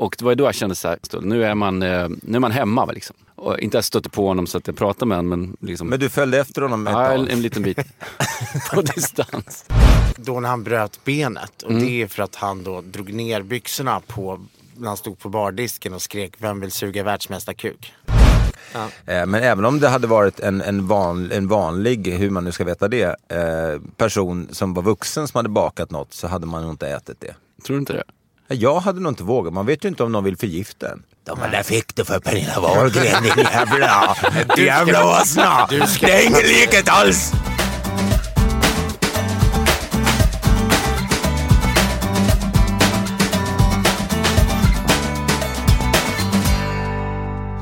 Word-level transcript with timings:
Och 0.00 0.14
det 0.18 0.24
var 0.24 0.34
då 0.34 0.44
jag 0.44 0.54
kände 0.54 0.74
så 0.74 0.88
här, 0.88 0.98
nu 1.20 1.44
är 1.44 1.54
man, 1.54 1.82
eh, 1.82 2.08
nu 2.22 2.36
är 2.36 2.40
man 2.40 2.50
hemma. 2.50 2.84
Liksom. 2.84 3.16
Och 3.34 3.58
inte 3.58 3.76
jag 3.76 3.84
stötte 3.84 4.08
på 4.10 4.26
honom 4.26 4.46
så 4.46 4.58
att 4.58 4.66
jag 4.66 4.76
pratade 4.76 5.06
med 5.06 5.18
honom. 5.18 5.40
Men, 5.40 5.56
liksom, 5.68 5.88
Men 5.88 6.00
du 6.00 6.08
följde 6.08 6.38
efter 6.38 6.62
honom 6.62 6.86
ett 6.86 6.92
ja, 6.92 7.12
en, 7.12 7.28
en 7.28 7.42
liten 7.42 7.62
bit 7.62 7.78
på 8.74 8.82
distans. 8.82 9.64
Då 10.16 10.40
när 10.40 10.48
han 10.48 10.62
bröt 10.64 11.04
benet. 11.04 11.62
Och 11.62 11.70
Mm. 11.70 11.82
det 11.82 11.90
är 12.02 12.06
för 12.06 12.22
att 12.22 12.34
han 12.34 12.64
då 12.64 12.80
drog 12.80 13.12
ner 13.12 13.42
byxorna 13.42 14.00
på, 14.06 14.40
när 14.76 14.88
han 14.88 14.96
stod 14.96 15.18
på 15.18 15.28
bardisken 15.28 15.94
och 15.94 16.02
skrek 16.02 16.34
Vem 16.38 16.60
vill 16.60 16.70
suga 16.72 17.02
världsmästarkuk? 17.02 17.92
Eh, 19.06 19.26
Men 19.26 19.34
även 19.34 19.64
om 19.64 19.80
det 19.80 19.88
hade 19.88 20.06
varit 20.06 20.40
en, 20.40 20.60
en, 20.60 20.86
van, 20.86 21.30
en 21.32 21.48
vanlig, 21.48 22.06
hur 22.12 22.30
man 22.30 22.44
nu 22.44 22.52
ska 22.52 22.64
veta 22.64 22.88
det, 22.88 23.16
eh, 23.28 23.80
person 23.96 24.48
som 24.52 24.74
var 24.74 24.82
vuxen 24.82 25.28
som 25.28 25.38
hade 25.38 25.48
bakat 25.48 25.90
något 25.90 26.12
så 26.14 26.26
hade 26.26 26.46
man 26.46 26.62
nog 26.62 26.70
inte 26.70 26.88
ätit 26.88 27.20
det. 27.20 27.34
Tror 27.64 27.76
du 27.76 27.80
inte 27.80 27.92
det? 27.92 28.04
Jag 28.54 28.80
hade 28.80 29.00
nog 29.00 29.12
inte 29.12 29.22
vågat, 29.22 29.52
man 29.52 29.66
vet 29.66 29.84
ju 29.84 29.88
inte 29.88 30.02
om 30.02 30.12
någon 30.12 30.24
vill 30.24 30.36
förgifta 30.36 30.90
en. 30.92 31.02
De 31.24 31.38
där 31.52 31.62
fick 31.62 31.96
du 31.96 32.04
för 32.04 32.20
Pernilla 32.20 32.60
Wahlgren 32.60 33.22
din 33.22 33.44
jävla, 33.44 34.16
jävla 34.56 35.20
åsna! 35.20 35.66
Det 36.00 36.12
är 36.12 36.26
ingen 36.26 36.42
likhet 36.42 36.88
alls! 36.88 37.32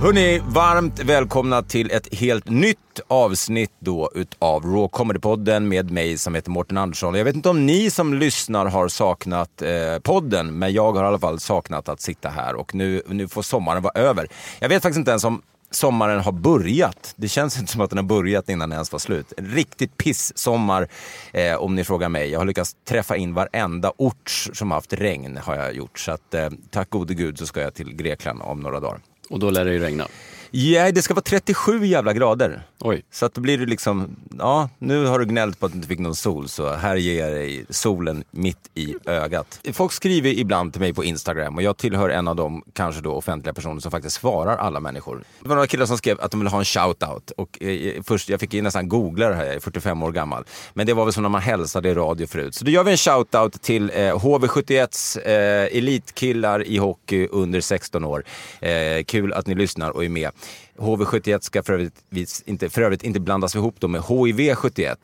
Hörni, 0.08 0.40
varmt 0.46 0.98
välkomna 0.98 1.62
till 1.62 1.90
ett 1.90 2.14
helt 2.14 2.50
nytt 2.50 3.00
avsnitt 3.08 3.72
då 3.78 4.10
utav 4.14 4.64
Raw 4.64 4.88
Comedy-podden 4.88 5.60
med 5.60 5.90
mig 5.90 6.18
som 6.18 6.34
heter 6.34 6.50
Mårten 6.50 6.78
Andersson. 6.78 7.14
Jag 7.14 7.24
vet 7.24 7.34
inte 7.34 7.48
om 7.48 7.66
ni 7.66 7.90
som 7.90 8.14
lyssnar 8.14 8.66
har 8.66 8.88
saknat 8.88 9.62
eh, 9.62 9.98
podden, 10.02 10.58
men 10.58 10.72
jag 10.72 10.92
har 10.92 11.04
i 11.04 11.06
alla 11.06 11.18
fall 11.18 11.40
saknat 11.40 11.88
att 11.88 12.00
sitta 12.00 12.28
här 12.28 12.54
och 12.54 12.74
nu, 12.74 13.02
nu 13.06 13.28
får 13.28 13.42
sommaren 13.42 13.82
vara 13.82 14.00
över. 14.00 14.28
Jag 14.60 14.68
vet 14.68 14.82
faktiskt 14.82 14.98
inte 14.98 15.10
ens 15.10 15.24
om 15.24 15.42
sommaren 15.70 16.20
har 16.20 16.32
börjat. 16.32 17.14
Det 17.16 17.28
känns 17.28 17.58
inte 17.58 17.72
som 17.72 17.80
att 17.80 17.90
den 17.90 17.98
har 17.98 18.04
börjat 18.04 18.48
innan 18.48 18.68
den 18.68 18.76
ens 18.76 18.92
var 18.92 18.98
slut. 18.98 19.32
En 19.36 19.46
riktigt 19.46 19.96
piss-sommar 19.96 20.88
eh, 21.32 21.54
om 21.56 21.74
ni 21.74 21.84
frågar 21.84 22.08
mig. 22.08 22.30
Jag 22.30 22.38
har 22.38 22.46
lyckats 22.46 22.76
träffa 22.88 23.16
in 23.16 23.34
varenda 23.34 23.92
ort 23.96 24.30
som 24.52 24.70
haft 24.70 24.92
regn 24.92 25.36
har 25.36 25.54
jag 25.56 25.74
gjort. 25.74 25.98
Så 25.98 26.12
att, 26.12 26.34
eh, 26.34 26.48
tack 26.70 26.90
gode 26.90 27.14
gud 27.14 27.38
så 27.38 27.46
ska 27.46 27.60
jag 27.60 27.74
till 27.74 27.94
Grekland 27.94 28.42
om 28.42 28.60
några 28.60 28.80
dagar. 28.80 29.00
Och 29.28 29.38
då 29.38 29.50
lär 29.50 29.64
det 29.64 29.72
ju 29.72 29.78
regna. 29.78 30.08
Ja, 30.50 30.92
det 30.92 31.02
ska 31.02 31.14
vara 31.14 31.22
37 31.22 31.86
jävla 31.86 32.12
grader. 32.12 32.62
Oj. 32.80 33.04
Så 33.10 33.26
att 33.26 33.34
då 33.34 33.40
blir 33.40 33.58
det 33.58 33.66
liksom, 33.66 34.16
ja, 34.38 34.68
nu 34.78 35.06
har 35.06 35.18
du 35.18 35.24
gnällt 35.24 35.60
på 35.60 35.66
att 35.66 35.72
du 35.72 35.76
inte 35.76 35.88
fick 35.88 35.98
någon 35.98 36.14
sol, 36.14 36.48
så 36.48 36.72
här 36.72 36.96
ger 36.96 37.24
jag 37.24 37.32
dig 37.32 37.64
solen 37.70 38.24
mitt 38.30 38.70
i 38.74 38.94
ögat. 39.04 39.60
Folk 39.72 39.92
skriver 39.92 40.30
ibland 40.30 40.72
till 40.72 40.80
mig 40.80 40.94
på 40.94 41.04
Instagram 41.04 41.56
och 41.56 41.62
jag 41.62 41.76
tillhör 41.76 42.08
en 42.08 42.28
av 42.28 42.36
de 42.36 42.62
kanske 42.72 43.00
då 43.00 43.12
offentliga 43.12 43.54
personer 43.54 43.80
som 43.80 43.90
faktiskt 43.90 44.16
svarar 44.16 44.56
alla 44.56 44.80
människor. 44.80 45.22
Det 45.42 45.48
var 45.48 45.56
några 45.56 45.66
killar 45.66 45.86
som 45.86 45.98
skrev 45.98 46.20
att 46.20 46.30
de 46.30 46.40
ville 46.40 46.50
ha 46.50 46.58
en 46.58 46.64
shoutout 46.64 47.30
och 47.30 47.62
eh, 47.62 48.02
först, 48.02 48.28
jag 48.28 48.40
fick 48.40 48.54
ju 48.54 48.62
nästan 48.62 48.88
googla 48.88 49.28
det 49.28 49.34
här, 49.34 49.44
jag 49.44 49.54
är 49.54 49.60
45 49.60 50.02
år 50.02 50.12
gammal. 50.12 50.44
Men 50.74 50.86
det 50.86 50.94
var 50.94 51.04
väl 51.04 51.12
som 51.14 51.22
när 51.22 51.30
man 51.30 51.42
hälsade 51.42 51.88
i 51.88 51.94
radio 51.94 52.26
förut. 52.26 52.54
Så 52.54 52.64
då 52.64 52.70
gör 52.70 52.84
vi 52.84 52.90
en 52.90 52.96
shoutout 52.96 53.62
till 53.62 53.90
eh, 53.90 53.96
HV71s 53.96 55.18
eh, 55.26 55.78
elitkillar 55.78 56.66
i 56.66 56.76
hockey 56.78 57.26
under 57.30 57.60
16 57.60 58.04
år. 58.04 58.24
Eh, 58.60 59.04
kul 59.04 59.32
att 59.32 59.46
ni 59.46 59.54
lyssnar 59.54 59.90
och 59.90 60.04
är 60.04 60.08
med. 60.08 60.30
HV71 60.78 61.40
ska 61.40 61.62
för 61.62 61.72
övrigt 61.72 62.42
inte, 62.46 62.68
för 62.70 62.82
övrigt 62.82 63.02
inte 63.02 63.20
blandas 63.20 63.54
ihop 63.54 63.82
med 63.82 64.00
HIV71 64.00 64.96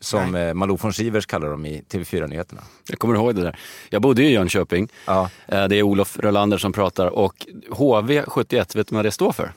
som 0.00 0.34
eh, 0.34 0.54
Malou 0.54 0.76
von 0.76 0.92
Sivers 0.92 1.26
kallar 1.26 1.50
dem 1.50 1.66
i 1.66 1.82
TV4-nyheterna. 1.90 2.60
Jag 2.88 2.98
kommer 2.98 3.14
ihåg 3.14 3.34
det 3.34 3.42
där. 3.42 3.58
Jag 3.90 4.02
bodde 4.02 4.22
ju 4.22 4.28
i 4.28 4.32
Jönköping. 4.32 4.88
Ja. 5.06 5.30
Eh, 5.48 5.64
Det 5.68 5.76
är 5.76 5.82
Olof 5.82 6.18
Rölander 6.18 6.58
som 6.58 6.72
pratar 6.72 7.06
och 7.06 7.46
HV71, 7.70 8.76
vet 8.76 8.88
du 8.88 8.94
vad 8.94 9.04
det 9.04 9.10
står 9.10 9.32
för? 9.32 9.52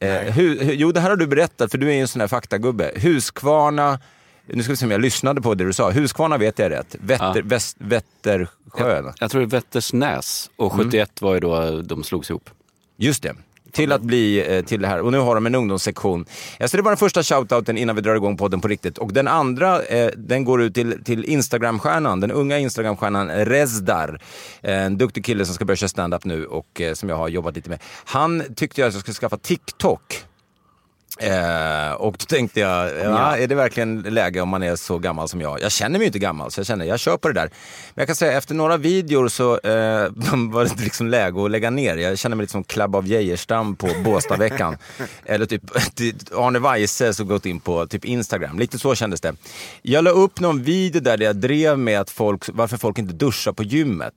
Eh, 0.00 0.08
hu, 0.32 0.64
hu, 0.64 0.72
jo, 0.72 0.92
det 0.92 1.00
här 1.00 1.10
har 1.10 1.16
du 1.16 1.26
berättat 1.26 1.70
för 1.70 1.78
du 1.78 1.88
är 1.88 1.94
ju 1.94 2.00
en 2.00 2.08
sån 2.08 2.20
här 2.20 2.28
faktagubbe. 2.28 2.92
Huskvarna, 2.96 3.98
nu 4.46 4.62
ska 4.62 4.72
vi 4.72 4.76
se 4.76 4.84
om 4.84 4.90
jag 4.90 5.00
lyssnade 5.00 5.40
på 5.42 5.54
det 5.54 5.64
du 5.64 5.72
sa. 5.72 5.90
Huskvarna 5.90 6.38
vet 6.38 6.58
jag 6.58 6.70
rätt. 6.70 6.96
Vätter, 7.00 7.36
Ja. 7.36 7.42
väst, 7.44 7.76
Vättersjön. 7.80 9.12
Jag 9.20 9.30
tror 9.30 9.40
det 9.40 9.44
är 9.44 9.50
Vättersnäs 9.50 10.50
och 10.56 10.72
71 10.72 11.22
var 11.22 11.34
ju 11.34 11.40
då 11.40 11.82
de 11.82 12.04
slogs 12.04 12.30
ihop. 12.30 12.50
Just 12.96 13.22
det. 13.22 13.34
Till 13.72 13.92
att 13.92 14.02
bli 14.02 14.56
eh, 14.56 14.64
till 14.64 14.82
det 14.82 14.88
här. 14.88 15.00
Och 15.00 15.12
nu 15.12 15.18
har 15.18 15.34
de 15.34 15.46
en 15.46 15.54
ungdomssektion. 15.54 16.24
Ja, 16.58 16.68
så 16.68 16.76
det 16.76 16.82
var 16.82 16.90
den 16.90 16.96
första 16.96 17.22
shoutouten 17.22 17.78
innan 17.78 17.96
vi 17.96 18.02
drar 18.02 18.14
igång 18.14 18.36
podden 18.36 18.60
på 18.60 18.68
riktigt. 18.68 18.98
Och 18.98 19.12
den 19.12 19.28
andra, 19.28 19.82
eh, 19.82 20.10
den 20.16 20.44
går 20.44 20.62
ut 20.62 20.74
till, 20.74 21.04
till 21.04 21.24
Instagramstjärnan, 21.24 22.20
den 22.20 22.30
unga 22.30 22.58
Instagramstjärnan 22.58 23.30
Rezdar. 23.30 24.20
Eh, 24.62 24.82
En 24.82 24.98
duktig 24.98 25.24
kille 25.24 25.44
som 25.44 25.54
ska 25.54 25.64
börja 25.64 25.76
köra 25.76 25.88
stand-up 25.88 26.24
nu 26.24 26.46
och 26.46 26.80
eh, 26.80 26.94
som 26.94 27.08
jag 27.08 27.16
har 27.16 27.28
jobbat 27.28 27.56
lite 27.56 27.70
med. 27.70 27.78
Han 28.04 28.42
tyckte 28.56 28.80
jag 28.80 28.88
att 28.88 28.94
jag 28.94 29.00
skulle 29.00 29.14
skaffa 29.14 29.36
TikTok. 29.36 30.24
Eh, 31.18 31.92
och 31.92 32.16
då 32.18 32.24
tänkte 32.24 32.60
jag, 32.60 32.98
ja, 33.04 33.36
är 33.36 33.46
det 33.46 33.54
verkligen 33.54 34.00
läge 34.00 34.40
om 34.40 34.48
man 34.48 34.62
är 34.62 34.76
så 34.76 34.98
gammal 34.98 35.28
som 35.28 35.40
jag? 35.40 35.60
Jag 35.60 35.72
känner 35.72 35.98
mig 35.98 36.06
inte 36.06 36.18
gammal, 36.18 36.50
så 36.50 36.60
jag 36.60 36.66
känner, 36.66 36.84
jag 36.84 37.00
kör 37.00 37.16
på 37.16 37.28
det 37.28 37.34
där. 37.34 37.50
Men 37.94 38.02
jag 38.02 38.06
kan 38.06 38.16
säga, 38.16 38.32
efter 38.32 38.54
några 38.54 38.76
videor 38.76 39.28
så 39.28 39.52
eh, 39.58 40.08
var 40.52 40.64
det 40.64 40.82
liksom 40.82 41.06
läge 41.06 41.44
att 41.44 41.50
lägga 41.50 41.70
ner. 41.70 41.96
Jag 41.96 42.18
känner 42.18 42.36
mig 42.36 42.42
lite 42.44 42.52
som 42.52 42.64
Club 42.64 42.96
av 42.96 43.06
Geijerstam 43.06 43.76
på 43.76 43.88
Båstadveckan. 44.04 44.76
Eller 45.24 45.46
typ 45.46 45.62
Arne 46.36 46.58
Weise 46.58 47.14
som 47.14 47.28
gått 47.28 47.46
in 47.46 47.60
på 47.60 47.86
typ 47.86 48.04
Instagram. 48.04 48.58
Lite 48.58 48.78
så 48.78 48.94
kändes 48.94 49.20
det. 49.20 49.34
Jag 49.82 50.04
la 50.04 50.10
upp 50.10 50.40
någon 50.40 50.62
video 50.62 51.00
där 51.00 51.22
jag 51.22 51.36
drev 51.36 51.78
med 51.78 52.00
att 52.00 52.10
folk, 52.10 52.44
varför 52.52 52.76
folk 52.76 52.98
inte 52.98 53.14
duschar 53.14 53.52
på 53.52 53.62
gymmet. 53.62 54.14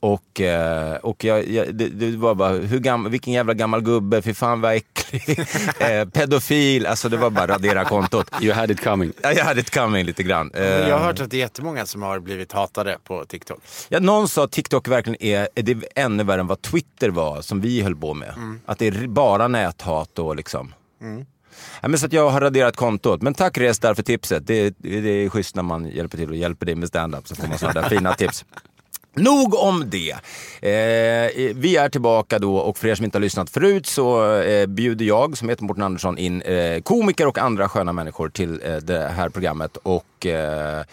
Och, 0.00 0.40
eh, 0.40 0.96
och 0.96 1.24
jag, 1.24 1.48
jag, 1.48 1.74
det, 1.74 1.88
det 1.88 2.16
var 2.16 2.34
bara, 2.34 2.52
hur 2.52 2.78
gam, 2.78 3.10
vilken 3.10 3.32
jävla 3.32 3.54
gammal 3.54 3.80
gubbe, 3.82 4.22
fy 4.22 4.34
fan 4.34 4.60
vad 4.60 4.74
äcklig. 4.74 5.38
eh, 5.80 6.08
pedofil, 6.08 6.86
alltså 6.86 7.08
det 7.08 7.16
var 7.16 7.30
bara 7.30 7.46
radera 7.46 7.84
kontot. 7.84 8.30
You 8.42 8.54
had 8.54 8.70
it 8.70 8.84
coming. 8.84 9.12
Ja, 9.22 9.32
jag 9.32 9.44
hade 9.44 9.60
ett 9.60 9.74
coming 9.74 10.04
lite 10.04 10.22
grann. 10.22 10.50
Eh, 10.54 10.60
Men 10.60 10.88
Jag 10.88 10.98
har 10.98 11.04
hört 11.04 11.20
att 11.20 11.30
det 11.30 11.36
är 11.36 11.38
jättemånga 11.38 11.86
som 11.86 12.02
har 12.02 12.20
blivit 12.20 12.52
hatade 12.52 12.98
på 13.04 13.24
TikTok. 13.24 13.58
ja, 13.88 14.00
någon 14.00 14.28
sa 14.28 14.44
att 14.44 14.52
TikTok 14.52 14.88
verkligen 14.88 15.22
är, 15.22 15.48
är 15.54 15.62
det 15.62 15.84
ännu 15.94 16.24
värre 16.24 16.40
än 16.40 16.46
vad 16.46 16.62
Twitter 16.62 17.10
var, 17.10 17.42
som 17.42 17.60
vi 17.60 17.82
höll 17.82 17.96
på 17.96 18.14
med. 18.14 18.34
Att 18.66 18.78
det 18.78 18.86
är 18.86 19.06
bara 19.06 19.48
näthat 19.48 20.18
och 20.18 20.36
liksom. 20.36 20.74
Ja, 21.80 21.88
men 21.88 21.98
så 21.98 22.06
att 22.06 22.12
jag 22.12 22.30
har 22.30 22.40
raderat 22.40 22.76
kontot. 22.76 23.22
Men 23.22 23.34
tack 23.34 23.58
Restar 23.58 23.94
för 23.94 24.02
tipset. 24.02 24.46
Det, 24.46 24.74
det, 24.78 25.00
det 25.00 25.08
är 25.10 25.28
schysst 25.28 25.56
när 25.56 25.62
man 25.62 25.88
hjälper 25.88 26.18
till 26.18 26.28
och 26.30 26.36
hjälper 26.36 26.66
dig 26.66 26.74
med 26.74 26.88
stand-up 26.88 27.28
så 27.28 27.34
får 27.34 27.48
man 27.48 27.58
sådana 27.58 27.80
där 27.80 27.88
fina 27.88 28.14
tips. 28.18 28.44
Nog 29.16 29.54
om 29.54 29.90
det. 29.90 30.10
Eh, 30.10 31.54
vi 31.54 31.76
är 31.76 31.88
tillbaka 31.88 32.38
då 32.38 32.56
och 32.56 32.78
för 32.78 32.88
er 32.88 32.94
som 32.94 33.04
inte 33.04 33.18
har 33.18 33.20
lyssnat 33.20 33.50
förut 33.50 33.86
så 33.86 34.34
eh, 34.40 34.66
bjuder 34.66 35.04
jag, 35.04 35.38
som 35.38 35.48
heter 35.48 35.64
Mårten 35.64 35.82
Andersson, 35.82 36.18
in 36.18 36.42
eh, 36.42 36.82
komiker 36.82 37.26
och 37.26 37.38
andra 37.38 37.68
sköna 37.68 37.92
människor 37.92 38.28
till 38.28 38.60
eh, 38.64 38.76
det 38.76 39.08
här 39.08 39.28
programmet. 39.28 39.76
Och, 39.76 40.26
eh, 40.26 40.84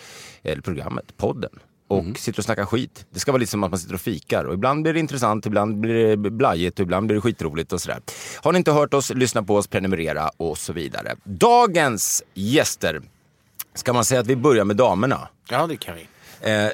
eller 0.43 0.61
programmet, 0.61 1.17
podden. 1.17 1.51
Och 1.87 2.17
sitter 2.17 2.39
och 2.39 2.45
snackar 2.45 2.65
skit. 2.65 3.05
Det 3.09 3.19
ska 3.19 3.31
vara 3.31 3.39
lite 3.39 3.51
som 3.51 3.63
att 3.63 3.71
man 3.71 3.79
sitter 3.79 3.93
och 3.93 4.01
fikar. 4.01 4.43
Och 4.43 4.53
ibland 4.53 4.83
blir 4.83 4.93
det 4.93 4.99
intressant, 4.99 5.45
ibland 5.45 5.77
blir 5.77 6.15
det 6.15 6.17
blajigt 6.17 6.79
och 6.79 6.83
ibland 6.83 7.07
blir 7.07 7.15
det 7.15 7.21
skitroligt 7.21 7.73
och 7.73 7.81
sådär. 7.81 7.99
Har 8.41 8.51
ni 8.51 8.57
inte 8.57 8.71
hört 8.71 8.93
oss, 8.93 9.09
lyssna 9.09 9.43
på 9.43 9.55
oss, 9.55 9.67
prenumerera 9.67 10.29
och 10.37 10.57
så 10.57 10.73
vidare. 10.73 11.15
Dagens 11.23 12.23
gäster 12.33 13.01
Ska 13.75 13.93
man 13.93 14.05
säga 14.05 14.21
att 14.21 14.27
vi 14.27 14.35
börjar 14.35 14.65
med 14.65 14.75
damerna? 14.75 15.27
Ja, 15.49 15.67
det 15.67 15.77
kan 15.77 15.95
vi. 15.95 16.07
Eh, 16.43 16.65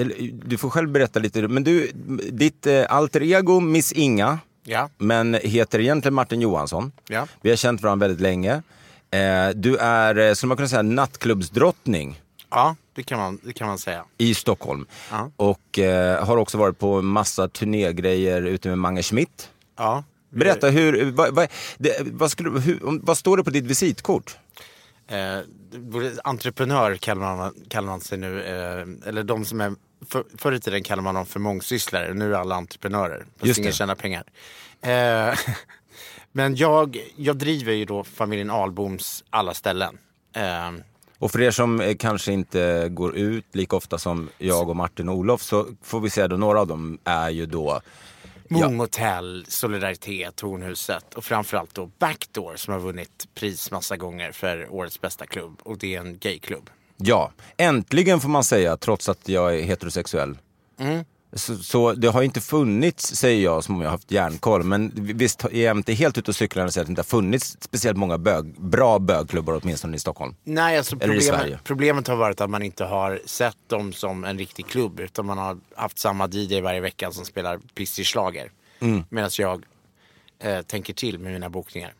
eller, 0.00 0.30
du 0.44 0.58
får 0.58 0.70
själv 0.70 0.88
berätta 0.88 1.18
lite. 1.20 1.48
Men 1.48 1.64
du, 1.64 1.90
ditt 2.30 2.66
eh, 2.66 2.84
alter 2.88 3.22
ego, 3.22 3.60
Miss 3.60 3.92
Inga, 3.92 4.38
Ja, 4.66 4.90
men 4.98 5.34
heter 5.34 5.80
egentligen 5.80 6.14
Martin 6.14 6.40
Johansson. 6.40 6.92
ja. 7.08 7.26
Vi 7.42 7.50
har 7.50 7.56
känt 7.56 7.82
varandra 7.82 8.06
väldigt 8.06 8.22
länge. 8.22 8.62
Eh, 9.10 9.48
du 9.54 9.76
är, 9.76 10.18
eh, 10.18 10.34
skulle 10.34 10.48
man 10.48 10.56
kunna 10.56 10.68
säga, 10.68 10.82
nattklubbsdrottning 10.82 12.20
ja 12.50 12.76
det, 12.94 13.02
kan 13.02 13.18
man, 13.18 13.38
det 13.42 13.52
kan 13.52 13.66
man 13.66 13.78
säga. 13.78 14.04
i 14.18 14.34
Stockholm. 14.34 14.86
Ja. 15.10 15.30
Och 15.36 15.78
eh, 15.78 16.24
har 16.24 16.36
också 16.36 16.58
varit 16.58 16.78
på 16.78 17.02
massa 17.02 17.48
turnégrejer 17.48 18.42
ute 18.42 18.68
med 18.68 18.78
Mange 18.78 19.02
Schmidt. 19.02 19.50
Ja. 19.76 20.04
Berätta, 20.30 20.68
hur, 20.68 21.10
vad, 21.10 21.34
vad, 21.34 21.48
det, 21.78 21.96
vad, 22.00 22.30
skulle, 22.30 22.60
hur, 22.60 22.78
vad 23.02 23.18
står 23.18 23.36
det 23.36 23.44
på 23.44 23.50
ditt 23.50 23.64
visitkort? 23.64 24.36
Eh, 25.08 25.38
entreprenör 26.24 26.96
kallar 26.96 27.36
man, 27.36 27.54
kallar 27.68 27.88
man 27.88 28.00
sig 28.00 28.18
nu. 28.18 28.42
Eh, 28.42 29.08
eller 29.08 29.22
de 29.22 29.44
som 29.44 29.60
är, 29.60 29.74
för, 30.08 30.24
förr 30.38 30.52
i 30.52 30.60
tiden 30.60 30.82
kallade 30.82 31.04
man 31.04 31.14
dem 31.14 31.26
för 31.26 31.40
mångsysslare. 31.40 32.14
Nu 32.14 32.34
är 32.34 32.38
alla 32.38 32.54
entreprenörer. 32.54 33.26
Fast 33.38 33.58
ingen 33.58 33.70
det. 33.70 33.76
tjänar 33.76 33.94
pengar. 33.94 34.24
Eh, 34.80 35.38
men 36.32 36.56
jag, 36.56 36.98
jag 37.16 37.36
driver 37.36 37.72
ju 37.72 37.84
då 37.84 38.04
familjen 38.04 38.50
Alboms 38.50 39.24
alla 39.30 39.54
ställen. 39.54 39.98
Eh, 40.36 40.72
Och 41.18 41.30
för 41.30 41.40
er 41.42 41.50
som 41.50 41.80
eh, 41.80 41.96
kanske 41.96 42.32
inte 42.32 42.88
går 42.88 43.16
ut 43.16 43.44
lika 43.52 43.76
ofta 43.76 43.98
som 43.98 44.28
jag 44.38 44.68
och 44.68 44.76
Martin 44.76 45.08
och 45.08 45.14
Olof 45.16 45.42
så 45.42 45.66
får 45.82 46.00
vi 46.00 46.10
säga 46.10 46.28
då 46.28 46.36
några 46.36 46.60
av 46.60 46.66
dem 46.66 46.98
är 47.04 47.30
ju 47.30 47.46
då 47.46 47.80
Moon 48.60 48.76
Motel, 48.76 49.44
Solidaritet, 49.48 50.36
Tornhuset 50.36 51.14
och 51.14 51.24
framförallt 51.24 51.74
då 51.74 51.90
Backdoor 51.98 52.56
som 52.56 52.72
har 52.72 52.80
vunnit 52.80 53.28
pris 53.34 53.70
massa 53.70 53.96
gånger 53.96 54.32
för 54.32 54.74
årets 54.74 55.00
bästa 55.00 55.26
klubb. 55.26 55.60
Och 55.62 55.78
det 55.78 55.94
är 55.94 56.00
en 56.00 56.18
gayklubb. 56.18 56.70
Ja, 56.96 57.32
äntligen 57.56 58.20
får 58.20 58.28
man 58.28 58.44
säga, 58.44 58.76
trots 58.76 59.08
att 59.08 59.28
jag 59.28 59.58
är 59.58 59.62
heterosexuell. 59.62 60.38
Mm. 60.78 61.04
Så, 61.36 61.56
så 61.56 61.92
det 61.92 62.08
har 62.08 62.22
inte 62.22 62.40
funnits, 62.40 63.16
säger 63.16 63.44
jag 63.44 63.64
som 63.64 63.74
om 63.74 63.80
jag 63.80 63.88
har 63.88 63.92
haft 63.92 64.10
järnkoll, 64.10 64.62
men 64.62 64.92
visst 64.94 65.44
är 65.44 65.64
jag 65.64 65.76
inte 65.76 65.92
helt 65.92 66.18
ute 66.18 66.30
och 66.30 66.36
cyklar 66.36 66.62
när 66.62 66.66
jag 66.66 66.72
säger 66.72 66.82
att 66.82 66.86
det 66.86 66.90
inte 66.90 67.00
har 67.00 67.04
funnits 67.04 67.56
speciellt 67.60 67.98
många 67.98 68.18
bög, 68.18 68.60
bra 68.60 68.98
bögklubbar 68.98 69.60
åtminstone 69.62 69.96
i 69.96 69.98
Stockholm. 69.98 70.34
Nej, 70.44 70.78
alltså 70.78 70.96
Eller 71.00 71.14
problemet, 71.14 71.64
problemet 71.64 72.08
har 72.08 72.16
varit 72.16 72.40
att 72.40 72.50
man 72.50 72.62
inte 72.62 72.84
har 72.84 73.20
sett 73.26 73.56
dem 73.66 73.92
som 73.92 74.24
en 74.24 74.38
riktig 74.38 74.66
klubb 74.66 75.00
utan 75.00 75.26
man 75.26 75.38
har 75.38 75.58
haft 75.76 75.98
samma 75.98 76.28
DJ 76.28 76.60
varje 76.60 76.80
vecka 76.80 77.10
som 77.10 77.24
spelar 77.24 77.58
pissig 77.74 78.06
schlager. 78.06 78.50
Mm. 78.80 79.04
Medan 79.08 79.30
jag 79.38 79.64
eh, 80.38 80.62
tänker 80.62 80.92
till 80.92 81.18
med 81.18 81.32
mina 81.32 81.50
bokningar. 81.50 81.92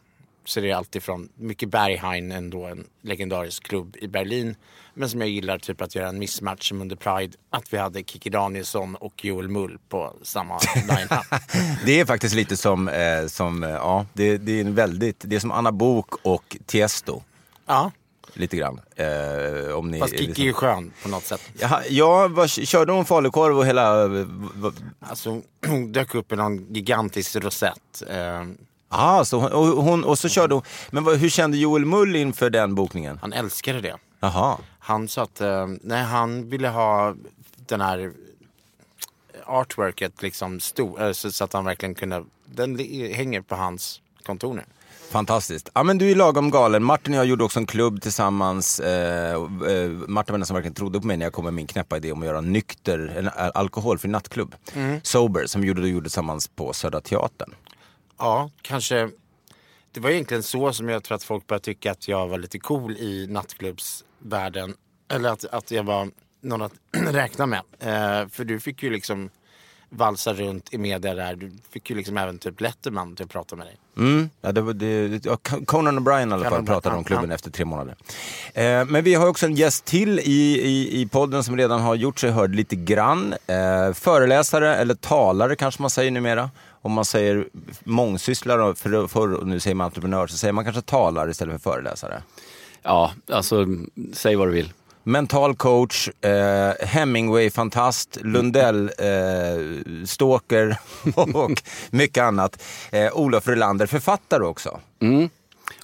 Så 0.44 0.60
det 0.60 0.70
är 0.70 0.74
alltifrån 0.74 1.28
mycket 1.34 1.68
Berghain, 1.68 2.32
ändå 2.32 2.64
en 2.64 2.84
legendarisk 3.02 3.62
klubb 3.62 3.96
i 4.00 4.08
Berlin. 4.08 4.56
Men 4.94 5.10
som 5.10 5.20
jag 5.20 5.28
gillar 5.30 5.58
typ 5.58 5.80
att 5.80 5.94
göra 5.94 6.08
en 6.08 6.18
missmatch 6.18 6.68
som 6.68 6.80
under 6.80 6.96
Pride. 6.96 7.32
Att 7.50 7.72
vi 7.72 7.78
hade 7.78 7.98
Kikki 8.04 8.30
Danielsson 8.30 8.94
och 8.96 9.24
Joel 9.24 9.48
Mull 9.48 9.78
på 9.88 10.16
samma 10.22 10.58
line-up. 10.74 11.40
Det 11.86 12.00
är 12.00 12.04
faktiskt 12.04 12.34
lite 12.34 12.56
som, 12.56 12.88
eh, 12.88 13.26
som 13.26 13.64
eh, 13.64 13.70
ja, 13.70 14.06
det, 14.12 14.38
det 14.38 14.52
är 14.52 14.60
en 14.60 14.74
väldigt, 14.74 15.16
det 15.24 15.36
är 15.36 15.40
som 15.40 15.50
Anna 15.52 15.72
Bok 15.72 16.14
och 16.22 16.56
Tiesto. 16.66 17.22
ja, 17.66 17.90
Lite 18.36 18.56
grann. 18.56 18.80
Eh, 18.96 19.74
om 19.74 19.90
ni, 19.90 19.98
fast 20.00 20.18
Kikki 20.18 20.42
är 20.42 20.46
ju 20.46 20.52
skön 20.52 20.92
på 21.02 21.08
något 21.08 21.24
sätt. 21.24 21.40
Jaha, 21.58 21.82
ja, 21.88 22.28
vad, 22.28 22.50
körde 22.50 22.92
hon 22.92 23.04
falukorv 23.04 23.58
och 23.58 23.66
hela... 23.66 24.02
eh, 24.04 24.26
vad- 24.54 24.92
Alltså, 25.00 25.42
hon 25.66 25.92
dök 25.92 26.14
upp 26.14 26.32
i 26.32 26.36
någon 26.36 26.74
gigantisk 26.74 27.36
rosett. 27.36 28.02
Eh, 28.08 28.44
Ah, 28.96 29.24
så 29.24 29.38
hon, 29.40 29.52
och, 29.52 29.84
hon, 29.84 30.04
och 30.04 30.18
så 30.18 30.28
körde 30.28 30.54
hon... 30.54 30.62
Men 30.90 31.04
vad, 31.04 31.16
hur 31.16 31.28
kände 31.28 31.56
Joel 31.58 31.84
Mull 31.84 32.16
inför 32.16 32.50
den 32.50 32.74
bokningen? 32.74 33.18
han 33.22 33.32
älskade 33.32 33.80
det. 33.80 33.96
Jaha. 34.20 34.56
Han 34.78 35.08
sa 35.08 35.22
att 35.22 35.40
eh, 35.40 35.66
nej, 35.82 36.02
han 36.02 36.48
ville 36.50 36.68
ha 36.68 37.14
den 37.66 37.80
här 37.80 38.12
artworket 39.46 40.22
liksom 40.22 40.60
stor, 40.60 41.02
eh, 41.02 41.12
så, 41.12 41.32
så 41.32 41.44
att 41.44 41.52
han 41.52 41.64
verkligen 41.64 41.94
kunde, 41.94 42.24
den 42.46 42.78
hänger 43.14 43.40
på 43.40 43.54
hans 43.54 44.00
kontor 44.26 44.54
nu. 44.54 44.62
Fantastiskt. 45.10 45.70
Ja 45.74 45.82
men 45.82 45.98
du 45.98 46.10
är 46.10 46.14
lagom 46.14 46.50
galen. 46.50 46.84
Martin 46.84 47.14
och 47.14 47.18
jag 47.18 47.26
gjorde 47.26 47.44
också 47.44 47.58
en 47.58 47.66
klubb 47.66 48.02
tillsammans. 48.02 48.80
Eh, 48.80 49.34
eh, 49.34 49.88
Martin 49.90 50.32
var 50.32 50.38
den 50.38 50.46
som 50.46 50.54
verkligen 50.54 50.74
trodde 50.74 51.00
på 51.00 51.06
mig 51.06 51.16
när 51.16 51.26
jag 51.26 51.32
kom 51.32 51.44
med 51.44 51.54
min 51.54 51.66
knäppa 51.66 51.96
idé 51.96 52.12
om 52.12 52.20
att 52.22 52.26
göra 52.26 52.40
nykter, 52.40 53.14
en 53.18 53.28
al- 53.28 53.50
alkoholfri 53.54 54.10
nattklubb. 54.10 54.54
Sober, 55.02 55.46
som 55.46 55.64
gjorde, 55.64 55.88
gjorde 55.88 56.04
tillsammans 56.04 56.48
på 56.48 56.72
Södra 56.72 57.00
Teatern. 57.00 57.54
Ja, 58.18 58.50
kanske. 58.62 59.10
Det 59.92 60.00
var 60.00 60.10
egentligen 60.10 60.42
så 60.42 60.72
som 60.72 60.88
jag 60.88 61.04
tror 61.04 61.16
att 61.16 61.24
folk 61.24 61.46
började 61.46 61.64
tycka 61.64 61.90
att 61.90 62.08
jag 62.08 62.28
var 62.28 62.38
lite 62.38 62.58
cool 62.58 62.96
i 62.96 63.26
nattklubbsvärlden. 63.26 64.74
Eller 65.08 65.28
att, 65.28 65.44
att 65.44 65.70
jag 65.70 65.82
var 65.82 66.10
någon 66.40 66.62
att 66.62 66.72
räkna 66.92 67.46
med. 67.46 67.62
Eh, 67.78 68.28
för 68.28 68.44
du 68.44 68.60
fick 68.60 68.82
ju 68.82 68.90
liksom 68.90 69.30
valsa 69.96 70.32
runt 70.32 70.74
i 70.74 70.78
media 70.78 71.14
där. 71.14 71.36
Du 71.36 71.52
fick 71.70 71.90
ju 71.90 71.96
liksom 71.96 72.16
även 72.16 72.38
typ 72.38 72.60
Letterman 72.60 73.16
till 73.16 73.24
att 73.24 73.30
prata 73.30 73.56
med 73.56 73.66
dig. 73.66 73.76
Mm. 73.96 74.30
Ja, 74.40 74.52
det 74.52 74.60
var, 74.60 74.72
det, 74.72 75.24
ja, 75.24 75.36
Conan 75.66 75.98
O'Brien 75.98 76.30
i 76.30 76.32
alla 76.32 76.50
fall 76.50 76.66
pratade 76.66 76.96
om 76.96 77.04
klubben 77.04 77.28
ja. 77.28 77.34
efter 77.34 77.50
tre 77.50 77.64
månader. 77.64 77.96
Eh, 78.54 78.84
men 78.84 79.04
vi 79.04 79.14
har 79.14 79.26
också 79.26 79.46
en 79.46 79.54
gäst 79.54 79.84
till 79.84 80.18
i, 80.18 80.60
i, 80.60 81.00
i 81.00 81.06
podden 81.06 81.44
som 81.44 81.56
redan 81.56 81.80
har 81.80 81.94
gjort 81.94 82.18
sig 82.18 82.30
hörd 82.30 82.54
lite 82.54 82.76
grann. 82.76 83.34
Eh, 83.46 83.92
föreläsare, 83.92 84.76
eller 84.76 84.94
talare 84.94 85.56
kanske 85.56 85.82
man 85.82 85.90
säger 85.90 86.10
numera. 86.10 86.50
Om 86.84 86.92
man 86.92 87.04
säger 87.04 87.48
mångsysslare 87.84 88.74
för, 88.74 89.06
förr 89.06 89.34
och 89.34 89.46
nu 89.46 89.60
säger 89.60 89.74
man 89.74 89.84
entreprenör 89.84 90.26
så 90.26 90.36
säger 90.36 90.52
man 90.52 90.64
kanske 90.64 90.82
talare 90.82 91.30
istället 91.30 91.62
för 91.62 91.70
föreläsare. 91.70 92.22
Ja, 92.82 93.12
alltså 93.32 93.66
säg 94.12 94.36
vad 94.36 94.48
du 94.48 94.52
vill. 94.52 94.72
Mental 95.02 95.56
coach, 95.56 96.08
eh, 96.08 96.86
Hemingway-fantast, 96.86 98.18
Lundell-stalker 98.22 100.76
och 101.14 101.62
mycket 101.90 102.22
annat. 102.22 102.62
Eh, 102.90 103.12
Olof 103.12 103.48
Relander, 103.48 103.86
författare 103.86 104.44
också. 104.44 104.80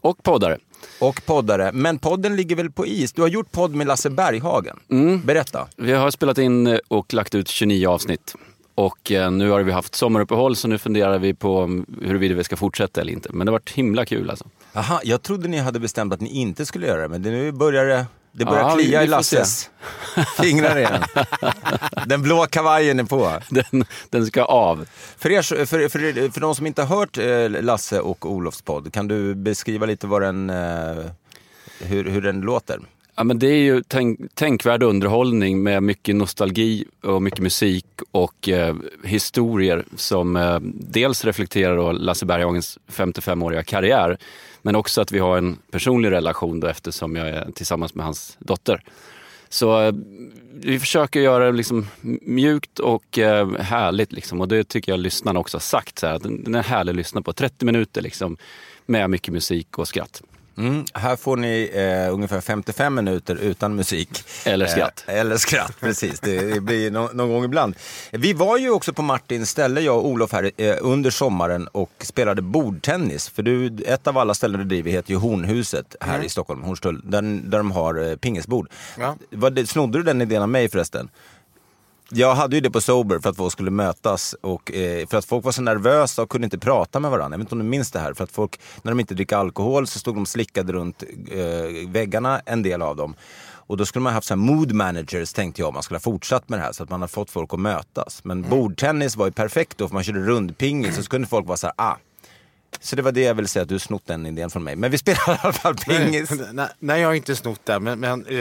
Och 0.01 0.23
poddare. 0.23 0.59
Och 1.01 1.23
poddare. 1.27 1.73
Men 1.73 1.99
podden 1.99 2.37
ligger 2.37 2.57
väl 2.57 2.71
på 2.71 2.87
is? 2.87 3.13
Du 3.13 3.23
har 3.23 3.29
gjort 3.29 3.53
podd 3.53 3.75
med 3.75 3.87
Lasse 3.87 4.11
Berghagen. 4.11 4.81
Berätta. 5.25 5.69
Vi 5.77 5.93
har 5.93 6.11
spelat 6.11 6.39
in 6.39 6.67
eh, 6.67 6.79
och 6.89 7.15
lagt 7.15 7.35
ut 7.35 7.49
29 7.49 7.89
avsnitt. 7.89 8.35
Och 8.81 9.13
eh, 9.13 9.31
nu 9.31 9.51
har 9.51 9.63
vi 9.63 9.73
haft 9.73 9.95
sommaruppehåll 9.95 10.57
så 10.57 10.69
nu 10.69 10.79
funderar 10.79 11.19
vi 11.19 11.35
på 11.35 11.59
mm, 11.59 11.87
huruvida 12.03 12.35
vi 12.35 12.45
ska 12.45 12.57
fortsätta 12.57 13.01
eller 13.01 13.13
inte. 13.13 13.29
Men 13.33 13.47
det 13.47 13.51
har 13.51 13.59
varit 13.59 13.71
himla 13.71 14.05
kul 14.05 14.31
alltså. 14.31 14.45
Aha, 14.75 15.01
jag 15.05 15.23
trodde 15.23 15.49
ni 15.49 15.59
hade 15.59 15.81
bestämt 15.81 16.13
att 16.13 16.21
ni 16.21 16.31
inte 16.31 16.67
skulle 16.67 16.87
göra 16.87 17.03
det, 17.03 17.09
men 17.09 17.23
det, 17.23 17.31
nu 17.31 17.53
börjar 17.53 17.85
det, 17.85 18.07
det 18.33 18.45
börjar 18.45 18.63
Ja, 18.63 18.77
klia 18.77 19.05
i 19.05 19.07
Lasses 19.07 19.71
fingrar 20.43 20.79
igen. 20.79 21.03
Den 22.07 22.23
blå 22.23 22.47
kavajen 22.47 23.01
är 23.01 23.05
på. 23.05 23.39
Den, 23.49 23.85
den 24.11 24.27
ska 24.27 24.45
av. 24.45 24.87
För, 25.19 25.31
er, 25.31 25.43
för, 25.43 25.67
för, 25.67 26.31
för 26.31 26.41
de 26.41 26.55
som 26.55 26.67
inte 26.67 26.83
har 26.83 26.97
hört 26.97 27.19
eh, 27.19 27.63
Lasse 27.63 28.01
och 28.01 28.31
Olofs 28.31 28.63
podd, 28.63 28.93
kan 28.93 29.09
du 29.09 29.35
beskriva 29.35 29.87
lite 29.87 30.07
vad 30.07 30.23
den, 30.23 30.51
eh, 30.51 31.05
hur, 31.81 32.05
hur 32.05 32.23
den 32.23 32.41
låter? 32.41 32.81
Ja, 33.21 33.25
men 33.25 33.39
det 33.39 33.47
är 33.47 33.63
ju 33.63 33.83
tänk, 33.89 34.35
tänkvärd 34.35 34.83
underhållning 34.83 35.63
med 35.63 35.83
mycket 35.83 36.17
nostalgi 36.17 36.85
och 37.03 37.23
mycket 37.23 37.41
musik 37.41 37.87
och 38.11 38.49
eh, 38.49 38.77
historier 39.05 39.85
som 39.97 40.37
eh, 40.37 40.59
dels 40.75 41.25
reflekterar 41.25 41.77
då 41.77 41.93
Lasse 41.93 42.27
Berghagens 42.27 42.79
55-åriga 42.89 43.63
karriär 43.63 44.19
men 44.63 44.77
också 44.77 45.01
att 45.01 45.13
vi 45.13 45.19
har 45.19 45.39
en 45.39 45.59
personlig 45.71 46.11
relation 46.11 46.61
då 46.61 46.67
eftersom 46.67 47.17
jag 47.17 47.29
är 47.29 47.51
tillsammans 47.55 47.95
med 47.95 48.05
hans 48.05 48.37
dotter. 48.39 48.83
Så 49.49 49.83
eh, 49.83 49.93
vi 50.53 50.79
försöker 50.79 51.21
göra 51.21 51.47
det 51.47 51.57
liksom 51.57 51.87
mjukt 52.23 52.79
och 52.79 53.19
eh, 53.19 53.53
härligt 53.59 54.13
liksom. 54.13 54.41
och 54.41 54.49
det 54.49 54.69
tycker 54.69 54.93
jag 54.93 55.01
lyssnarna 55.01 55.41
också 55.41 55.57
har 55.57 55.61
sagt. 55.61 55.99
Så 55.99 56.07
här, 56.07 56.15
att 56.15 56.23
den 56.23 56.45
den 56.45 56.55
är 56.55 56.63
härlig 56.63 56.91
att 56.91 56.97
lyssna 56.97 57.23
på. 57.23 57.33
30 57.33 57.65
minuter 57.65 58.03
liksom, 58.03 58.37
med 58.87 59.11
mycket 59.11 59.35
musik 59.35 59.79
och 59.79 59.89
skratt. 59.89 60.23
Mm, 60.61 60.85
här 60.95 61.17
får 61.17 61.37
ni 61.37 61.71
eh, 61.75 62.15
ungefär 62.15 62.41
55 62.41 62.95
minuter 62.95 63.37
utan 63.37 63.75
musik. 63.75 64.25
Eller 64.45 64.67
skratt. 64.67 65.05
Eh, 65.07 65.21
eller 65.21 65.37
skratt, 65.37 65.73
precis. 65.81 66.21
Det, 66.21 66.55
det 66.55 66.61
blir 66.61 66.91
no, 66.91 67.11
någon 67.13 67.29
gång 67.29 67.45
ibland. 67.45 67.75
Vi 68.11 68.33
var 68.33 68.59
ju 68.59 68.71
också 68.71 68.93
på 68.93 69.03
Martins 69.03 69.51
ställe, 69.51 69.81
jag 69.81 69.99
och 69.99 70.07
Olof, 70.07 70.33
här 70.33 70.51
eh, 70.57 70.77
under 70.81 71.11
sommaren 71.11 71.67
och 71.67 71.91
spelade 72.01 72.43
bordtennis. 72.43 73.29
För 73.29 73.43
du, 73.43 73.77
ett 73.87 74.07
av 74.07 74.19
alla 74.19 74.35
ställen 74.35 74.61
du 74.61 74.67
driver 74.67 74.91
heter 74.91 75.11
ju 75.11 75.17
Hornhuset 75.17 75.97
här 76.01 76.23
i 76.25 76.29
Stockholm, 76.29 76.63
Hornstull, 76.63 77.01
där, 77.05 77.23
där 77.23 77.59
de 77.59 77.71
har 77.71 78.11
eh, 78.11 78.17
pingisbord. 78.17 78.69
Ja. 78.99 79.17
Vad 79.31 79.69
snodde 79.69 79.99
du 79.99 80.03
den 80.03 80.23
idén 80.23 80.43
av 80.43 80.49
mig 80.49 80.69
förresten? 80.69 81.09
Jag 82.13 82.35
hade 82.35 82.57
ju 82.57 82.61
det 82.61 82.71
på 82.71 82.81
Sober 82.81 83.19
för 83.19 83.31
att 83.31 83.37
folk 83.37 83.53
skulle 83.53 83.71
mötas 83.71 84.35
och 84.41 84.73
eh, 84.73 85.07
för 85.07 85.19
att 85.19 85.25
folk 85.25 85.45
var 85.45 85.53
så 85.53 85.63
nervösa 85.63 86.23
och 86.23 86.31
kunde 86.31 86.45
inte 86.45 86.59
prata 86.59 87.01
med 87.01 87.11
varandra. 87.11 87.35
Jag 87.35 87.39
vet 87.39 87.45
inte 87.45 87.55
om 87.55 87.59
du 87.59 87.65
minns 87.65 87.91
det 87.91 87.99
här? 87.99 88.15
För 88.15 88.25
att 88.25 88.33
folk, 88.33 88.61
när 88.83 88.93
de 88.93 89.01
inte 89.01 89.15
dricker 89.15 89.37
alkohol 89.37 89.87
så 89.87 89.99
stod 89.99 90.15
de 90.15 90.27
slickade 90.27 90.73
runt 90.73 91.03
eh, 91.31 91.89
väggarna, 91.89 92.41
en 92.47 92.63
del 92.63 92.83
av 92.83 92.97
dem. 92.97 93.15
Och 93.71 93.77
då 93.77 93.87
skulle 93.87 94.03
man 94.03 94.13
haft 94.13 94.27
så 94.27 94.37
mood 94.37 94.73
managers 94.73 95.33
tänkte 95.33 95.63
jag, 95.63 95.69
om 95.69 95.75
man 95.75 95.83
skulle 95.83 95.97
ha 95.97 96.01
fortsatt 96.01 96.49
med 96.49 96.59
det 96.59 96.63
här 96.63 96.73
så 96.73 96.83
att 96.83 96.91
man 96.91 97.01
har 97.01 97.09
fått 97.09 97.31
folk 97.31 97.55
att 97.55 97.61
mötas. 97.61 98.25
Men 98.25 98.43
bordtennis 98.43 99.17
var 99.17 99.27
ju 99.27 99.33
perfekt 99.33 99.79
då 99.79 99.89
för 99.89 99.95
man 99.95 100.05
körde 100.05 100.21
rundpingis 100.21 100.97
så 100.97 101.03
kunde 101.03 101.29
folk 101.29 101.47
vara 101.47 101.57
så 101.57 101.67
här, 101.67 101.75
ah, 101.79 101.97
Så 102.81 102.97
det 102.97 103.03
var 103.03 103.13
det 103.13 103.21
jag 103.23 103.35
ville 103.35 103.49
säga, 103.49 103.63
att 103.63 103.69
du 103.69 103.79
snott 103.79 104.03
den 104.07 104.27
idén 104.27 104.51
från 104.51 104.65
mig. 104.65 104.77
Men 104.77 104.91
vi 104.91 104.99
spelar 104.99 105.35
i 105.35 105.39
alla 105.43 105.53
fall 105.53 105.75
pingis. 105.77 106.31
Nej, 106.53 106.69
nej, 106.79 107.01
jag 107.01 107.09
har 107.09 107.15
inte 107.15 107.37
snott 107.37 107.61
det. 107.65 107.81
Men, 107.81 108.01
men 108.01 108.27
eh, 108.27 108.39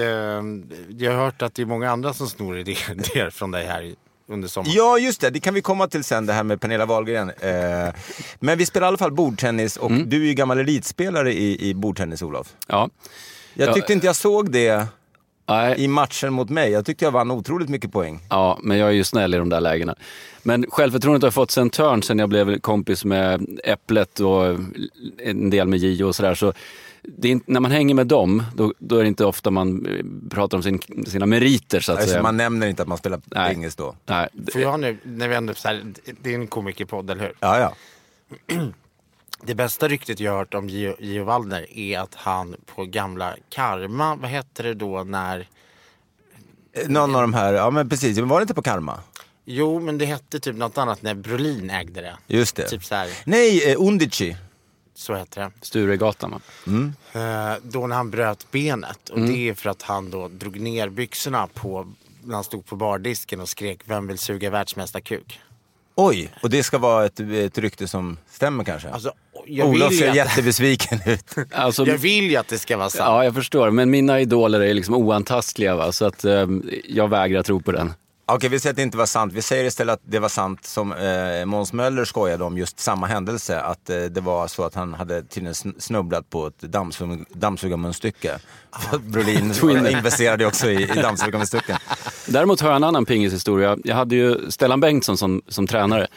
jag 0.97 1.11
har 1.11 1.23
hört 1.25 1.41
att 1.41 1.55
det 1.55 1.61
är 1.61 1.65
många 1.65 1.91
andra 1.91 2.13
som 2.13 2.27
snor 2.29 2.57
idéer 2.57 3.29
från 3.33 3.51
dig 3.51 3.65
här 3.65 3.93
under 4.27 4.47
sommaren. 4.47 4.73
Ja, 4.75 4.97
just 4.99 5.21
det. 5.21 5.29
Det 5.29 5.39
kan 5.39 5.53
vi 5.53 5.61
komma 5.61 5.87
till 5.87 6.03
sen, 6.03 6.25
det 6.25 6.33
här 6.33 6.43
med 6.43 6.61
Pernilla 6.61 6.85
Wahlgren. 6.85 7.29
Eh, 7.29 7.93
men 8.39 8.57
vi 8.57 8.65
spelar 8.65 8.87
i 8.87 8.89
alla 8.89 8.97
fall 8.97 9.11
bordtennis 9.11 9.77
och 9.77 9.91
du 9.91 10.21
är 10.21 10.25
ju 10.27 10.33
gammal 10.33 10.59
elitspelare 10.59 11.33
i, 11.33 11.69
i 11.69 11.73
bordtennis, 11.73 12.21
Olof. 12.21 12.53
Ja. 12.67 12.89
Jag 13.53 13.69
Ja, 13.69 13.73
tyckte 13.73 13.93
inte 13.93 14.05
jag 14.05 14.15
såg 14.15 14.51
det 14.51 14.87
Nej, 15.49 15.75
i 15.83 15.87
matchen 15.87 16.33
mot 16.33 16.49
mig. 16.49 16.71
Jag 16.71 16.85
tyckte 16.85 17.05
jag 17.05 17.11
vann 17.11 17.31
otroligt 17.31 17.69
mycket 17.69 17.91
poäng. 17.91 18.19
Ja, 18.29 18.59
men 18.63 18.77
jag 18.77 18.89
är 18.89 18.93
ju 18.93 19.03
snäll 19.03 19.33
i 19.33 19.37
de 19.37 19.49
där 19.49 19.61
lägena. 19.61 19.95
Men 20.43 20.65
självförtroendet 20.69 21.23
har 21.23 21.31
fått 21.31 21.51
sig 21.51 21.61
en 21.61 21.69
törn 21.69 22.03
sen 22.03 22.19
jag 22.19 22.29
blev 22.29 22.59
kompis 22.59 23.05
med 23.05 23.59
Äpplet 23.63 24.19
och 24.19 24.45
en 25.17 25.49
del 25.49 25.67
med 25.67 25.79
Gio 25.79 26.03
och 26.03 26.15
sådär. 26.15 26.35
Så 26.35 26.53
det 27.01 27.27
är 27.27 27.31
inte, 27.31 27.51
när 27.51 27.59
man 27.59 27.71
hänger 27.71 27.95
med 27.95 28.07
dem, 28.07 28.43
då, 28.55 28.73
då 28.79 28.97
är 28.97 29.01
det 29.01 29.07
inte 29.07 29.25
ofta 29.25 29.51
man 29.51 29.85
eh, 29.85 30.29
pratar 30.29 30.57
om 30.57 30.63
sin, 30.63 30.79
sina 31.07 31.25
meriter 31.25 31.79
så 31.79 31.91
att 31.91 31.97
Alltså, 31.97 32.11
säga. 32.11 32.23
man 32.23 32.37
nämner 32.37 32.67
inte 32.67 32.81
att 32.81 32.87
man 32.87 32.97
spelar 32.97 33.21
Nej. 33.25 33.53
pingis 33.53 33.75
då. 33.75 33.95
Nej, 34.05 34.27
det- 34.33 34.51
Får 34.51 34.61
jag 34.61 34.79
nu, 34.79 34.97
när 35.03 35.27
vi 35.27 35.35
ändå 35.35 35.53
så 35.53 35.67
här, 35.67 35.83
det 36.21 36.29
är 36.29 36.35
en 36.35 36.47
komikerpodd, 36.47 37.09
eller 37.09 37.21
hur? 37.23 37.33
Ja, 37.39 37.59
ja. 37.59 37.73
Det 39.43 39.55
bästa 39.55 39.87
ryktet 39.87 40.19
jag 40.19 40.31
har 40.31 40.37
hört 40.39 40.53
om 40.53 40.69
Gio, 40.69 41.23
Waldner 41.23 41.77
är 41.77 41.99
att 41.99 42.15
han 42.15 42.55
på 42.65 42.85
gamla 42.85 43.35
Karma, 43.49 44.15
vad 44.15 44.29
hette 44.29 44.63
det 44.63 44.73
då 44.73 45.03
när... 45.03 45.47
Någon 46.87 47.15
av 47.15 47.21
de 47.21 47.33
här, 47.33 47.53
ja 47.53 47.69
men 47.69 47.89
precis, 47.89 48.17
men 48.17 48.27
var 48.27 48.39
det 48.39 48.41
inte 48.41 48.53
på 48.53 48.61
Karma? 48.61 48.99
Jo, 49.45 49.79
men 49.79 49.97
det 49.97 50.05
hette 50.05 50.39
typ 50.39 50.55
något 50.55 50.77
annat 50.77 51.01
när 51.01 51.13
Brolin 51.15 51.69
ägde 51.69 52.01
det. 52.01 52.17
Just 52.27 52.55
det. 52.55 52.69
Typ 52.69 52.85
så 52.85 52.95
här, 52.95 53.09
Nej, 53.25 53.71
eh, 53.71 53.81
Undici. 53.81 54.37
så 54.95 55.13
hette 55.13 55.39
det. 55.39 55.51
Sturegatan 55.61 56.31
va? 56.31 56.39
Eh, 57.21 57.57
då 57.63 57.87
när 57.87 57.95
han 57.95 58.11
bröt 58.11 58.51
benet. 58.51 59.09
Och 59.09 59.19
det 59.19 59.49
är 59.49 59.53
för 59.53 59.69
att 59.69 59.81
han 59.81 60.09
då 60.09 60.27
drog 60.27 60.59
ner 60.59 60.89
byxorna 60.89 61.47
på, 61.53 61.93
när 62.23 62.35
han 62.35 62.43
stod 62.43 62.65
på 62.65 62.75
bardisken 62.75 63.41
och 63.41 63.49
skrek 63.49 63.79
Vem 63.85 64.07
vill 64.07 64.17
suga 64.17 64.49
världsmästarkuk? 64.49 65.39
Oj, 66.01 66.29
och 66.41 66.49
det 66.49 66.63
ska 66.63 66.77
vara 66.77 67.05
ett, 67.05 67.19
ett 67.19 67.57
rykte 67.57 67.87
som 67.87 68.17
stämmer 68.31 68.63
kanske? 68.63 68.89
Alltså, 68.89 69.11
jag 69.45 69.69
Olof 69.69 69.91
vill, 69.91 69.99
ser 69.99 70.09
att, 70.09 70.15
jättebesviken 70.15 70.99
ut. 71.05 71.25
Alltså, 71.51 71.85
jag 71.85 71.97
vill 71.97 72.29
ju 72.29 72.35
att 72.35 72.47
det 72.47 72.57
ska 72.57 72.77
vara 72.77 72.89
sant. 72.89 73.07
ja, 73.07 73.23
jag 73.23 73.33
förstår. 73.33 73.71
Men 73.71 73.89
mina 73.89 74.19
idoler 74.19 74.59
är 74.59 74.73
liksom 74.73 74.95
oantastliga 74.95 75.75
va? 75.75 75.91
så 75.91 76.05
att 76.05 76.25
eh, 76.25 76.47
jag 76.87 77.07
vägrar 77.07 77.43
tro 77.43 77.61
på 77.61 77.71
den. 77.71 77.93
Okej, 78.31 78.49
vi 78.49 78.59
säger 78.59 78.71
att 78.73 78.75
det 78.75 78.81
inte 78.83 78.97
var 78.97 79.05
sant. 79.05 79.33
Vi 79.33 79.41
säger 79.41 79.63
istället 79.63 79.93
att 79.93 80.01
det 80.03 80.19
var 80.19 80.29
sant 80.29 80.65
som 80.65 80.93
eh, 80.93 81.45
Måns 81.45 81.73
Möller 81.73 82.05
skojade 82.05 82.43
om 82.43 82.57
just 82.57 82.79
samma 82.79 83.07
händelse. 83.07 83.59
Att 83.59 83.89
eh, 83.89 84.01
det 84.01 84.21
var 84.21 84.47
så 84.47 84.63
att 84.63 84.75
han 84.75 84.93
hade 84.93 85.23
tydligen 85.23 85.53
sn- 85.53 85.79
snubblat 85.79 86.29
på 86.29 86.47
ett 86.47 86.61
dammsug- 86.61 87.25
dammsugarmunstycke. 87.33 88.39
Att 88.69 89.01
Brolin 89.01 89.53
investerade 89.91 90.45
också 90.45 90.69
i, 90.69 90.83
i 90.83 91.01
dammsugarmunstycken. 91.01 91.77
Däremot 92.27 92.61
har 92.61 92.69
jag 92.69 92.75
en 92.75 92.83
annan 92.83 93.05
pingishistoria. 93.05 93.77
Jag 93.83 93.95
hade 93.95 94.15
ju 94.15 94.51
Stellan 94.51 94.79
Bengtsson 94.79 95.17
som, 95.17 95.41
som 95.47 95.67
tränare. 95.67 96.07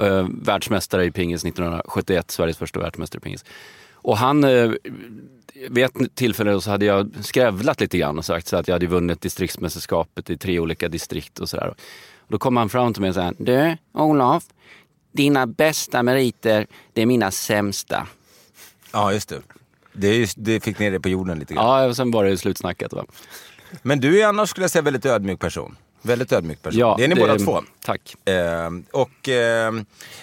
Eh, 0.00 0.26
världsmästare 0.42 1.04
i 1.04 1.10
pingis 1.10 1.44
1971, 1.44 2.30
Sveriges 2.30 2.56
första 2.58 2.80
världsmästare 2.80 3.18
i 3.18 3.22
pingis. 3.22 3.44
Och 3.94 4.18
han, 4.18 4.44
eh, 4.44 4.70
vid 5.70 5.84
ett 5.84 6.14
tillfälle 6.14 6.60
så 6.60 6.70
hade 6.70 6.84
jag 6.84 7.10
skrävlat 7.20 7.80
lite 7.80 7.98
grann 7.98 8.18
och 8.18 8.24
sagt 8.24 8.48
så 8.48 8.56
att 8.56 8.68
jag 8.68 8.74
hade 8.74 8.86
vunnit 8.86 9.20
distriktsmästerskapet 9.20 10.30
i 10.30 10.36
tre 10.38 10.58
olika 10.58 10.88
distrikt 10.88 11.38
och 11.38 11.48
sådär. 11.48 11.74
Då 12.28 12.38
kom 12.38 12.56
han 12.56 12.68
fram 12.68 12.92
till 12.92 13.02
mig 13.02 13.08
och 13.08 13.14
sa, 13.14 13.32
du 13.38 13.76
Olof, 13.92 14.44
dina 15.12 15.46
bästa 15.46 16.02
meriter, 16.02 16.66
det 16.92 17.02
är 17.02 17.06
mina 17.06 17.30
sämsta. 17.30 18.06
Ja, 18.92 19.12
just 19.12 19.28
det. 19.28 19.42
Det, 19.92 20.16
just, 20.16 20.36
det 20.40 20.64
fick 20.64 20.78
ner 20.78 20.90
det 20.90 21.00
på 21.00 21.08
jorden 21.08 21.38
lite 21.38 21.54
grann. 21.54 21.64
Ja, 21.64 21.86
och 21.86 21.96
sen 21.96 22.10
var 22.10 22.24
det 22.24 22.38
slutsnackat. 22.38 22.92
Va? 22.92 23.04
Men 23.82 24.00
du 24.00 24.20
är 24.20 24.26
annars, 24.26 24.50
skulle 24.50 24.64
jag 24.64 24.70
säga, 24.70 24.82
väldigt 24.82 25.06
ödmjuk 25.06 25.40
person. 25.40 25.76
Väldigt 26.02 26.32
ödmjuk 26.32 26.62
person. 26.62 26.94
det 26.98 27.04
är 27.04 27.08
ni 27.08 27.14
båda 27.14 27.38
två. 27.38 27.62
Tack. 27.84 28.28
Eh, 28.28 28.70
och 28.90 29.28
eh, 29.28 29.72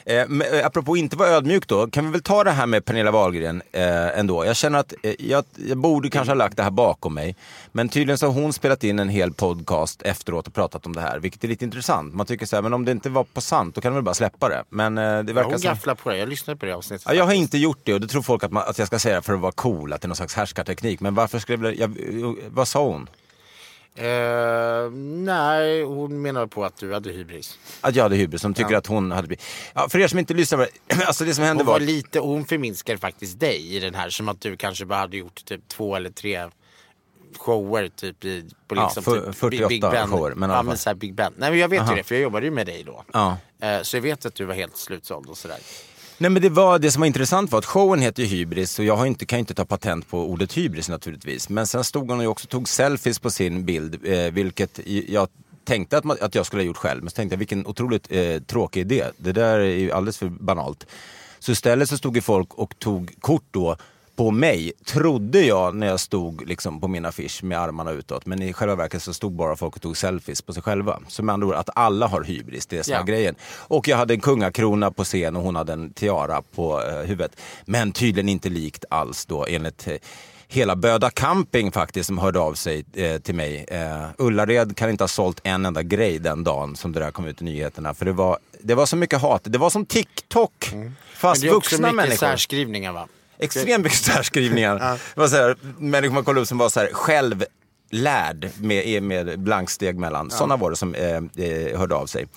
eh, 0.06 0.66
apropå 0.66 0.98
inte 0.98 1.16
vara 1.16 1.30
ödmjuk 1.30 1.68
då, 1.68 1.88
kan 1.88 2.06
vi 2.06 2.12
väl 2.12 2.22
ta 2.22 2.44
det 2.44 2.52
här 2.52 2.66
med 2.66 2.86
Pernilla 2.86 3.12
Wahlgren 3.12 3.62
eh, 3.72 4.20
ändå. 4.20 4.46
Jag 4.46 4.56
känner 4.56 4.80
att 4.80 4.94
eh, 5.04 5.14
jag, 5.20 5.44
jag 5.56 5.78
borde 5.78 6.10
kanske 6.10 6.32
ha 6.32 6.36
lagt 6.36 6.58
det 6.58 6.64
här 6.64 6.72
bakom 6.72 7.14
mig. 7.14 7.36
Men 7.72 7.90
tydligen 7.90 8.18
så 8.18 8.26
har 8.26 8.34
hon 8.42 8.54
spelat 8.54 8.84
in 8.84 9.00
en 9.00 9.10
hel 9.10 9.34
podcast 9.34 10.02
efteråt 10.02 10.48
och 10.48 10.54
pratat 10.54 10.86
om 10.86 10.96
det 10.96 11.02
här, 11.02 11.20
vilket 11.20 11.44
är 11.44 11.48
lite 11.48 11.66
intressant. 11.66 12.14
Man 12.14 12.26
tycker 12.26 12.46
så 12.46 12.56
här, 12.56 12.64
men 12.64 12.74
om 12.74 12.86
det 12.86 12.92
inte 12.92 13.10
var 13.10 13.24
på 13.24 13.42
sant, 13.42 13.76
då 13.76 13.82
kan 13.82 13.92
de 13.92 13.96
väl 13.96 14.04
bara 14.04 14.16
släppa 14.16 14.50
det. 14.50 14.64
Men 14.70 14.98
eh, 14.98 15.04
det 15.04 15.10
Ja, 15.10 15.22
verkar 15.34 15.44
hon 15.44 15.60
som... 15.60 15.70
gafflar 15.70 15.96
på 15.96 16.10
det. 16.10 16.18
Jag 16.18 16.30
lyssnade 16.30 16.60
på 16.60 16.66
det 16.66 16.74
avsnittet. 16.76 17.06
Ja, 17.08 17.14
jag 17.14 17.26
har 17.26 17.34
inte 17.34 17.58
gjort 17.58 17.80
det 17.84 17.94
och 17.94 18.02
det 18.02 18.08
tror 18.08 18.22
folk 18.22 18.44
att, 18.44 18.52
man, 18.52 18.64
att 18.68 18.78
jag 18.80 18.88
ska 18.88 19.00
säga 19.00 19.22
för 19.22 19.34
att 19.34 19.40
vara 19.40 19.52
cool, 19.52 19.94
att 19.94 20.02
det 20.02 20.06
är 20.06 20.08
någon 20.08 20.16
slags 20.16 20.34
härskarteknik. 20.36 21.00
Men 21.00 21.16
varför 21.16 21.40
skulle 21.40 21.72
jag, 21.72 21.98
jag 22.12 22.36
Vad 22.50 22.68
sa 22.68 22.84
hon? 22.86 23.10
Eh, 23.98 24.92
nej, 25.24 25.84
hon 25.84 26.22
menade 26.22 26.48
på 26.48 26.66
att 26.66 26.78
du 26.78 26.94
hade 26.94 27.10
hybris. 27.12 27.60
Att 27.82 27.96
jag 27.96 28.04
hade 28.04 28.16
hybris, 28.16 28.42
som 28.42 28.54
tycker 28.54 28.76
att 28.76 28.88
hon 28.88 29.12
hade. 29.12 29.36
Ja, 29.74 29.90
för 29.90 30.00
er 30.00 30.08
som 30.08 30.20
inte 30.20 30.34
lyssnar, 30.34 30.68
alltså 31.06 31.26
det 31.26 31.34
som 31.34 31.44
hände 31.44 31.64
Hon 31.64 31.68
var 31.68 31.74
var... 31.80 31.86
lite, 31.86 32.20
hon 32.20 32.46
förminskade 32.46 32.98
faktiskt 33.00 33.40
dig 33.40 33.76
i 33.76 33.80
den 33.80 33.96
här. 33.96 34.10
Som 34.10 34.30
att 34.30 34.42
du 34.42 34.58
kanske 34.58 34.86
bara 34.86 35.00
hade 35.00 35.18
gjort 35.18 35.46
typ 35.46 35.68
två 35.68 35.96
eller 35.96 36.10
tre 36.10 36.50
shower 37.38 37.88
typ 37.96 38.26
i, 38.26 38.46
på 38.68 38.76
Ja, 38.76 38.84
liksom 38.86 39.04
för- 39.04 39.26
typ 39.26 39.36
48 39.36 39.68
Big 39.68 39.82
Ben. 39.82 40.08
shower, 40.10 40.36
men 40.36 40.50
ja, 40.50 40.64
men 40.64 40.78
så 40.78 40.96
Big 40.96 41.14
Ben. 41.16 41.34
Nej 41.38 41.50
men 41.50 41.60
jag 41.60 41.68
vet 41.70 41.82
Aha. 41.82 41.92
ju 41.92 41.98
det 41.98 42.04
för 42.04 42.16
jag 42.16 42.22
jobbade 42.22 42.46
ju 42.46 42.52
med 42.52 42.66
dig 42.66 42.84
då. 42.84 43.04
Ja. 43.14 43.38
Eh, 43.62 43.82
så 43.82 43.98
jag 43.98 44.02
vet 44.02 44.26
att 44.26 44.36
du 44.36 44.46
var 44.46 44.56
helt 44.56 44.78
slutsåld 44.78 45.30
och 45.30 45.38
sådär. 45.38 45.58
Nej 46.18 46.32
men 46.32 46.42
det, 46.42 46.50
var, 46.50 46.80
det 46.80 46.92
som 46.92 47.00
var 47.00 47.08
intressant 47.08 47.52
var 47.52 47.60
att 47.60 47.66
showen 47.66 48.02
heter 48.02 48.24
ju 48.24 48.30
Hybris 48.30 48.80
och 48.80 48.86
jag 48.86 48.96
har 48.96 49.06
inte, 49.06 49.26
kan 49.26 49.40
ju 49.40 49.42
inte 49.42 49.54
ta 49.54 49.66
patent 49.66 50.08
på 50.08 50.30
ordet 50.30 50.58
hybris 50.58 50.90
naturligtvis. 50.90 51.50
Men 51.50 51.68
sen 51.68 51.84
stod 51.84 52.12
hon 52.12 52.20
och 52.20 52.32
också 52.32 52.48
tog 52.48 52.70
selfies 52.70 53.20
på 53.20 53.30
sin 53.30 53.66
bild, 53.66 54.08
eh, 54.08 54.32
vilket 54.32 54.80
jag 55.08 55.28
tänkte 55.66 55.98
att, 55.98 56.04
man, 56.04 56.18
att 56.22 56.36
jag 56.36 56.46
skulle 56.46 56.62
ha 56.62 56.68
gjort 56.68 56.78
själv. 56.78 57.04
Men 57.04 57.10
så 57.10 57.16
tänkte 57.16 57.34
jag 57.34 57.38
vilken 57.38 57.68
otroligt 57.68 58.08
eh, 58.10 58.40
tråkig 58.40 58.82
idé. 58.82 59.06
Det 59.18 59.32
där 59.32 59.60
är 59.60 59.78
ju 59.78 59.92
alldeles 59.92 60.18
för 60.18 60.30
banalt. 60.30 60.88
Så 61.40 61.52
istället 61.52 61.90
så 61.90 61.98
stod 61.98 62.16
ju 62.16 62.22
folk 62.22 62.54
och 62.54 62.80
tog 62.80 63.16
kort 63.20 63.46
då 63.52 63.78
på 64.16 64.32
mig, 64.32 64.72
trodde 64.86 65.42
jag 65.42 65.76
när 65.76 65.88
jag 65.88 66.00
stod 66.00 66.48
liksom 66.48 66.82
på 66.82 66.88
min 66.88 67.06
affisch 67.06 67.44
med 67.44 67.60
armarna 67.60 67.92
utåt. 67.92 68.26
Men 68.26 68.42
i 68.42 68.54
själva 68.54 68.76
verket 68.76 69.04
så 69.04 69.14
stod 69.14 69.32
bara 69.36 69.56
folk 69.56 69.76
och 69.76 69.82
tog 69.82 69.98
selfies 69.98 70.42
på 70.42 70.54
sig 70.54 70.64
själva. 70.64 71.00
Så 71.08 71.24
med 71.24 71.34
andra 71.34 71.48
ord 71.48 71.54
att 71.56 71.70
alla 71.76 72.08
har 72.08 72.24
hybris, 72.24 72.66
det 72.66 72.88
är 72.88 72.94
Ja. 72.94 73.02
grejen. 73.04 73.36
Och 73.68 73.88
jag 73.88 73.98
hade 73.98 74.14
en 74.14 74.20
kungakrona 74.20 74.92
på 74.92 75.04
scen 75.04 75.36
och 75.36 75.42
hon 75.42 75.56
hade 75.56 75.74
en 75.74 75.94
tiara 75.94 76.42
på 76.56 76.82
eh, 76.82 76.96
huvudet. 77.00 77.36
Men 77.66 77.92
tydligen 77.92 78.30
inte 78.30 78.50
likt 78.50 78.86
alls 78.90 79.26
då 79.26 79.46
enligt 79.50 79.88
eh, 79.88 79.94
hela 80.48 80.76
Böda 80.76 81.10
Camping 81.10 81.72
faktiskt 81.72 82.08
som 82.08 82.18
hörde 82.18 82.40
av 82.40 82.54
sig 82.54 82.86
eh, 82.94 83.18
till 83.18 83.36
mig. 83.36 83.66
Eh, 83.68 84.08
Ullared 84.18 84.78
kan 84.78 84.90
inte 84.90 85.04
ha 85.04 85.08
sålt 85.08 85.40
en 85.44 85.66
enda 85.66 85.84
grej 85.84 86.20
den 86.20 86.44
dagen 86.44 86.76
som 86.76 86.92
det 86.92 87.00
där 87.00 87.12
kom 87.12 87.26
ut 87.26 87.42
i 87.42 87.46
nyheterna. 87.46 87.94
För 87.94 88.06
det 88.06 88.12
var, 88.12 88.38
det 88.62 88.76
var 88.76 88.86
så 88.86 88.96
mycket 88.96 89.22
hat. 89.22 89.42
Det 89.44 89.58
var 89.58 89.70
som 89.70 89.86
TikTok. 89.86 90.52
Fast 90.62 90.74
Mm. 90.74 90.94
Men 91.22 91.42
det 91.42 91.48
är 91.48 91.58
också 91.58 91.76
vuxna 91.76 91.88
mycket 91.88 91.96
människor. 91.96 92.18
särskrivningar 92.18 92.94
va? 92.94 93.08
Extremt 93.40 93.84
mycket 93.84 94.00
särskrivningar. 94.00 94.80
Det 94.80 95.20
var 95.22 95.28
så 95.28 95.36
här, 95.36 95.56
människor 95.78 96.14
man 96.14 96.24
kollade 96.24 96.42
upp 96.42 96.48
som 96.48 96.58
var 96.58 96.70
så 96.70 96.80
här, 96.80 96.90
självlärd 96.94 98.50
med, 98.62 99.04
med 99.04 99.40
blanksteg 99.40 100.00
mellan. 100.00 100.32
Sådana 100.32 100.58
var 100.58 100.70
det 100.70 100.76
som 100.76 100.96
eh, 100.96 101.16
eh, 101.16 101.80
hörde 101.80 101.96
av 101.96 102.06
sig. 102.06 102.28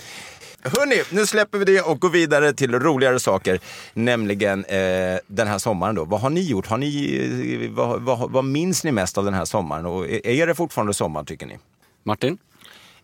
Hörni, 0.62 1.02
nu 1.10 1.26
släpper 1.26 1.58
vi 1.58 1.64
det 1.64 1.80
och 1.80 2.00
går 2.00 2.10
vidare 2.10 2.52
till 2.52 2.74
roligare 2.74 3.20
saker. 3.20 3.60
Nämligen 3.94 4.64
eh, 4.64 5.18
den 5.26 5.48
här 5.48 5.58
sommaren 5.58 5.94
då. 5.94 6.04
Vad 6.04 6.20
har 6.20 6.30
ni 6.30 6.40
gjort? 6.40 6.66
Har 6.66 6.78
ni, 6.78 7.62
eh, 7.64 7.70
vad, 7.70 8.02
vad, 8.02 8.30
vad 8.30 8.44
minns 8.44 8.84
ni 8.84 8.92
mest 8.92 9.18
av 9.18 9.24
den 9.24 9.34
här 9.34 9.44
sommaren? 9.44 9.86
Och 9.86 10.08
är, 10.08 10.26
är 10.26 10.46
det 10.46 10.54
fortfarande 10.54 10.94
sommar 10.94 11.24
tycker 11.24 11.46
ni? 11.46 11.58
Martin? 12.02 12.38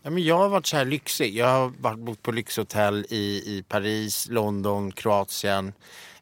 Ja, 0.03 0.11
men 0.11 0.25
jag 0.25 0.39
har 0.39 0.49
varit 0.49 0.67
så 0.67 0.77
här 0.77 0.85
lyxig. 0.85 1.37
Jag 1.37 1.47
har 1.47 1.73
varit 1.81 1.99
bott 1.99 2.23
på 2.23 2.33
lyxhotell 2.33 3.07
i, 3.09 3.43
i 3.57 3.65
Paris, 3.69 4.27
London, 4.31 4.93
Kroatien. 4.93 5.73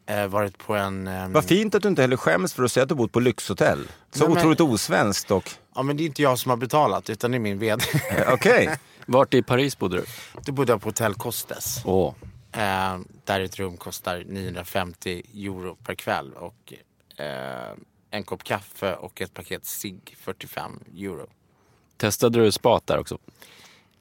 Eh, 0.06 0.26
varit 0.26 0.58
på 0.58 0.74
en... 0.76 1.06
ehm, 1.06 1.32
Vad 1.32 1.44
fint 1.44 1.74
att 1.74 1.82
du 1.82 1.88
inte 1.88 2.02
heller 2.02 2.16
skäms 2.16 2.52
för 2.54 2.62
att 2.62 2.72
säga 2.72 2.82
att 2.82 2.88
du 2.88 2.94
bott 2.94 3.12
på 3.12 3.20
lyxhotell. 3.20 3.88
Så 4.12 4.18
Nej, 4.18 4.28
men- 4.28 4.38
otroligt 4.38 4.60
osvenskt 4.60 5.30
och... 5.30 5.50
Ja 5.74 5.82
men 5.82 5.96
det 5.96 6.02
är 6.02 6.06
inte 6.06 6.22
jag 6.22 6.38
som 6.38 6.50
har 6.50 6.56
betalat 6.56 7.10
utan 7.10 7.30
det 7.30 7.36
är 7.36 7.38
min 7.40 7.58
vd. 7.58 7.84
eh, 8.10 8.32
Okej. 8.32 8.76
Vart 9.06 9.34
i 9.34 9.42
Paris 9.42 9.78
bodde 9.78 9.96
du? 9.96 10.04
Då 10.44 10.52
bodde 10.52 10.72
jag 10.72 10.82
på 10.82 10.88
Hotell 10.88 11.14
Costes. 11.14 11.82
Åh, 11.84 12.14
Eh, 12.54 12.98
där 13.24 13.40
ett 13.40 13.58
rum 13.58 13.76
kostar 13.76 14.24
950 14.28 15.22
euro 15.34 15.76
per 15.84 15.94
kväll 15.94 16.32
och 16.32 16.72
eh, 17.16 17.72
en 18.10 18.22
kopp 18.22 18.44
kaffe 18.44 18.94
och 18.94 19.20
ett 19.20 19.34
paket 19.34 19.64
cigg 19.66 20.16
45 20.20 20.80
euro. 20.96 21.26
testade 21.96 22.40
du 22.44 22.52
spat 22.52 22.86
där 22.86 22.98
också? 22.98 23.18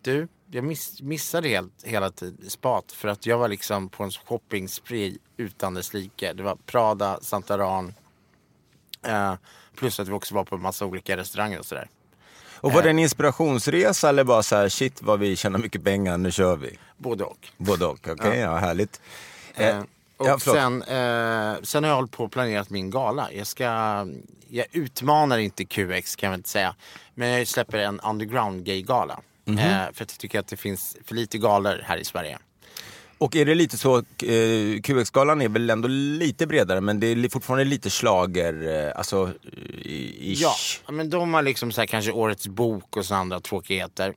Du, 0.02 0.28
jag 0.52 0.64
miss, 0.64 1.02
missade 1.02 1.48
helt, 1.48 1.84
hela 1.84 2.12
tiden 2.12 2.50
spat 2.50 2.92
för 2.92 3.08
att 3.08 3.26
jag 3.26 3.38
var 3.38 3.48
liksom 3.48 3.90
på 3.90 4.04
en 4.04 4.12
shopping-spree 4.12 5.18
utan 5.38 5.74
dess 5.74 5.94
like. 5.94 6.34
Det 6.34 6.44
var 6.44 6.56
Prada, 6.66 7.20
Saint 7.22 7.50
Laurent, 7.50 7.96
eh, 9.06 9.34
plus 9.76 10.00
att 10.00 10.08
vi 10.08 10.12
också 10.12 10.36
var 10.36 10.44
på 10.44 10.56
en 10.56 10.62
massa 10.62 10.86
olika 10.86 11.18
restauranger 11.18 11.60
och 11.60 11.66
sådär. 11.66 11.90
Och 12.54 12.72
var 12.74 12.84
det 12.84 12.90
en 12.90 13.00
inspirationsresa 13.00 14.10
eller 14.10 14.24
bara 14.24 14.44
så 14.44 14.56
här, 14.56 14.70
shit 14.70 15.02
vad 15.02 15.20
vi 15.20 15.36
tjänar 15.36 15.60
mycket 15.60 15.84
pengar, 15.84 16.18
nu 16.18 16.32
kör 16.32 16.56
vi? 16.56 16.78
Både 16.98 17.24
och. 17.24 17.48
Både 17.58 17.86
och, 17.86 18.08
okej, 18.08 18.40
ja. 18.40 18.56
härligt. 18.56 19.02
Eh, 19.56 19.68
Eh, 19.68 19.84
Och 20.18 20.28
Ja, 20.28 20.40
sen, 20.40 20.82
eh, 20.82 21.62
sen 21.64 21.84
har 21.84 21.90
jag 21.90 21.96
hållit 21.96 22.12
på 22.12 22.24
och 22.24 22.32
planerat 22.32 22.70
min 22.70 22.90
gala. 22.90 23.32
Jag, 23.32 23.48
ska, 23.48 23.64
jag 24.48 24.66
utmanar 24.72 25.38
inte 25.38 25.66
QX 25.66 26.16
kan 26.16 26.28
jag 26.28 26.32
väl 26.32 26.40
inte 26.40 26.50
säga. 26.50 26.76
Men 27.16 27.30
jag 27.30 27.48
släpper 27.48 27.78
en 27.78 28.00
underground 28.00 28.66
gay-gala. 28.66 29.20
Mhm. 29.52 29.60
Eh, 29.60 29.84
för 29.94 30.04
att 30.04 30.12
jag 30.12 30.18
tycker 30.20 30.40
att 30.40 30.48
det 30.48 30.58
finns 30.58 30.98
för 31.06 31.16
lite 31.16 31.38
galor 31.38 31.82
här 31.84 31.98
i 31.98 32.04
Sverige. 32.04 32.38
Och 33.18 33.36
är 33.36 33.46
det 33.46 33.56
lite 33.56 33.78
så, 33.78 33.98
eh, 33.98 34.82
QX-galan 34.84 35.42
är 35.42 35.50
väl 35.50 35.70
ändå 35.70 35.88
lite 35.88 36.48
bredare 36.48 36.82
men 36.82 37.00
det 37.00 37.08
är 37.08 37.30
fortfarande 37.30 37.66
lite 37.66 37.90
slager, 37.90 38.86
eh, 38.88 38.98
alltså 38.98 39.34
ish. 39.84 40.42
Ja, 40.86 40.92
men 40.92 41.10
de 41.10 41.34
har 41.34 41.42
liksom 41.42 41.72
så 41.72 41.82
här, 41.82 41.88
kanske 41.88 42.12
årets 42.12 42.48
bok 42.48 42.98
och 42.98 43.06
så 43.06 43.16
andra 43.16 43.40
tråkigheter. 43.40 44.14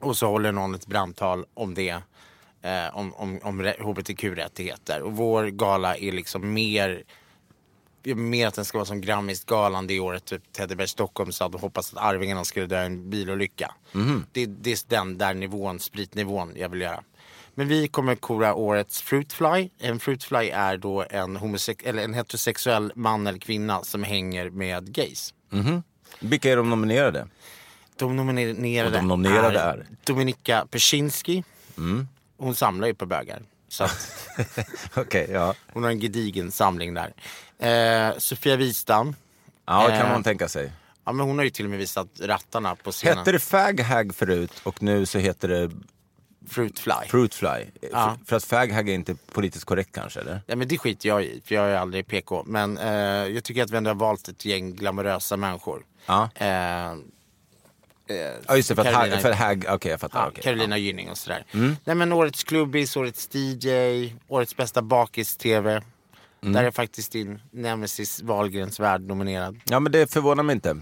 Och 0.00 0.16
så 0.16 0.26
håller 0.26 0.52
någon 0.52 0.74
ett 0.74 0.86
brandtal 0.86 1.44
om 1.54 1.74
det. 1.74 2.02
Eh, 2.62 2.96
om 2.96 3.14
om, 3.14 3.40
om 3.42 3.72
hbtq-rättigheter. 3.78 5.02
Och 5.02 5.12
vår 5.12 5.44
gala 5.46 5.96
är 5.96 6.12
liksom 6.12 6.52
mer 6.54 7.02
mer 8.14 8.46
att 8.46 8.54
den 8.54 8.64
ska 8.64 8.78
vara 8.78 8.86
som 8.86 9.00
Grammisgalan 9.00 9.86
det 9.86 10.00
året 10.00 10.24
typ 10.24 10.52
Teddyberg 10.52 10.88
Stockholm 10.88 11.32
sa 11.32 11.46
att 11.46 11.52
de 11.52 11.60
hoppas 11.60 11.94
att 11.94 12.02
Arvingarna 12.02 12.44
skulle 12.44 12.66
dö 12.66 12.82
i 12.82 12.86
en 12.86 13.10
bilolycka. 13.10 13.74
Det, 14.32 14.46
det 14.46 14.70
är 14.70 14.78
den 14.88 15.18
där 15.18 15.34
nivån, 15.34 15.80
spritnivån 15.80 16.52
jag 16.56 16.68
vill 16.68 16.80
göra. 16.80 17.02
Men 17.54 17.68
vi 17.68 17.88
kommer 17.88 18.14
kora 18.14 18.54
årets 18.54 19.00
Fruitfly. 19.02 19.70
En 19.78 19.98
Fruitfly 20.00 20.48
är 20.48 20.76
då 20.76 21.04
en, 21.10 21.36
homosek- 21.36 21.82
eller 21.88 22.02
en 22.04 22.14
heterosexuell 22.14 22.92
man 22.94 23.26
eller 23.26 23.38
kvinna 23.38 23.82
som 23.82 24.02
hänger 24.04 24.50
med 24.50 24.92
gays. 24.92 25.34
Vilka 26.20 26.52
är 26.52 26.56
de 26.56 26.70
nominerade? 26.70 27.28
De 27.98 28.16
nominerade, 28.16 28.96
de 28.98 29.08
nominerade 29.08 29.58
är? 29.60 29.74
Mm. 29.74 29.86
Dominika 30.04 30.66
Persinski. 30.70 31.44
Hon 32.36 32.54
samlar 32.54 32.88
ju 32.88 32.94
på 32.94 33.06
bögar. 33.06 33.42
Så 33.68 33.84
att 33.84 34.28
Okej, 34.94 35.28
ja. 35.32 35.54
hon 35.72 35.82
har 35.82 35.90
en 35.90 36.00
gedigen 36.00 36.52
samling 36.52 36.94
där. 36.94 37.12
Eh, 37.58 38.18
Sofia 38.18 38.56
Wistam. 38.56 39.14
Ja, 39.66 39.88
det 39.88 39.96
kan 39.96 40.06
Eh, 40.06 40.12
man 40.12 40.22
tänka 40.22 40.48
sig. 40.48 40.72
Ja, 41.04 41.12
men 41.12 41.26
hon 41.26 41.38
har 41.38 41.44
ju 41.44 41.50
till 41.50 41.64
och 41.64 41.70
med 41.70 41.78
visat 41.78 42.08
rattarna 42.20 42.76
på 42.76 42.92
scenen. 42.92 43.18
Hette 43.18 43.32
det 43.32 43.38
Fag 43.38 43.80
Hag 43.80 44.14
förut 44.14 44.52
och 44.62 44.82
nu 44.82 45.06
så 45.06 45.18
heter 45.18 45.48
det 45.48 45.70
Fruitfly. 46.48 46.92
Fruitfly? 47.08 47.64
Ja. 47.92 48.16
För, 48.26 48.36
att 48.36 48.44
Fag 48.44 48.72
Hag 48.72 48.88
är 48.88 48.94
inte 48.94 49.14
politiskt 49.14 49.64
korrekt 49.64 49.90
kanske, 49.94 50.20
eller? 50.20 50.40
Ja, 50.46 50.56
men 50.56 50.68
det 50.68 50.78
skiter 50.78 51.08
jag 51.08 51.24
i, 51.24 51.42
för 51.44 51.54
jag 51.54 51.66
är 51.70 51.76
aldrig 51.76 52.06
PK. 52.06 52.42
Men 52.46 52.78
eh, 52.78 52.94
jag 53.34 53.44
tycker 53.44 53.62
att 53.62 53.70
vi 53.70 53.76
ändå 53.76 53.90
har 53.90 53.94
valt 53.94 54.28
ett 54.28 54.44
gäng 54.44 54.74
glamorösa 54.74 55.36
människor. 55.36 55.84
Ja. 56.06 56.28
Eh, 56.34 56.94
Ja, 58.46 58.56
just 58.56 58.68
det, 58.68 58.74
för 58.74 58.82
att 58.82 58.88
Carolina- 58.94 59.12
Hag, 59.14 59.22
för 59.22 59.32
Hag 59.32 59.64
okej 59.68 59.90
jag 59.90 60.00
fattar. 60.00 60.20
Ja, 60.20 60.28
okej. 60.28 60.42
Carolina 60.42 60.78
Gynning 60.78 61.10
och 61.10 61.18
sådär. 61.18 61.44
Nej 61.84 61.94
men 61.96 62.12
årets 62.12 62.44
klubbis, 62.44 62.96
årets 62.96 63.28
DJ, 63.34 63.68
årets 64.28 64.56
bästa 64.56 64.82
bakis-tv. 64.82 65.82
Där 66.40 66.64
är 66.64 66.70
faktiskt 66.70 67.12
din 67.12 67.40
Nemesis 67.50 68.22
Wahlgrens 68.22 68.80
värld 68.80 69.00
nominerad. 69.02 69.60
Ja, 69.64 69.80
men 69.80 69.92
det 69.92 70.12
förvånar 70.12 70.42
mig 70.42 70.54
inte. 70.54 70.76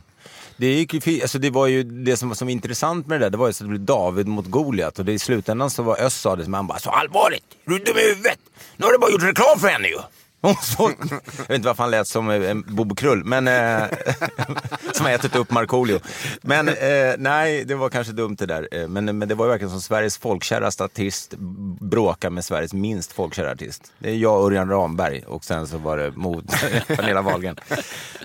Det, 0.56 0.66
gick 0.66 1.06
ju, 1.06 1.22
alltså 1.22 1.38
det 1.38 1.50
var 1.50 1.66
ju 1.66 1.82
det 1.82 2.16
som 2.16 2.28
var 2.28 2.36
som 2.36 2.46
var 2.46 2.52
intressant 2.52 3.06
med 3.06 3.20
det 3.20 3.24
där, 3.26 3.30
det 3.30 3.36
var 3.36 3.46
ju 3.46 3.52
så 3.52 3.64
att 3.64 3.68
det 3.68 3.70
blev 3.70 3.84
David 3.84 4.26
mot 4.28 4.46
Goliat 4.46 4.98
och 4.98 5.04
det 5.04 5.12
i 5.12 5.18
slutändan 5.18 5.70
så 5.70 5.82
var 5.82 6.00
Öss 6.00 6.14
sa 6.20 6.36
det 6.36 6.44
som 6.44 6.54
han 6.54 6.66
bara, 6.66 6.78
så 6.78 6.90
allvarligt, 6.90 7.44
är 7.66 7.70
du 7.70 7.78
dum 7.78 7.96
i 7.98 8.00
huvudet? 8.08 8.38
Nu 8.76 8.84
har 8.86 8.92
du 8.92 8.98
bara 8.98 9.10
gjort 9.10 9.22
reklam 9.22 9.58
för 9.58 9.68
henne 9.68 9.88
ju. 9.88 9.98
Jag 10.44 11.48
vet 11.48 11.50
inte 11.50 11.68
varför 11.68 11.82
han 11.82 11.90
lät 11.90 12.06
som 12.08 12.30
eh, 12.30 12.50
en 12.50 12.64
Bobo 12.76 12.94
Krull, 12.94 13.24
men 13.24 13.48
eh, 13.48 13.82
som 14.92 15.06
har 15.06 15.12
ätit 15.12 15.36
upp 15.36 15.50
Markoolio. 15.50 16.00
Men 16.42 16.68
eh, 16.68 16.74
nej, 17.18 17.64
det 17.64 17.74
var 17.74 17.88
kanske 17.88 18.12
dumt 18.12 18.36
det 18.38 18.46
där. 18.46 18.68
Eh, 18.72 18.88
Men, 18.88 19.18
men 19.18 19.28
det 19.28 19.34
var 19.34 19.46
ju 19.46 19.50
verkligen 19.50 19.70
som 19.70 19.80
Sveriges 19.80 20.18
folkkäraste 20.18 20.84
artist 20.84 21.34
bråkar 21.80 22.30
med 22.30 22.44
Sveriges 22.44 22.72
minst 22.74 23.12
folkkära 23.12 23.50
artist. 23.50 23.92
Det 23.98 24.10
är 24.10 24.14
jag 24.16 24.40
och 24.40 24.46
Örjan 24.46 24.68
Ramberg 24.68 25.22
och 25.26 25.44
sen 25.44 25.66
så 25.66 25.78
var 25.78 25.96
det 25.96 26.10
mot 26.10 26.44
Pernilla 26.86 27.22
Wahlgren. 27.22 27.56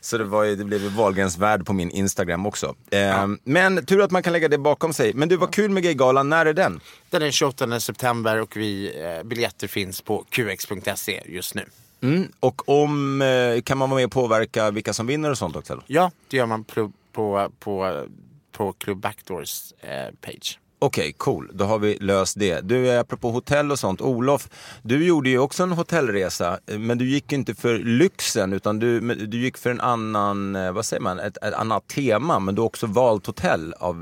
Så 0.01 0.17
det, 0.17 0.23
var 0.23 0.43
ju, 0.43 0.55
det 0.55 0.63
blev 0.63 0.81
ju 0.81 0.89
Wahlgrens 0.89 1.37
värld 1.37 1.65
på 1.65 1.73
min 1.73 1.91
Instagram 1.91 2.45
också. 2.45 2.75
Eh, 2.91 3.27
Men 3.43 3.85
tur 3.85 4.01
att 4.01 4.11
man 4.11 4.23
kan 4.23 4.33
lägga 4.33 4.47
det 4.47 4.57
bakom 4.57 4.93
sig. 4.93 5.13
Men 5.13 5.29
du, 5.29 5.35
var 5.37 5.47
kul 5.47 5.71
med 5.71 5.83
Gaygalan. 5.83 6.29
När 6.29 6.45
är 6.45 6.53
den? 6.53 6.79
Den 7.09 7.21
är 7.21 7.25
den 7.25 7.31
28 7.31 7.79
september 7.79 8.41
och 8.41 8.57
vi, 8.57 9.01
eh, 9.03 9.27
biljetter 9.27 9.67
finns 9.67 10.01
på 10.01 10.25
qx.se 10.29 11.21
just 11.25 11.55
nu. 11.55 11.65
Mm. 12.01 12.31
Och 12.39 12.69
om, 12.69 13.21
eh, 13.21 13.61
kan 13.61 13.77
man 13.77 13.89
vara 13.89 13.97
med 13.97 14.05
och 14.05 14.11
påverka 14.11 14.71
vilka 14.71 14.93
som 14.93 15.07
vinner 15.07 15.31
och 15.31 15.37
sånt 15.37 15.55
också? 15.55 15.83
Ja, 15.87 16.11
det 16.27 16.37
gör 16.37 16.45
man 16.45 16.63
på, 16.63 16.91
på, 17.11 17.51
på, 17.59 18.05
på 18.51 18.73
Club 18.73 18.97
Backdoors 18.97 19.73
eh, 19.81 20.15
page. 20.21 20.59
Okej, 20.81 21.13
cool. 21.17 21.51
Då 21.53 21.65
har 21.65 21.79
vi 21.79 21.97
löst 22.01 22.39
det. 22.39 22.61
Du, 22.61 22.89
eh, 22.89 22.99
apropå 22.99 23.29
hotell 23.31 23.71
och 23.71 23.79
sånt. 23.79 24.01
Olof, 24.01 24.49
du 24.81 25.05
gjorde 25.05 25.29
ju 25.29 25.39
också 25.39 25.63
en 25.63 25.71
hotellresa, 25.71 26.59
eh, 26.65 26.79
men 26.79 26.97
du 26.97 27.09
gick 27.09 27.31
inte 27.31 27.55
för 27.55 27.79
lyxen, 27.79 28.53
utan 28.53 28.79
du, 28.79 28.99
du 29.15 29.37
gick 29.37 29.57
för 29.57 29.69
en 29.69 29.81
annan, 29.81 30.73
vad 30.73 30.85
säger 30.85 31.01
man, 31.01 31.19
ett, 31.19 31.37
ett 31.37 31.53
annat 31.53 31.87
tema, 31.87 32.39
men 32.39 32.55
du 32.55 32.61
har 32.61 32.65
också 32.65 32.87
valt 32.87 33.25
hotell 33.25 33.73
av, 33.79 33.95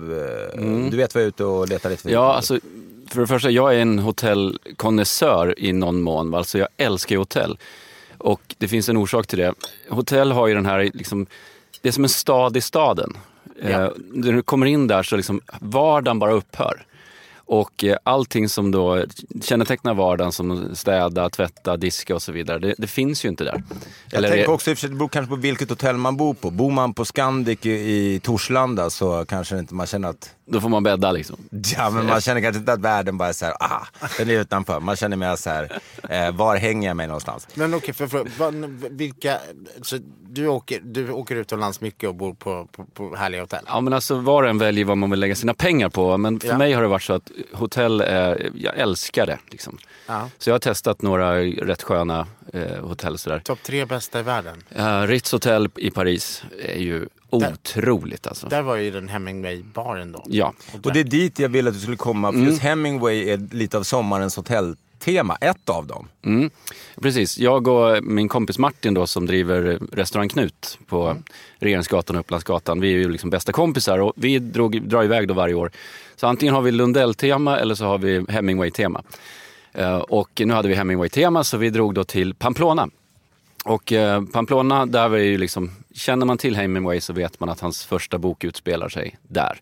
eh, 0.54 0.90
du 0.90 0.98
vet 0.98 1.16
vad 1.16 1.22
jag 1.22 1.26
är 1.26 1.30
ute 1.30 1.44
och 1.44 1.70
letar 1.70 1.90
lite 1.90 2.02
för. 2.02 2.10
Ja, 2.10 2.34
alltså, 2.34 2.60
för 3.08 3.22
det 3.22 3.28
första, 3.28 3.50
jag 3.50 3.76
är 3.76 3.80
en 3.80 4.00
hotellkonnässör 4.00 5.60
i 5.60 5.74
någon 5.74 6.02
mån. 6.02 6.32
va. 6.32 6.38
Alltså, 6.38 6.58
jag 6.58 6.68
älskar 6.78 7.16
ju 7.16 7.20
hotell. 7.20 7.58
Och 8.18 8.56
det 8.58 8.68
finns 8.68 8.90
en 8.90 8.98
orsak 8.98 9.28
till 9.28 9.40
det. 9.40 9.54
Hotell 9.90 10.32
har 10.32 10.48
ju 10.48 10.54
den 10.54 10.66
här, 10.66 10.92
liksom, 10.94 11.26
det 11.82 11.88
är 11.88 11.94
som 11.94 12.04
en 12.04 12.10
stad 12.10 12.58
i 12.58 12.62
staden. 12.62 13.18
Eh, 13.62 13.90
när 14.14 14.34
du 14.34 14.42
kommer 14.42 14.66
in 14.66 14.88
där 14.88 15.04
så 15.04 15.16
liksom 15.16 15.42
vardagen 15.60 16.20
bara 16.20 16.32
upphör. 16.32 16.86
Och 17.36 17.84
eh, 17.84 17.98
allting 18.04 18.50
som 18.50 18.72
då 18.72 19.06
kännetecknar 19.42 19.94
vardagen 19.94 20.32
som 20.32 20.76
städa, 20.76 21.30
tvätta, 21.30 21.78
diska 21.78 22.16
och 22.16 22.22
så 22.22 22.32
vidare, 22.32 22.60
det, 22.60 22.76
det 22.78 22.88
finns 22.88 23.26
ju 23.26 23.30
inte 23.30 23.44
där. 23.44 23.64
Jag 24.12 24.24
tänker 24.24 24.50
också, 24.50 24.74
det 24.74 24.88
beror 24.88 25.08
kanske 25.08 25.30
på 25.30 25.36
vilket 25.36 25.70
hotell 25.70 25.98
man 25.98 26.18
bor 26.18 26.34
på. 26.34 26.52
Bor 26.52 26.72
man 26.72 26.94
på 26.94 27.06
Scandic 27.06 27.66
i, 27.66 27.70
i 27.70 28.20
Torslanda 28.24 28.90
så 28.90 29.26
kanske 29.26 29.60
inte 29.60 29.74
man 29.74 29.88
känner 29.88 30.10
att 30.10 30.36
Då 30.50 30.62
får 30.62 30.70
man 30.70 30.84
bädda 30.84 31.12
liksom. 31.12 31.38
Ja, 31.78 31.90
men 31.90 32.06
man 32.06 32.22
känner 32.22 32.42
kanske 32.42 32.60
inte 32.60 32.74
att 32.74 32.80
världen 32.82 33.18
bara 33.18 33.30
är 33.30 33.34
så 33.34 33.46
här, 33.46 33.54
ah, 33.60 33.86
den 34.18 34.30
är 34.30 34.34
utanför. 34.34 34.80
Man 34.80 34.96
känner 34.96 35.18
mer 35.18 35.36
så 35.36 35.50
här, 35.50 35.80
eh, 36.10 36.32
var 36.32 36.56
hänger 36.58 36.88
jag 36.90 36.98
mig 36.98 37.08
någonstans? 37.08 37.48
Men 37.54 37.74
okej, 37.74 37.94
för, 37.94 38.08
för, 38.08 38.28
vad- 38.38 38.56
vilka, 38.92 39.38
så 39.82 39.98
du, 40.30 40.48
åker, 40.48 40.80
du 40.84 41.12
åker 41.12 41.36
utomlands 41.36 41.82
mycket 41.82 42.10
och 42.10 42.16
bor 42.16 42.34
på, 42.34 42.68
på, 42.72 42.86
på 42.86 43.16
härliga 43.16 43.42
hotell? 43.42 43.64
Ja 43.68 43.82
men 43.82 43.94
alltså 43.94 44.16
var 44.16 44.44
och 44.44 44.50
en 44.50 44.58
väljer 44.58 44.86
vad 44.86 44.98
man 44.98 45.10
vill 45.12 45.20
lägga 45.20 45.36
sina 45.36 45.54
pengar 45.54 45.90
på. 45.90 46.18
Men 46.18 46.40
för 46.40 46.48
Ja. 46.48 46.58
mig 46.58 46.74
har 46.74 46.82
det 46.82 46.88
varit 46.88 47.04
så 47.04 47.14
att 47.14 47.32
hotell, 47.54 48.02
är, 48.02 48.52
jag 48.56 48.78
älskar 48.78 49.26
det. 49.26 49.38
Liksom. 49.52 49.78
Ja. 50.08 50.30
Så 50.38 50.50
jag 50.50 50.54
har 50.54 50.60
testat 50.60 51.02
några 51.02 51.42
rätt 51.44 51.84
sköna 51.84 52.28
eh, 52.54 52.62
hotell 52.86 53.18
sådär. 53.18 53.40
Topp 53.40 53.60
tre 53.64 53.86
bästa 53.86 54.20
i 54.20 54.24
världen. 54.24 54.64
Uh, 54.80 55.02
Ritz 55.08 55.32
Hotel 55.32 55.70
i 55.76 55.92
Paris 55.92 56.44
är 56.66 56.80
ju 56.80 57.08
otroligt 57.30 58.28
alltså. 58.28 58.48
Där 58.48 58.62
var 58.62 58.76
ju 58.76 58.92
den 58.92 59.10
Hemingway-baren 59.10 60.12
då. 60.12 60.24
Ja. 60.28 60.54
Och 60.84 60.94
det 60.94 61.00
är 61.00 61.04
dit 61.04 61.40
jag 61.40 61.50
ville 61.50 61.70
att 61.70 61.76
du 61.76 61.82
skulle 61.82 61.98
komma, 61.98 62.32
för 62.32 62.40
just 62.40 62.62
Hemingway 62.62 63.30
är 63.30 63.56
lite 63.56 63.78
av 63.78 63.84
sommarens 63.84 64.36
hotelltema, 64.36 65.36
ett 65.42 65.70
av 65.70 65.88
dem. 65.88 66.08
Mm. 66.26 66.50
Precis, 67.02 67.38
jag 67.38 67.68
och 67.68 68.04
min 68.04 68.30
kompis 68.30 68.58
Martin 68.58 68.94
då 68.94 69.08
som 69.08 69.26
driver 69.26 69.80
restaurang 69.92 70.30
Knut 70.30 70.80
på 70.88 71.18
Regeringsgatan 71.60 72.16
och 72.16 72.20
Upplandsgatan. 72.20 72.80
Vi 72.80 72.94
är 72.94 72.98
ju 72.98 73.10
liksom 73.10 73.30
bästa 73.30 73.52
kompisar 73.52 74.00
och 74.00 74.14
vi 74.16 74.40
drog, 74.40 74.82
drar 74.90 75.04
iväg 75.04 75.28
då 75.28 75.34
varje 75.34 75.54
år. 75.54 75.72
Så 76.16 76.28
antingen 76.28 76.56
har 76.56 76.62
vi 76.62 76.72
Lundell-tema 76.72 77.60
eller 77.60 77.76
så 77.76 77.86
har 77.86 77.98
vi 77.98 78.26
Hemingway-tema. 78.30 79.04
Eh, 79.74 79.98
och 79.98 80.42
nu 80.46 80.54
hade 80.54 80.68
vi 80.68 80.76
Hemingway-tema 80.76 81.44
så 81.44 81.58
vi 81.58 81.70
drog 81.70 81.94
då 81.94 82.04
till 82.04 82.34
Pamplona. 82.36 82.90
Och 83.68 83.94
eh, 83.94 84.24
Pamplona, 84.24 84.86
där 84.86 85.10
var 85.10 85.18
ju 85.18 85.38
liksom, 85.38 85.72
känner 85.94 86.26
man 86.26 86.38
till 86.38 86.56
Hemingway 86.56 87.02
så 87.02 87.14
vet 87.14 87.40
man 87.40 87.50
att 87.50 87.60
hans 87.60 87.86
första 87.86 88.18
bok 88.18 88.44
utspelar 88.44 88.90
sig 88.90 89.18
där. 89.28 89.62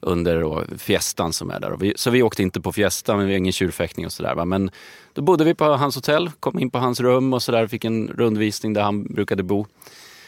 Under 0.00 0.40
då 0.40 0.64
fiestan 0.78 1.32
som 1.32 1.50
är 1.50 1.60
där. 1.60 1.76
Vi, 1.80 1.92
så 1.96 2.10
vi 2.10 2.22
åkte 2.22 2.42
inte 2.42 2.60
på 2.60 2.72
fiesta, 2.72 3.16
men 3.16 3.26
vi 3.26 3.36
ingen 3.36 3.52
tjurfäktning 3.52 4.06
och 4.06 4.12
sådär. 4.12 4.44
Men 4.44 4.70
då 5.12 5.22
bodde 5.22 5.44
vi 5.44 5.54
på 5.54 5.64
hans 5.64 5.94
hotell, 5.94 6.30
kom 6.40 6.58
in 6.58 6.70
på 6.70 6.78
hans 6.78 7.00
rum 7.00 7.32
och 7.32 7.42
sådär, 7.42 7.66
fick 7.66 7.84
en 7.84 8.08
rundvisning 8.08 8.72
där 8.72 8.82
han 8.82 9.04
brukade 9.04 9.42
bo. 9.42 9.66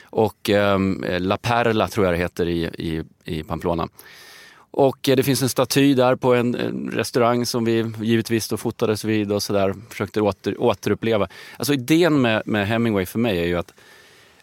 Och 0.05 0.51
ehm, 0.51 1.05
La 1.18 1.37
Perla 1.37 1.88
tror 1.88 2.07
jag 2.07 2.14
det 2.14 2.18
heter 2.18 2.49
i, 2.49 2.64
i, 2.64 3.05
i 3.25 3.42
Pamplona. 3.42 3.88
Och 4.70 5.09
eh, 5.09 5.16
det 5.16 5.22
finns 5.22 5.42
en 5.42 5.48
staty 5.48 5.94
där 5.94 6.16
på 6.16 6.35
en, 6.35 6.54
en 6.54 6.90
restaurang 6.90 7.46
som 7.46 7.64
vi 7.64 7.92
givetvis 8.00 8.48
då 8.48 8.56
fotades 8.56 9.04
vid 9.04 9.33
och 9.33 9.42
sådär. 9.42 9.74
Försökte 9.90 10.20
åter, 10.20 10.61
återuppleva. 10.61 11.28
Alltså 11.56 11.74
idén 11.74 12.20
med, 12.20 12.42
med 12.46 12.66
Hemingway 12.66 13.06
för 13.06 13.18
mig 13.18 13.38
är 13.38 13.46
ju 13.46 13.56
att 13.56 13.74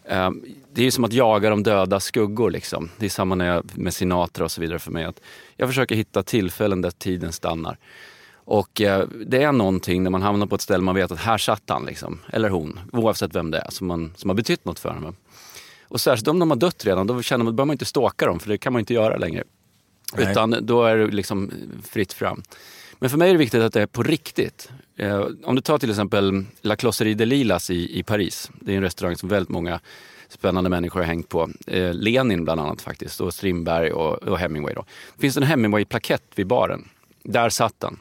eh, 0.06 0.32
det 0.74 0.82
är 0.82 0.86
ju 0.86 0.92
som 0.92 1.04
att 1.04 1.14
jaga 1.14 1.50
de 1.50 1.64
döda 1.64 2.00
skuggor. 2.00 2.52
Liksom. 2.52 2.90
Det 2.98 3.06
är 3.06 3.10
samma 3.10 3.36
när 3.36 3.48
jag, 3.48 3.64
med 3.78 3.94
Sinatra 3.94 4.44
och 4.44 4.52
så 4.52 4.62
vidare 4.62 4.80
för 4.80 4.92
mig. 4.92 5.04
Att 5.04 5.22
jag 5.56 5.70
försöker 5.70 5.96
hitta 5.96 6.24
tillfällen 6.24 6.82
där 6.82 6.92
tiden 6.92 7.32
stannar. 7.32 7.78
Och 8.48 8.82
eh, 8.82 9.08
det 9.26 9.44
är 9.44 9.52
någonting 9.52 10.04
när 10.04 10.10
man 10.10 10.22
hamnar 10.22 10.46
på 10.46 10.56
ett 10.56 10.62
ställe 10.62 10.84
man 10.84 10.96
vet 10.96 11.12
att 11.12 11.20
här 11.20 11.38
satt 11.38 11.64
han, 11.68 11.86
liksom, 11.86 12.20
eller 12.30 12.50
hon, 12.50 12.80
oavsett 12.92 13.36
vem 13.36 13.52
det 13.52 13.60
är, 13.60 13.72
som, 13.72 13.88
man, 13.88 14.14
som 14.16 14.30
har 14.30 14.36
betytt 14.36 14.66
något 14.66 14.80
för 14.80 14.90
en. 14.90 15.16
Och 15.88 16.02
särskilt 16.02 16.28
om 16.28 16.40
de 16.40 16.50
har 16.50 16.58
dött 16.58 16.86
redan, 16.86 17.08
då 17.08 17.22
känner 17.22 17.46
man, 17.46 17.54
då 17.54 17.56
behöver 17.56 17.68
man 17.68 17.74
inte 17.74 17.86
stalka 17.86 18.26
dem, 18.26 18.40
för 18.40 18.50
det 18.50 18.58
kan 18.58 18.74
man 18.74 18.80
inte 18.80 18.94
göra 18.94 19.18
längre. 19.18 19.44
Nej. 20.14 20.32
Utan 20.32 20.56
då 20.62 20.84
är 20.84 20.98
det 20.98 21.08
liksom 21.08 21.52
fritt 21.84 22.14
fram. 22.14 22.44
Men 23.00 23.10
för 23.10 23.18
mig 23.18 23.30
är 23.30 23.34
det 23.34 23.40
viktigt 23.40 23.62
att 23.62 23.74
det 23.74 23.82
är 23.82 23.88
på 23.88 24.04
riktigt. 24.04 24.70
Eh, 24.96 25.26
om 25.44 25.56
du 25.56 25.62
tar 25.62 25.78
till 25.78 25.90
exempel 25.90 26.46
La 26.62 26.76
Closerie 26.76 27.16
de 27.16 27.26
Lilas 27.26 27.70
i, 27.70 28.00
i 28.00 28.04
Paris. 28.04 28.52
Det 28.60 28.74
är 28.74 28.78
en 28.78 28.84
restaurang 28.84 29.16
som 29.16 29.30
väldigt 29.30 29.50
många 29.50 29.80
spännande 30.30 30.70
människor 30.70 31.00
har 31.00 31.08
hängt 31.08 31.30
på. 31.30 31.50
Eh, 31.68 31.94
Lenin 31.94 32.44
bland 32.44 32.62
annat 32.62 32.82
faktiskt 32.82 33.22
och 33.22 33.34
Strindberg 33.34 33.92
och, 33.92 34.24
och 34.24 34.40
Hemingway. 34.40 34.74
Då. 34.74 34.86
Det 35.16 35.22
finns 35.22 35.38
en 35.38 35.44
Hemingway-plakett 35.44 36.24
vid 36.36 36.48
baren. 36.48 36.90
Där 37.24 37.50
satt 37.50 37.80
den. 37.80 38.00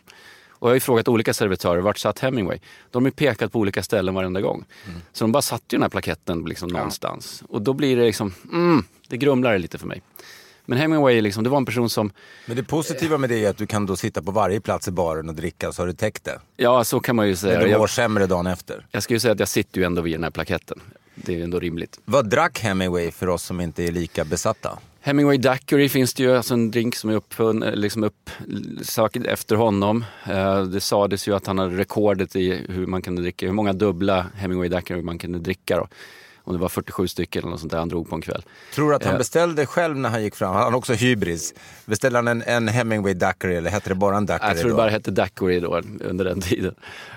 Och 0.58 0.68
jag 0.68 0.70
har 0.70 0.74
ju 0.76 0.80
frågat 0.80 1.08
olika 1.08 1.34
servitörer, 1.34 1.80
vart 1.80 1.98
satt 1.98 2.18
Hemingway? 2.18 2.58
De 2.90 3.02
har 3.02 3.08
ju 3.08 3.12
pekat 3.12 3.52
på 3.52 3.58
olika 3.58 3.82
ställen 3.82 4.14
varenda 4.14 4.40
gång. 4.40 4.64
Så 5.12 5.24
de 5.24 5.32
bara 5.32 5.42
satte 5.42 5.64
ju 5.68 5.76
den 5.76 5.82
här 5.82 5.88
plaketten 5.88 6.44
liksom 6.44 6.68
någonstans. 6.68 7.42
Och 7.48 7.62
då 7.62 7.72
blir 7.72 7.96
det 7.96 8.04
liksom, 8.04 8.34
mm, 8.52 8.84
det 9.08 9.16
grumlar 9.16 9.58
lite 9.58 9.78
för 9.78 9.86
mig. 9.86 10.02
Men 10.66 10.78
Hemingway, 10.78 11.20
liksom, 11.20 11.44
det 11.44 11.50
var 11.50 11.58
en 11.58 11.64
person 11.64 11.90
som, 11.90 12.10
Men 12.46 12.56
det 12.56 12.62
positiva 12.62 13.18
med 13.18 13.30
det 13.30 13.44
är 13.44 13.50
att 13.50 13.56
du 13.58 13.66
kan 13.66 13.86
då 13.86 13.96
sitta 13.96 14.22
på 14.22 14.30
varje 14.30 14.60
plats 14.60 14.88
i 14.88 14.90
baren 14.90 15.28
och 15.28 15.34
dricka 15.34 15.72
så 15.72 15.82
har 15.82 15.86
du 15.86 15.92
täckt 15.92 16.24
det. 16.24 16.38
ja 16.56 16.84
så 16.84 17.00
kan 17.00 17.16
man 17.16 17.28
ju 17.28 17.36
säga. 17.36 17.58
Men 17.60 17.70
du 17.70 17.78
mår 17.78 17.86
sämre 17.86 18.26
dagen 18.26 18.46
efter. 18.46 18.86
jag 18.90 19.02
ska 19.02 19.14
ju 19.14 19.20
säga 19.20 19.32
att 19.32 19.40
jag 19.40 19.48
sitter 19.48 19.80
ju 19.80 19.84
ändå 19.84 20.02
vid 20.02 20.14
den 20.14 20.24
här 20.24 20.30
plaketten. 20.30 20.80
Det 21.14 21.32
är 21.32 21.36
ju 21.36 21.42
ändå 21.42 21.60
rimligt. 21.60 22.00
Vad 22.04 22.30
drack 22.30 22.60
Hemingway 22.60 23.10
för 23.10 23.28
oss 23.28 23.42
som 23.42 23.60
inte 23.60 23.84
är 23.84 23.92
lika 23.92 24.24
besatta? 24.24 24.78
Hemingway 25.00 25.36
Daiquiri 25.38 25.88
finns 25.88 26.14
det 26.14 26.22
ju, 26.22 26.36
alltså 26.36 26.54
en 26.54 26.70
drink 26.70 26.96
som 26.96 27.10
är 27.10 27.14
uppfunn, 27.14 27.60
liksom 27.60 28.04
uppsaken 28.04 29.26
efter 29.26 29.56
honom. 29.56 30.04
Eh, 30.28 30.62
Det 30.62 30.80
sades 30.80 31.28
ju 31.28 31.34
att 31.34 31.46
han 31.46 31.58
hade 31.58 31.76
rekordet 31.76 32.36
i 32.36 32.50
hur 32.68 32.86
man 32.86 33.02
kunde 33.02 33.22
dricka, 33.22 33.46
hur 33.46 33.52
många 33.52 33.72
dubbla 33.72 34.26
Hemingway 34.36 34.68
Daiquiri 34.68 35.02
man 35.02 35.18
kunde 35.18 35.38
dricka 35.38 35.76
då. 35.76 35.88
Om 36.46 36.52
det 36.52 36.58
var 36.60 36.68
47 36.68 37.08
stycken 37.08 37.42
eller 37.42 37.50
något 37.50 37.60
sånt 37.60 37.72
där 37.72 37.78
han 37.78 37.88
drog 37.88 38.08
på 38.10 38.14
en 38.14 38.20
kväll. 38.22 38.42
Tror 38.74 38.90
du 38.90 38.96
att 38.96 39.04
han 39.04 39.12
Eh. 39.14 39.18
beställde 39.18 39.66
själv 39.66 39.96
när 39.96 40.08
han 40.08 40.22
gick 40.22 40.34
fram? 40.36 40.54
Han 40.54 40.62
har 40.64 40.74
också 40.78 40.92
hybris. 40.92 41.54
Beställde 41.84 42.18
han 42.18 42.28
en, 42.28 42.42
en 42.42 42.68
Hemingway 42.68 43.14
Daiquiri 43.14 43.56
eller 43.56 43.70
hette 43.70 43.88
det 43.88 43.94
bara 43.94 44.16
en 44.16 44.26
Daiquiri 44.26 44.48
Jag 44.50 44.58
tror 44.58 44.70
det 44.70 44.76
bara 44.76 44.90
hette 44.90 45.10
Daiquiri 45.10 45.60
då 45.60 45.82
under 46.00 46.24
den 46.24 46.40
tiden. 46.40 46.74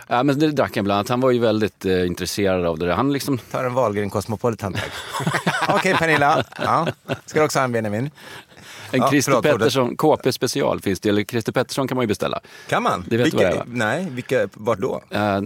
Ja, 0.08 0.24
men 0.24 0.40
det 0.40 0.52
drack 0.52 0.76
han 0.76 0.84
bland 0.86 0.98
annat. 0.98 1.10
Han 1.10 1.20
var 1.22 1.32
ju 1.32 1.40
väldigt 1.40 1.86
eh, 1.86 2.08
intresserad 2.08 2.66
av 2.66 2.80
det 2.80 2.86
där. 2.86 2.94
Han 2.94 3.14
liksom, 3.14 3.38
Tar 3.38 3.64
en 3.64 3.74
Wahlgren 3.74 4.10
Cosmopolitan 4.10 4.74
tack. 4.74 4.92
Okej 5.70 5.94
Pernilla, 5.94 6.44
ja. 6.60 6.88
ska 7.26 7.40
du 7.40 7.46
också 7.46 7.60
ha 7.60 7.64
en 7.64 7.72
Benjamin? 7.72 8.10
en 8.92 9.00
Ja, 9.02 9.10
Christer. 9.10 9.42
Pettersson, 9.42 9.96
KP 9.98 10.32
special 10.32 10.82
finns 10.82 11.00
det, 11.00 11.10
eller 11.10 11.24
Christer 11.24 11.52
Pettersson 11.52 11.88
kan 11.88 11.96
man 11.96 12.04
ju 12.04 12.08
beställa. 12.08 12.40
Kan 12.70 12.84
man? 12.84 13.06
Det 13.08 13.18
vet 13.18 13.32
du 13.32 13.38
vilka, 13.38 13.38
vad 13.38 13.46
det 13.46 13.56
är, 13.56 13.58
va? 13.58 13.66
Nej, 13.68 14.08
vilka, 14.12 14.50
vart 14.54 14.80
då? 14.80 15.02
Eh, 15.10 15.42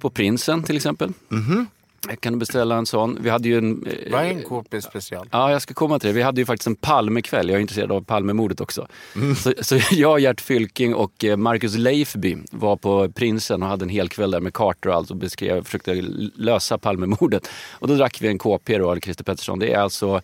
på 0.00 0.10
Prinsen 0.10 0.62
till 0.62 0.76
exempel. 0.76 1.12
Mhm. 1.28 1.66
Jag 2.08 2.20
kan 2.20 2.38
beställa 2.38 2.76
en 2.76 2.86
sån. 2.86 3.18
Vi 3.20 3.30
hade 3.30 3.48
ju 3.48 3.58
en... 3.58 3.86
eh, 3.86 4.12
Vad 4.12 4.20
är 4.24 4.28
en 4.28 4.42
KP 4.42 4.82
special? 4.82 5.28
Ja, 5.32 5.52
jag 5.52 5.62
ska 5.62 5.74
komma 5.74 5.98
till 5.98 6.06
det. 6.08 6.12
Vi 6.12 6.22
hade 6.22 6.40
ju 6.40 6.44
faktiskt 6.44 6.66
en 6.66 6.76
Palmekväll. 6.76 7.48
Jag 7.48 7.56
är 7.56 7.60
intresserad 7.60 7.92
av 7.92 8.04
Palmemordet 8.04 8.60
också. 8.60 8.86
Mm. 9.16 9.34
Så, 9.34 9.52
så 9.60 9.78
jag, 9.90 10.20
Gert 10.20 10.40
Fylking 10.40 10.94
och 10.94 11.24
eh, 11.24 11.36
Marcus 11.36 11.76
Leifby 11.76 12.36
var 12.50 12.76
på 12.76 13.08
Prinsen 13.10 13.62
och 13.62 13.68
hade 13.68 13.84
en 13.84 13.88
hel 13.88 14.08
kväll 14.08 14.30
där 14.30 14.40
med 14.40 14.54
kartor 14.54 14.90
och 14.90 14.96
allt 14.96 15.10
och 15.10 15.16
beskrev, 15.16 15.64
försökte 15.64 15.94
lösa 16.34 16.78
Palmemordet. 16.78 17.50
Och 17.70 17.88
då 17.88 17.94
drack 17.94 18.22
vi 18.22 18.28
en 18.28 18.38
KP 18.38 18.78
då, 18.78 18.90
eller 18.90 19.00
Christer 19.00 19.24
Pettersson. 19.24 19.58
Det 19.58 19.72
är 19.72 19.78
alltså 19.78 20.20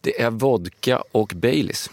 det 0.00 0.20
är 0.22 0.30
vodka 0.30 1.02
och 1.12 1.32
Baileys. 1.36 1.90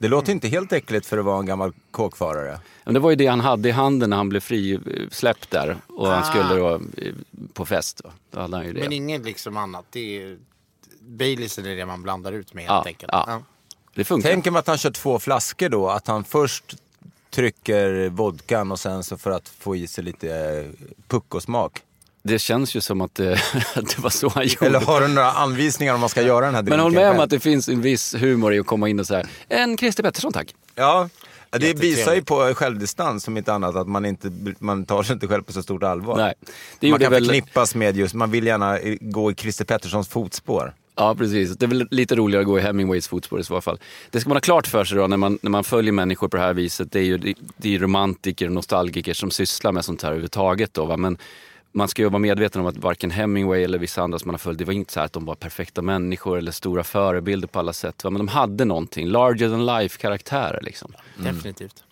Det 0.00 0.08
låter 0.08 0.32
inte 0.32 0.48
helt 0.48 0.72
äckligt 0.72 1.06
för 1.06 1.18
att 1.18 1.24
vara 1.24 1.38
en 1.38 1.46
gammal 1.46 1.72
kåkfarare. 1.90 2.60
Men 2.84 2.94
det 2.94 3.00
var 3.00 3.10
ju 3.10 3.16
det 3.16 3.26
han 3.26 3.40
hade 3.40 3.68
i 3.68 3.72
handen 3.72 4.10
när 4.10 4.16
han 4.16 4.28
blev 4.28 4.40
frisläppt 4.40 5.50
där 5.50 5.76
och 5.88 6.08
han 6.08 6.24
skulle 6.24 6.54
då 6.54 6.74
eh, 6.74 6.80
på 7.52 7.66
fest. 7.66 8.00
Då, 8.04 8.12
då 8.30 8.40
hade 8.40 8.56
han 8.56 8.66
ju 8.66 8.72
det. 8.72 8.80
Men 8.80 8.92
inget 8.92 9.22
liksom 9.24 9.56
annat. 9.56 9.84
Det 9.90 10.22
är, 10.22 10.38
Baileys 11.00 11.58
är 11.58 11.62
det 11.62 11.86
man 11.86 12.02
blandar 12.02 12.32
ut 12.32 12.54
med 12.54 12.64
helt 12.64 12.72
Ja, 12.72 12.82
enkelt. 12.86 13.10
ja. 13.12 13.42
Det 13.94 14.04
funkar. 14.04 14.30
Tänk 14.30 14.44
mig 14.46 14.58
att 14.58 14.66
han 14.66 14.78
kör 14.78 14.90
två 14.90 15.18
flaskor 15.18 15.68
då. 15.68 15.88
Att 15.88 16.06
han 16.06 16.24
först 16.24 16.76
trycker 17.30 18.08
vodkan 18.08 18.72
och 18.72 18.80
sen 18.80 19.04
så 19.04 19.16
för 19.18 19.30
att 19.30 19.48
få 19.48 19.76
i 19.76 19.86
sig 19.86 20.04
lite 20.04 20.34
eh, 20.36 20.86
puckosmak. 21.08 21.82
Det 22.22 22.38
känns 22.38 22.76
ju 22.76 22.80
som 22.80 23.00
att 23.00 23.14
det, 23.14 23.32
att 23.74 23.96
det 23.96 23.98
var 23.98 24.10
så 24.10 24.28
han 24.28 24.46
gjorde. 24.46 24.66
Eller 24.66 24.80
har 24.80 25.00
du 25.00 25.08
några 25.08 25.32
anvisningar 25.32 25.94
om 25.94 26.00
man 26.00 26.08
ska 26.08 26.22
göra 26.22 26.46
den 26.46 26.54
här 26.54 26.62
Men 26.62 26.70
drinken 26.70 26.80
håll 26.80 26.92
med 26.92 27.10
om 27.10 27.20
att 27.20 27.30
det 27.30 27.40
finns 27.40 27.68
en 27.68 27.80
viss 27.80 28.14
humor 28.14 28.54
i 28.54 28.58
att 28.58 28.66
komma 28.66 28.88
in 28.88 29.00
och 29.00 29.06
säga 29.06 29.26
en 29.48 29.78
Christer 29.78 30.02
Pettersson 30.02 30.32
tack. 30.32 30.54
Ja, 30.74 31.08
det 31.50 31.74
visar 31.74 32.14
ju 32.14 32.22
på 32.22 32.54
självdistans 32.54 33.24
som 33.24 33.36
inte 33.36 33.52
annat 33.52 33.76
att 33.76 33.88
man, 33.88 34.04
inte, 34.04 34.32
man 34.58 34.84
tar 34.84 35.02
sig 35.02 35.12
inte 35.12 35.28
själv 35.28 35.42
på 35.42 35.52
så 35.52 35.62
stort 35.62 35.82
allvar. 35.82 36.16
Nej. 36.16 36.34
Det 36.78 36.90
man 36.90 37.00
kan 37.00 37.12
väl, 37.12 37.24
förknippas 37.24 37.74
med 37.74 37.96
just, 37.96 38.14
man 38.14 38.30
vill 38.30 38.46
gärna 38.46 38.78
gå 39.00 39.30
i 39.30 39.34
Christer 39.34 39.64
Petterssons 39.64 40.08
fotspår. 40.08 40.74
Ja 40.96 41.14
precis, 41.14 41.56
det 41.56 41.66
är 41.66 41.68
väl 41.68 41.88
lite 41.90 42.14
roligare 42.14 42.40
att 42.40 42.46
gå 42.46 42.58
i 42.58 42.62
Hemingways 42.62 43.08
fotspår 43.08 43.40
i 43.40 43.44
så 43.44 43.60
fall. 43.60 43.78
Det 44.10 44.20
ska 44.20 44.28
man 44.28 44.36
ha 44.36 44.40
klart 44.40 44.66
för 44.66 44.84
sig 44.84 44.98
då 44.98 45.06
när 45.06 45.16
man, 45.16 45.38
när 45.42 45.50
man 45.50 45.64
följer 45.64 45.92
människor 45.92 46.28
på 46.28 46.36
det 46.36 46.42
här 46.42 46.54
viset. 46.54 46.92
Det 46.92 46.98
är 46.98 47.04
ju 47.04 47.34
det 47.56 47.74
är 47.74 47.78
romantiker 47.78 48.46
och 48.46 48.52
nostalgiker 48.52 49.14
som 49.14 49.30
sysslar 49.30 49.72
med 49.72 49.84
sånt 49.84 50.02
här 50.02 50.08
överhuvudtaget. 50.08 50.74
Då, 50.74 50.84
va? 50.84 50.96
Men 50.96 51.18
man 51.72 51.88
ska 51.88 52.02
ju 52.02 52.08
vara 52.08 52.18
medveten 52.18 52.60
om 52.60 52.66
att 52.66 52.76
varken 52.76 53.10
Hemingway 53.10 53.64
eller 53.64 53.78
vissa 53.78 54.02
andra 54.02 54.18
som 54.18 54.28
man 54.28 54.34
har 54.34 54.38
följt, 54.38 54.58
det 54.58 54.64
var 54.64 54.72
inte 54.72 54.92
så 54.92 55.00
här 55.00 55.06
att 55.06 55.12
de 55.12 55.24
var 55.24 55.34
perfekta 55.34 55.82
människor 55.82 56.38
eller 56.38 56.52
stora 56.52 56.84
förebilder 56.84 57.48
på 57.48 57.58
alla 57.58 57.72
sätt. 57.72 58.04
Va? 58.04 58.10
Men 58.10 58.18
de 58.18 58.28
hade 58.28 58.64
någonting, 58.64 59.06
larger 59.06 59.48
than 59.48 59.66
life 59.66 59.98
karaktärer 59.98 60.60
liksom. 60.62 60.92
Definitivt. 61.16 61.84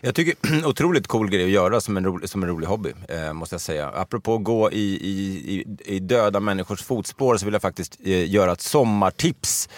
Jag 0.00 0.14
tycker 0.14 0.34
otroligt 0.66 1.06
cool 1.06 1.30
grej 1.30 1.44
att 1.44 1.50
göra 1.50 1.80
som 1.80 1.96
en 1.96 2.04
rolig, 2.04 2.28
som 2.28 2.42
en 2.42 2.48
rolig 2.48 2.66
hobby, 2.66 2.92
eh, 3.08 3.32
måste 3.32 3.54
jag 3.54 3.60
säga. 3.60 3.88
Apropå 3.88 4.34
att 4.34 4.44
gå 4.44 4.72
i, 4.72 4.76
i, 4.78 5.38
i, 5.54 5.64
i 5.94 5.98
döda 5.98 6.40
människors 6.40 6.82
fotspår 6.82 7.36
så 7.36 7.44
vill 7.44 7.52
jag 7.52 7.62
faktiskt 7.62 7.98
eh, 8.04 8.30
göra 8.30 8.52
ett 8.52 8.60
sommartips. 8.60 9.68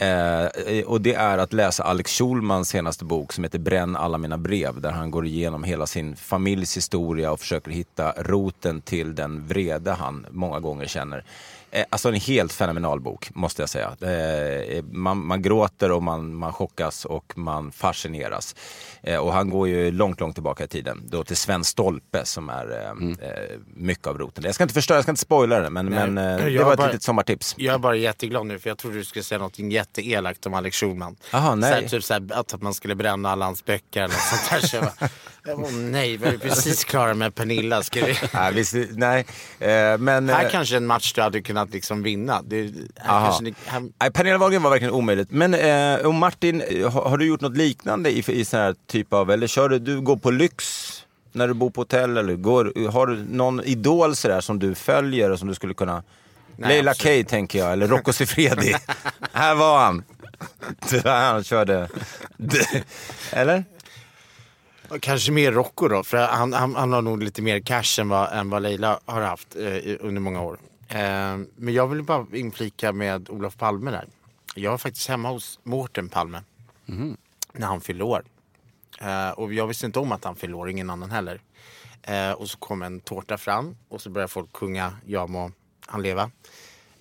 Eh, 0.00 0.82
och 0.86 1.00
det 1.00 1.14
är 1.14 1.38
att 1.38 1.52
läsa 1.52 1.84
Alex 1.84 2.18
Schulmans 2.18 2.68
senaste 2.68 3.04
bok 3.04 3.32
som 3.32 3.44
heter 3.44 3.58
Bränn 3.58 3.96
alla 3.96 4.18
mina 4.18 4.38
brev. 4.38 4.80
Där 4.80 4.90
han 4.90 5.10
går 5.10 5.26
igenom 5.26 5.64
hela 5.64 5.86
sin 5.86 6.16
familjs 6.16 6.76
historia 6.76 7.32
och 7.32 7.40
försöker 7.40 7.70
hitta 7.70 8.12
roten 8.12 8.80
till 8.80 9.14
den 9.14 9.46
vrede 9.46 9.92
han 9.92 10.26
många 10.30 10.60
gånger 10.60 10.86
känner. 10.86 11.24
Eh, 11.72 11.84
Alltså 11.90 12.08
en 12.08 12.14
helt 12.14 12.52
fenomenal 12.52 13.00
bok, 13.00 13.28
måste 13.34 13.62
jag 13.62 13.68
säga. 13.68 13.86
Eh, 14.00 14.84
man, 14.90 15.26
man 15.26 15.42
gråter 15.42 15.90
och 15.92 16.02
man, 16.02 16.34
man 16.34 16.52
chockas 16.52 17.04
och 17.04 17.32
man 17.38 17.72
fascineras. 17.72 18.54
Eh, 19.02 19.16
och 19.18 19.32
han 19.32 19.50
går 19.50 19.68
ju 19.68 19.90
långt, 19.90 20.20
långt 20.20 20.34
tillbaka 20.36 20.64
i 20.64 20.68
tiden. 20.68 21.02
Då 21.06 21.24
till 21.24 21.36
Sven 21.36 21.64
Stolpe 21.64 22.24
som 22.24 22.48
är 22.48 22.70
eh, 22.70 23.28
eh, 23.28 23.58
mycket 23.74 24.06
av 24.06 24.18
roten. 24.18 24.44
Jag 24.44 24.54
ska 24.54 24.64
inte 24.64 24.74
förstöra, 24.74 24.96
jag 24.96 25.04
ska 25.04 25.12
inte 25.12 25.20
spoila 25.22 25.60
det, 25.60 25.70
men, 25.70 25.86
Nej, 25.86 26.10
men 26.10 26.38
eh, 26.40 26.44
det 26.46 26.64
var 26.64 26.72
ett 26.72 26.78
bara- 26.78 26.86
litet 26.86 27.02
sommartips. 27.02 27.54
Jag 27.58 27.74
är 27.74 27.78
bara 27.78 27.96
jätteglad 27.96 28.46
nu 28.46 28.58
för 28.58 28.70
jag 28.70 28.78
trodde 28.78 28.96
du 28.96 29.04
skulle 29.04 29.22
säga 29.22 29.38
något 29.38 29.58
jätteelakt 29.98 30.46
om 30.46 30.54
Alex 30.54 30.76
Schulman. 30.76 31.16
Jaha, 31.32 31.54
nej. 31.54 31.70
Såhär, 31.70 31.88
typ 31.88 32.04
såhär, 32.04 32.22
att 32.32 32.62
man 32.62 32.74
skulle 32.74 32.94
bränna 32.94 33.30
alla 33.30 33.44
hans 33.44 33.64
böcker 33.64 34.02
eller 34.02 34.14
något 34.14 34.22
sånt 34.22 34.72
där. 34.72 34.90
Jag 35.44 35.56
bara, 35.56 35.56
bara, 35.70 35.70
nej, 35.76 36.16
vi 36.16 36.26
är 36.26 36.38
precis 36.38 36.84
klara 36.84 37.14
med 37.14 37.34
Pernilla. 37.34 37.82
Ska 37.82 38.04
vi... 38.04 38.16
Nej, 38.34 38.52
visst, 38.54 38.74
nej. 38.90 39.26
Eh, 39.58 39.98
men, 39.98 40.28
Här 40.28 40.44
eh, 40.44 40.50
kanske 40.50 40.76
en 40.76 40.86
match 40.86 41.12
du 41.12 41.22
hade 41.22 41.42
kunnat 41.42 41.70
liksom 41.70 42.02
vinna. 42.02 42.42
Det, 42.42 42.72
här 42.96 43.16
Aha. 43.16 43.38
ni, 43.42 43.54
här, 43.66 43.88
Nej, 44.00 44.10
Pernilla 44.10 44.38
Wahlgren 44.38 44.62
var 44.62 44.70
verkligen 44.70 44.94
omöjligt. 44.94 45.30
Men 45.30 45.54
eh, 45.54 46.06
och 46.06 46.14
Martin, 46.14 46.60
eh, 46.60 46.90
har, 46.92 47.02
har 47.02 47.18
du 47.18 47.26
gjort 47.26 47.40
något 47.40 47.56
liknande 47.56 48.10
i, 48.10 48.24
i 48.26 48.44
sån 48.44 48.60
här 48.60 48.74
typ 48.86 49.12
av, 49.12 49.30
eller 49.30 49.46
kör 49.46 49.68
du, 49.68 49.78
du 49.78 50.00
går 50.00 50.16
på 50.16 50.30
lyx 50.30 50.96
när 51.32 51.48
du 51.48 51.54
bor 51.54 51.70
på 51.70 51.80
hotell 51.80 52.16
eller 52.16 52.34
går, 52.34 52.90
har 52.90 53.06
du 53.06 53.24
någon 53.30 53.64
idol 53.64 54.16
sådär 54.16 54.40
som 54.40 54.58
du 54.58 54.74
följer 54.74 55.30
och 55.30 55.38
som 55.38 55.48
du 55.48 55.54
skulle 55.54 55.74
kunna 55.74 56.02
Leila. 56.68 56.94
Kay 56.94 57.24
tänker 57.24 57.58
jag, 57.58 57.72
eller 57.72 57.86
Rocco 57.86 58.12
Siffredi. 58.12 58.74
här 59.32 59.54
var 59.54 59.84
han. 59.84 60.04
Där 60.90 61.32
han 61.32 61.44
körde. 61.44 61.88
eller? 63.32 63.64
Kanske 65.00 65.32
mer 65.32 65.52
Rocco 65.52 65.88
då, 65.88 66.02
för 66.02 66.16
han, 66.16 66.52
han, 66.52 66.74
han 66.74 66.92
har 66.92 67.02
nog 67.02 67.22
lite 67.22 67.42
mer 67.42 67.60
cash 67.60 68.00
än 68.00 68.08
vad, 68.08 68.32
än 68.32 68.50
vad 68.50 68.62
Leila 68.62 69.00
har 69.04 69.20
haft 69.20 69.56
eh, 69.56 69.96
under 70.00 70.20
många 70.20 70.42
år. 70.42 70.58
Eh, 70.88 70.98
men 71.56 71.74
jag 71.74 71.86
vill 71.86 72.02
bara 72.02 72.26
inflika 72.32 72.92
med 72.92 73.30
Olof 73.30 73.56
Palme 73.56 73.90
där. 73.90 74.04
Jag 74.54 74.70
var 74.70 74.78
faktiskt 74.78 75.08
hemma 75.08 75.28
hos 75.28 75.60
Mårten 75.62 76.08
Palme 76.08 76.42
när 77.52 77.66
han 77.66 77.80
fyllde 77.80 78.04
år. 78.04 78.24
Eh, 79.00 79.30
och 79.30 79.54
jag 79.54 79.66
visste 79.66 79.86
inte 79.86 79.98
om 79.98 80.12
att 80.12 80.24
han 80.24 80.36
fyllde 80.36 80.56
år, 80.56 80.70
ingen 80.70 80.90
annan 80.90 81.10
heller. 81.10 81.40
Eh, 82.02 82.32
och 82.32 82.50
så 82.50 82.58
kom 82.58 82.82
en 82.82 83.00
tårta 83.00 83.38
fram 83.38 83.76
och 83.88 84.00
så 84.00 84.10
började 84.10 84.32
folk 84.32 84.56
sjunga 84.56 84.96
Jag 85.06 85.30
må 85.30 85.52
han 85.90 86.02
leva. 86.02 86.30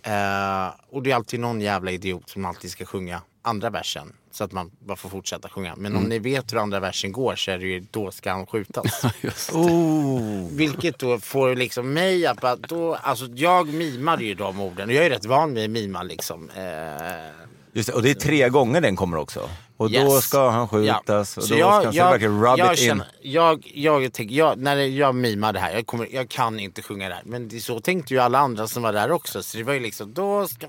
Eh, 0.03 0.67
och 0.89 1.03
det 1.03 1.11
är 1.11 1.15
alltid 1.15 1.39
någon 1.39 1.61
jävla 1.61 1.91
idiot 1.91 2.29
som 2.29 2.45
alltid 2.45 2.71
ska 2.71 2.85
sjunga 2.85 3.21
andra 3.41 3.69
versen. 3.69 4.13
Så 4.31 4.43
att 4.43 4.51
man 4.51 4.71
bara 4.79 4.97
får 4.97 5.09
fortsätta 5.09 5.49
sjunga. 5.49 5.75
Men 5.75 5.95
om 5.95 6.03
ni 6.03 6.19
vet 6.19 6.53
hur 6.53 6.57
andra 6.57 6.79
versen 6.79 7.11
går 7.11 7.35
så 7.35 7.51
är 7.51 7.57
det 7.57 7.67
ju 7.67 7.85
då 7.91 8.11
ska 8.11 8.31
han 8.31 8.45
skjutas. 8.45 9.03
Just. 9.21 9.51
Vilket 10.51 10.99
då 10.99 11.19
får 11.19 11.55
liksom 11.55 11.93
mig 11.93 12.25
att 12.25 12.41
bara, 12.41 12.55
då, 12.55 12.95
alltså 12.95 13.25
jag 13.25 13.67
mimade 13.67 14.23
ju 14.23 14.33
de 14.33 14.59
orden 14.59 14.89
och 14.89 14.95
jag 14.95 15.05
är 15.05 15.09
rätt 15.09 15.25
van 15.25 15.53
vid 15.53 15.63
att 15.63 15.69
mima 15.69 16.03
liksom. 16.03 16.49
Eh, 16.49 17.48
Just 17.79 17.89
det, 17.89 17.93
och 17.95 18.01
det 18.03 18.09
är 18.09 18.13
tre 18.15 18.49
gånger 18.49 18.81
den 18.81 18.95
kommer 18.95 19.17
också. 19.17 19.49
Och 19.77 19.91
då 19.91 19.99
Yes. 20.15 20.23
ska 20.23 20.49
han 20.49 20.67
skjutas 20.67 21.37
Ja. 21.37 21.41
och 21.41 21.41
då 21.41 21.41
ska 21.47 21.57
jag- 21.57 21.71
han 21.71 21.91
så 21.93 21.97
jag- 21.97 22.09
verkligen 22.11 22.41
rub 22.43 22.59
jag 22.59 22.73
it 22.73 22.79
in. 22.79 22.87
känner- 22.87 23.07
Jag, 23.21 23.71
jag, 23.73 24.13
tänker, 24.13 24.35
jag, 24.35 24.57
när 24.59 24.75
jag 24.75 25.15
mimar 25.15 25.53
det 25.53 25.59
här, 25.59 25.73
jag, 25.73 25.87
kommer, 25.87 26.07
jag 26.11 26.29
kan 26.29 26.59
inte 26.59 26.81
sjunga 26.81 27.09
det 27.09 27.15
här. 27.15 27.23
Men 27.25 27.47
det, 27.47 27.59
så 27.59 27.79
tänkte 27.79 28.13
ju 28.13 28.19
alla 28.19 28.39
andra 28.39 28.67
som 28.67 28.83
var 28.83 28.93
där 28.93 29.11
också. 29.11 29.43
Så 29.43 29.57
det 29.57 29.63
var 29.63 29.73
ju 29.73 29.79
liksom, 29.79 30.13
då 30.13 30.47
ska... 30.47 30.67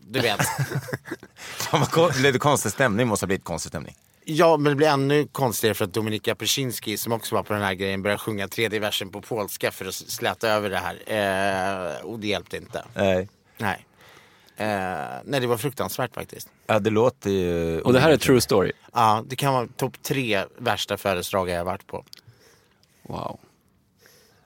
Du 0.00 0.20
vet. 0.20 0.40
Kon- 1.90 2.10
Lite 2.22 2.38
konstig 2.38 2.72
stämning 2.72 3.06
måste 3.08 3.24
ha 3.24 3.28
blivit 3.28 3.44
konstig 3.44 3.68
stämning. 3.70 3.96
Ja, 4.24 4.56
men 4.56 4.70
det 4.70 4.76
blir 4.76 4.88
ännu 4.88 5.26
konstigare 5.32 5.74
för 5.74 5.84
att 5.84 5.94
Dominika 5.94 6.34
Persinski 6.34 6.96
som 6.96 7.12
också 7.12 7.34
var 7.34 7.42
på 7.42 7.52
den 7.52 7.62
här 7.62 7.74
grejen 7.74 8.02
började 8.02 8.18
sjunga 8.18 8.48
tredje 8.48 8.78
versen 8.80 9.08
på 9.10 9.20
polska 9.20 9.70
för 9.70 9.84
att 9.86 9.94
släta 9.94 10.48
över 10.48 10.70
det 10.70 10.80
här. 11.06 11.96
Eh, 11.96 12.04
och 12.04 12.18
det 12.18 12.26
hjälpte 12.26 12.56
inte. 12.56 12.84
Nej. 12.94 13.28
Nej. 13.58 13.86
Eh, 14.56 14.66
nej, 15.24 15.40
det 15.40 15.46
var 15.46 15.56
fruktansvärt 15.56 16.14
faktiskt. 16.14 16.48
Ja, 16.66 16.78
det 16.78 16.90
låter 16.90 17.30
ju... 17.30 17.80
Och 17.80 17.92
det 17.92 18.00
här 18.00 18.10
är 18.10 18.16
true 18.16 18.40
story. 18.40 18.72
Ja, 18.92 19.24
det 19.28 19.36
kan 19.36 19.54
vara 19.54 19.66
topp 19.76 20.02
tre 20.02 20.44
värsta 20.58 20.96
födelsedagar 20.96 21.54
jag 21.54 21.60
har 21.60 21.64
varit 21.64 21.86
på. 21.86 22.04
Wow. 23.02 23.38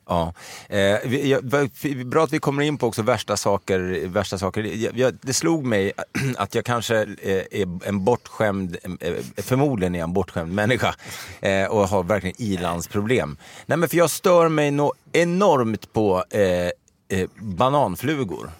Ja. 0.09 0.35
Eh, 0.69 0.99
vi, 1.05 1.31
ja, 1.31 1.40
bra 2.05 2.25
att 2.25 2.33
vi 2.33 2.38
kommer 2.38 2.62
in 2.62 2.79
på 2.79 2.87
också 2.87 3.03
värsta 3.03 3.37
saker. 3.37 4.07
Värsta 4.07 4.38
saker. 4.38 4.62
Jag, 4.62 4.99
jag, 4.99 5.14
det 5.23 5.35
slog 5.35 5.64
mig 5.64 5.92
att 6.37 6.55
jag 6.55 6.64
kanske 6.64 6.97
eh, 7.03 7.61
är 7.61 7.88
en 7.88 8.05
bortskämd, 8.05 8.77
eh, 9.01 9.14
förmodligen 9.37 9.95
är 9.95 9.99
jag 9.99 10.09
en 10.09 10.12
bortskämd 10.12 10.53
människa 10.55 10.95
eh, 11.40 11.66
och 11.66 11.88
har 11.88 12.03
verkligen 12.03 12.42
ilandsproblem. 12.42 13.37
Nej 13.66 13.79
men 13.79 13.88
för 13.88 13.97
jag 13.97 14.11
stör 14.11 14.49
mig 14.49 14.71
nå 14.71 14.95
enormt 15.12 15.92
på 15.92 16.25
eh, 16.31 16.40
eh, 17.19 17.29
bananflugor. 17.38 18.51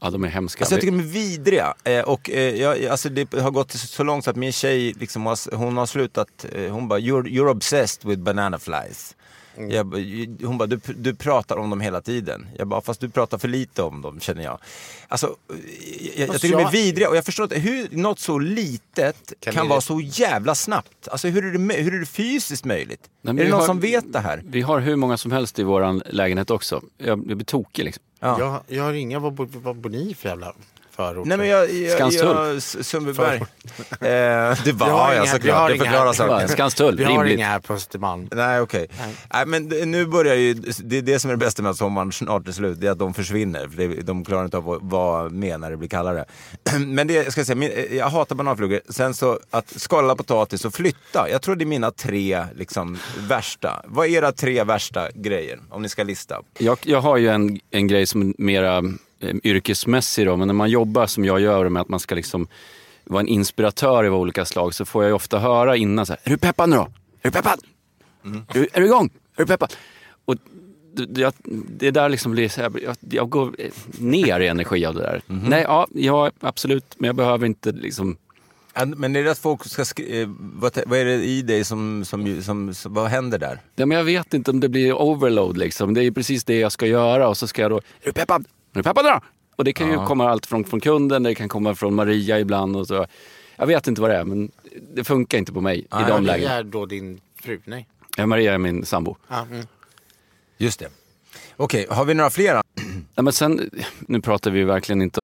Ja, 0.00 0.10
de 0.10 0.24
är 0.24 0.28
hemska. 0.28 0.62
Alltså 0.64 0.74
jag 0.74 0.80
tycker 0.80 0.96
de 0.96 1.02
är 1.02 1.08
vidriga. 1.08 1.74
Eh, 1.84 2.00
och 2.00 2.30
eh, 2.30 2.54
jag, 2.54 2.84
alltså 2.86 3.08
det 3.08 3.34
har 3.34 3.50
gått 3.50 3.72
så 3.72 4.02
långt 4.02 4.24
så 4.24 4.30
att 4.30 4.36
min 4.36 4.52
tjej 4.52 4.92
liksom 4.92 5.36
hon 5.52 5.76
har 5.76 5.86
slutat, 5.86 6.46
eh, 6.52 6.72
hon 6.72 6.88
bara 6.88 6.98
you're, 6.98 7.26
you're 7.26 7.50
obsessed 7.50 8.10
with 8.10 8.22
banana 8.22 8.58
flies. 8.58 9.16
Jag, 9.70 9.86
bara, 9.86 10.00
hon 10.42 10.58
bara, 10.58 10.66
du, 10.66 10.80
du 10.96 11.14
pratar 11.14 11.56
om 11.56 11.70
dem 11.70 11.80
hela 11.80 12.00
tiden. 12.00 12.46
Jag 12.58 12.66
bara, 12.68 12.80
fast 12.80 13.00
du 13.00 13.08
pratar 13.08 13.38
för 13.38 13.48
lite 13.48 13.82
om 13.82 14.02
dem 14.02 14.20
känner 14.20 14.42
jag. 14.42 14.58
Alltså, 15.08 15.36
jag, 15.48 15.56
jag 16.16 16.28
Fast 16.28 16.40
tycker 16.40 16.56
de 16.56 16.60
är 16.60 16.64
jag- 16.66 16.70
vidriga 16.72 17.08
och 17.08 17.16
jag 17.16 17.24
förstår 17.24 17.44
inte 17.44 17.58
hur 17.58 17.88
något 17.90 18.18
så 18.18 18.38
litet 18.38 19.32
kan, 19.40 19.52
Kan 19.54 19.68
vara 19.68 19.80
så 19.80 20.00
jävla 20.00 20.54
snabbt. 20.54 21.08
Alltså 21.08 21.28
hur 21.28 21.44
är 21.44 21.58
det, 21.58 21.74
hur 21.82 21.94
är 21.94 21.98
det 21.98 22.06
fysiskt 22.06 22.64
möjligt? 22.64 23.00
Nej, 23.22 23.34
är 23.40 23.44
det 23.44 23.50
någon 23.50 23.60
har- 23.60 23.66
som 23.66 23.80
vet 23.80 24.12
det 24.12 24.18
här? 24.20 24.42
Vi 24.46 24.60
har 24.60 24.80
hur 24.80 24.96
många 24.96 25.16
som 25.16 25.32
helst 25.32 25.58
i 25.58 25.62
vår 25.62 26.12
lägenhet 26.12 26.50
också. 26.50 26.82
Jag, 26.98 27.06
jag 27.08 27.36
blir 27.36 27.44
tokig 27.44 27.84
liksom. 27.84 28.02
Ja. 28.20 28.36
Jag, 28.38 28.60
jag 28.76 28.84
har 28.84 28.92
inga, 28.92 29.18
vad, 29.18 29.32
bo- 29.32 29.48
vad 29.52 29.76
bor 29.76 29.90
ni 29.90 30.14
för 30.14 30.28
jävla 30.28 30.52
förort? 30.98 31.26
Nej 31.26 31.38
men 31.38 31.46
jag... 31.48 31.72
jag, 31.74 31.92
Skanstull. 31.92 32.36
jag 32.36 32.62
Sundbyberg. 32.62 33.36
eh, 33.90 33.98
det 34.00 34.72
var 34.72 34.86
Vi 34.86 34.92
har 34.92 35.12
ja, 35.12 35.12
inga- 35.14 35.22
vi 35.22 35.28
såklart. 35.28 35.56
har 35.56 35.70
Det 35.70 35.78
förklarar 35.78 36.12
saken. 36.12 36.48
Skanstull, 36.58 36.96
Vi 36.96 37.04
har 37.04 37.12
rimligt. 37.12 37.36
inga 37.38 37.46
här 37.46 37.58
på 37.60 37.74
Östermalm. 37.74 38.28
Nej 38.32 38.60
okej. 38.60 38.86
Nej 39.32 39.46
men 39.46 39.68
det- 39.68 39.86
nu 39.86 40.06
börjar 40.06 40.34
ju, 40.34 40.54
det 40.54 40.98
är 40.98 41.02
det 41.02 41.18
som 41.18 41.30
är 41.30 41.34
det 41.34 41.38
bästa 41.38 41.62
med 41.62 41.70
att 41.70 41.76
sommaren 41.76 42.12
snart 42.12 42.48
är 42.48 42.52
slut, 42.52 42.80
det 42.80 42.86
är 42.86 42.90
att 42.90 42.98
de 42.98 43.14
försvinner. 43.14 43.68
För 43.68 43.76
det, 43.76 43.86
de 44.02 44.24
klarar 44.24 44.44
inte 44.44 44.56
av 44.56 44.70
att 44.70 44.78
vara 44.82 45.28
med 45.28 45.60
när 45.60 45.70
det 45.70 45.76
blir 45.76 45.88
kallare. 45.88 46.24
Men 46.86 47.06
det, 47.06 47.14
jag 47.14 47.32
ska 47.32 47.44
säga, 47.44 47.56
min, 47.56 47.70
jag 47.90 48.08
hatar 48.08 48.36
bananflugor. 48.36 48.80
Sen 48.88 49.14
så 49.14 49.38
att 49.50 49.72
skala 49.76 50.14
potatis 50.16 50.64
och 50.64 50.74
flytta. 50.74 51.26
Jag 51.30 51.42
tror 51.42 51.56
det 51.56 51.64
är 51.64 51.66
mina 51.66 51.90
tre 51.90 52.44
liksom 52.56 52.98
värsta. 53.28 53.82
Vad 53.86 54.06
är 54.06 54.10
era 54.10 54.32
tre 54.32 54.64
värsta 54.64 55.08
grejer? 55.14 55.58
Om 55.70 55.82
ni 55.82 55.88
ska 55.88 56.02
lista. 56.02 56.40
Jag, 56.58 56.78
jag 56.82 57.00
har 57.00 57.16
ju 57.16 57.28
en, 57.28 57.60
en 57.70 57.88
grej 57.88 58.06
som 58.06 58.22
är 58.28 58.34
mera 58.38 58.82
yrkesmässig 59.22 60.26
då, 60.26 60.36
men 60.36 60.48
när 60.48 60.54
man 60.54 60.70
jobbar 60.70 61.06
som 61.06 61.24
jag 61.24 61.40
gör 61.40 61.68
med 61.68 61.80
att 61.80 61.88
man 61.88 62.00
ska 62.00 62.14
liksom 62.14 62.46
vara 63.04 63.20
en 63.20 63.28
inspiratör 63.28 64.04
av 64.04 64.14
olika 64.14 64.44
slag 64.44 64.74
så 64.74 64.84
får 64.84 65.02
jag 65.04 65.08
ju 65.10 65.14
ofta 65.14 65.38
höra 65.38 65.76
innan 65.76 66.06
så 66.06 66.12
här, 66.12 66.20
är 66.24 66.30
du 66.30 66.36
peppad 66.38 66.68
nu 66.68 66.76
då? 66.76 66.82
Är 66.82 66.88
du 67.22 67.30
peppad? 67.30 67.60
Är, 68.24 68.54
du, 68.54 68.68
är 68.72 68.80
du 68.80 68.86
igång? 68.86 69.10
Är 69.36 69.42
du 69.42 69.46
peppad? 69.46 69.74
Och 70.24 70.34
det, 71.06 71.34
det, 71.78 71.90
där 71.90 72.08
liksom 72.08 72.32
blir 72.32 72.48
så 72.48 72.60
här, 72.60 72.72
jag, 72.84 72.96
jag 73.10 73.28
går 73.30 73.52
ner 73.98 74.40
i 74.40 74.46
energi 74.48 74.86
av 74.86 74.94
det 74.94 75.00
där. 75.00 75.22
Nej, 75.26 75.62
ja, 75.62 75.86
ja, 75.94 76.30
absolut, 76.40 76.94
men 76.98 77.06
jag 77.06 77.16
behöver 77.16 77.46
inte 77.46 77.72
liksom 77.72 78.16
Men 78.96 79.16
är 79.16 79.24
det 79.24 79.30
att 79.30 79.38
folk 79.38 79.64
ska 79.64 79.84
skri- 79.84 80.22
eh, 80.22 80.28
vad, 80.38 80.78
vad 80.86 80.98
är 80.98 81.04
det 81.04 81.14
i 81.24 81.42
dig 81.42 81.64
som, 81.64 82.04
som, 82.04 82.42
som, 82.42 82.74
som, 82.74 82.94
vad 82.94 83.06
händer 83.08 83.38
där? 83.38 83.60
Ja, 83.76 83.86
men 83.86 83.98
jag 83.98 84.04
vet 84.04 84.34
inte 84.34 84.50
om 84.50 84.60
det 84.60 84.68
blir 84.68 84.92
overload 84.92 85.56
liksom. 85.56 85.94
Det 85.94 86.04
är 86.04 86.10
precis 86.10 86.44
det 86.44 86.58
jag 86.58 86.72
ska 86.72 86.86
göra 86.86 87.28
och 87.28 87.36
så 87.36 87.46
ska 87.46 87.62
jag 87.62 87.70
då, 87.70 87.76
är 87.76 87.82
du 88.04 88.12
peppad? 88.12 88.44
Är 88.78 88.82
du 88.82 88.88
peppad? 88.88 89.22
Och 89.56 89.64
det 89.64 89.72
kan 89.72 89.90
ju 89.90 90.06
komma 90.06 90.30
allt 90.30 90.46
från, 90.46 90.64
från 90.64 90.80
kunden, 90.80 91.22
det 91.22 91.34
kan 91.34 91.48
komma 91.48 91.74
från 91.74 91.94
Maria 91.94 92.40
ibland 92.40 92.76
och 92.76 92.86
så. 92.86 93.06
Jag 93.56 93.66
vet 93.66 93.86
inte 93.86 94.00
vad 94.00 94.10
det 94.10 94.16
är, 94.16 94.24
men 94.24 94.50
det 94.94 95.04
funkar 95.04 95.38
inte 95.38 95.52
på 95.52 95.60
mig 95.60 95.78
i 95.78 95.84
de 95.90 96.00
Maria 96.00 96.20
lägena. 96.20 96.52
är 96.52 96.62
då 96.62 96.86
din 96.86 97.20
fru? 97.42 97.60
Nej. 97.64 97.86
Ja, 98.16 98.26
Maria 98.26 98.54
är 98.54 98.58
min 98.58 98.86
sambo. 98.86 99.16
Ja, 99.28 99.46
mm. 99.50 99.66
Just 100.58 100.78
det. 100.78 100.88
Okej, 101.56 101.86
har 101.90 102.04
vi 102.04 102.14
några 102.14 102.30
fler? 102.30 102.62
Ja, 103.14 103.22
men 103.22 103.32
sen, 103.32 103.70
nu 104.00 104.20
pratar 104.20 104.50
vi 104.50 104.64
verkligen 104.64 105.02
inte 105.02 105.20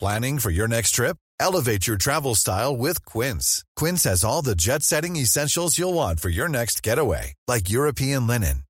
Planning 0.00 0.38
for 0.38 0.52
your 0.52 0.68
next 0.68 0.94
trip? 0.94 1.16
Elevate 1.40 1.88
your 1.88 1.98
travel 1.98 2.34
style 2.36 2.76
with 2.76 3.04
Quince. 3.04 3.62
Quince 3.80 4.04
has 4.10 4.24
all 4.24 4.42
the 4.42 4.54
jet 4.54 4.82
setting 4.82 5.16
essentials 5.16 5.78
you'll 5.78 5.94
want 5.94 6.20
for 6.20 6.28
your 6.30 6.48
next 6.48 6.86
getaway, 6.86 7.34
like 7.48 7.68
European 7.68 8.26
linen, 8.26 8.62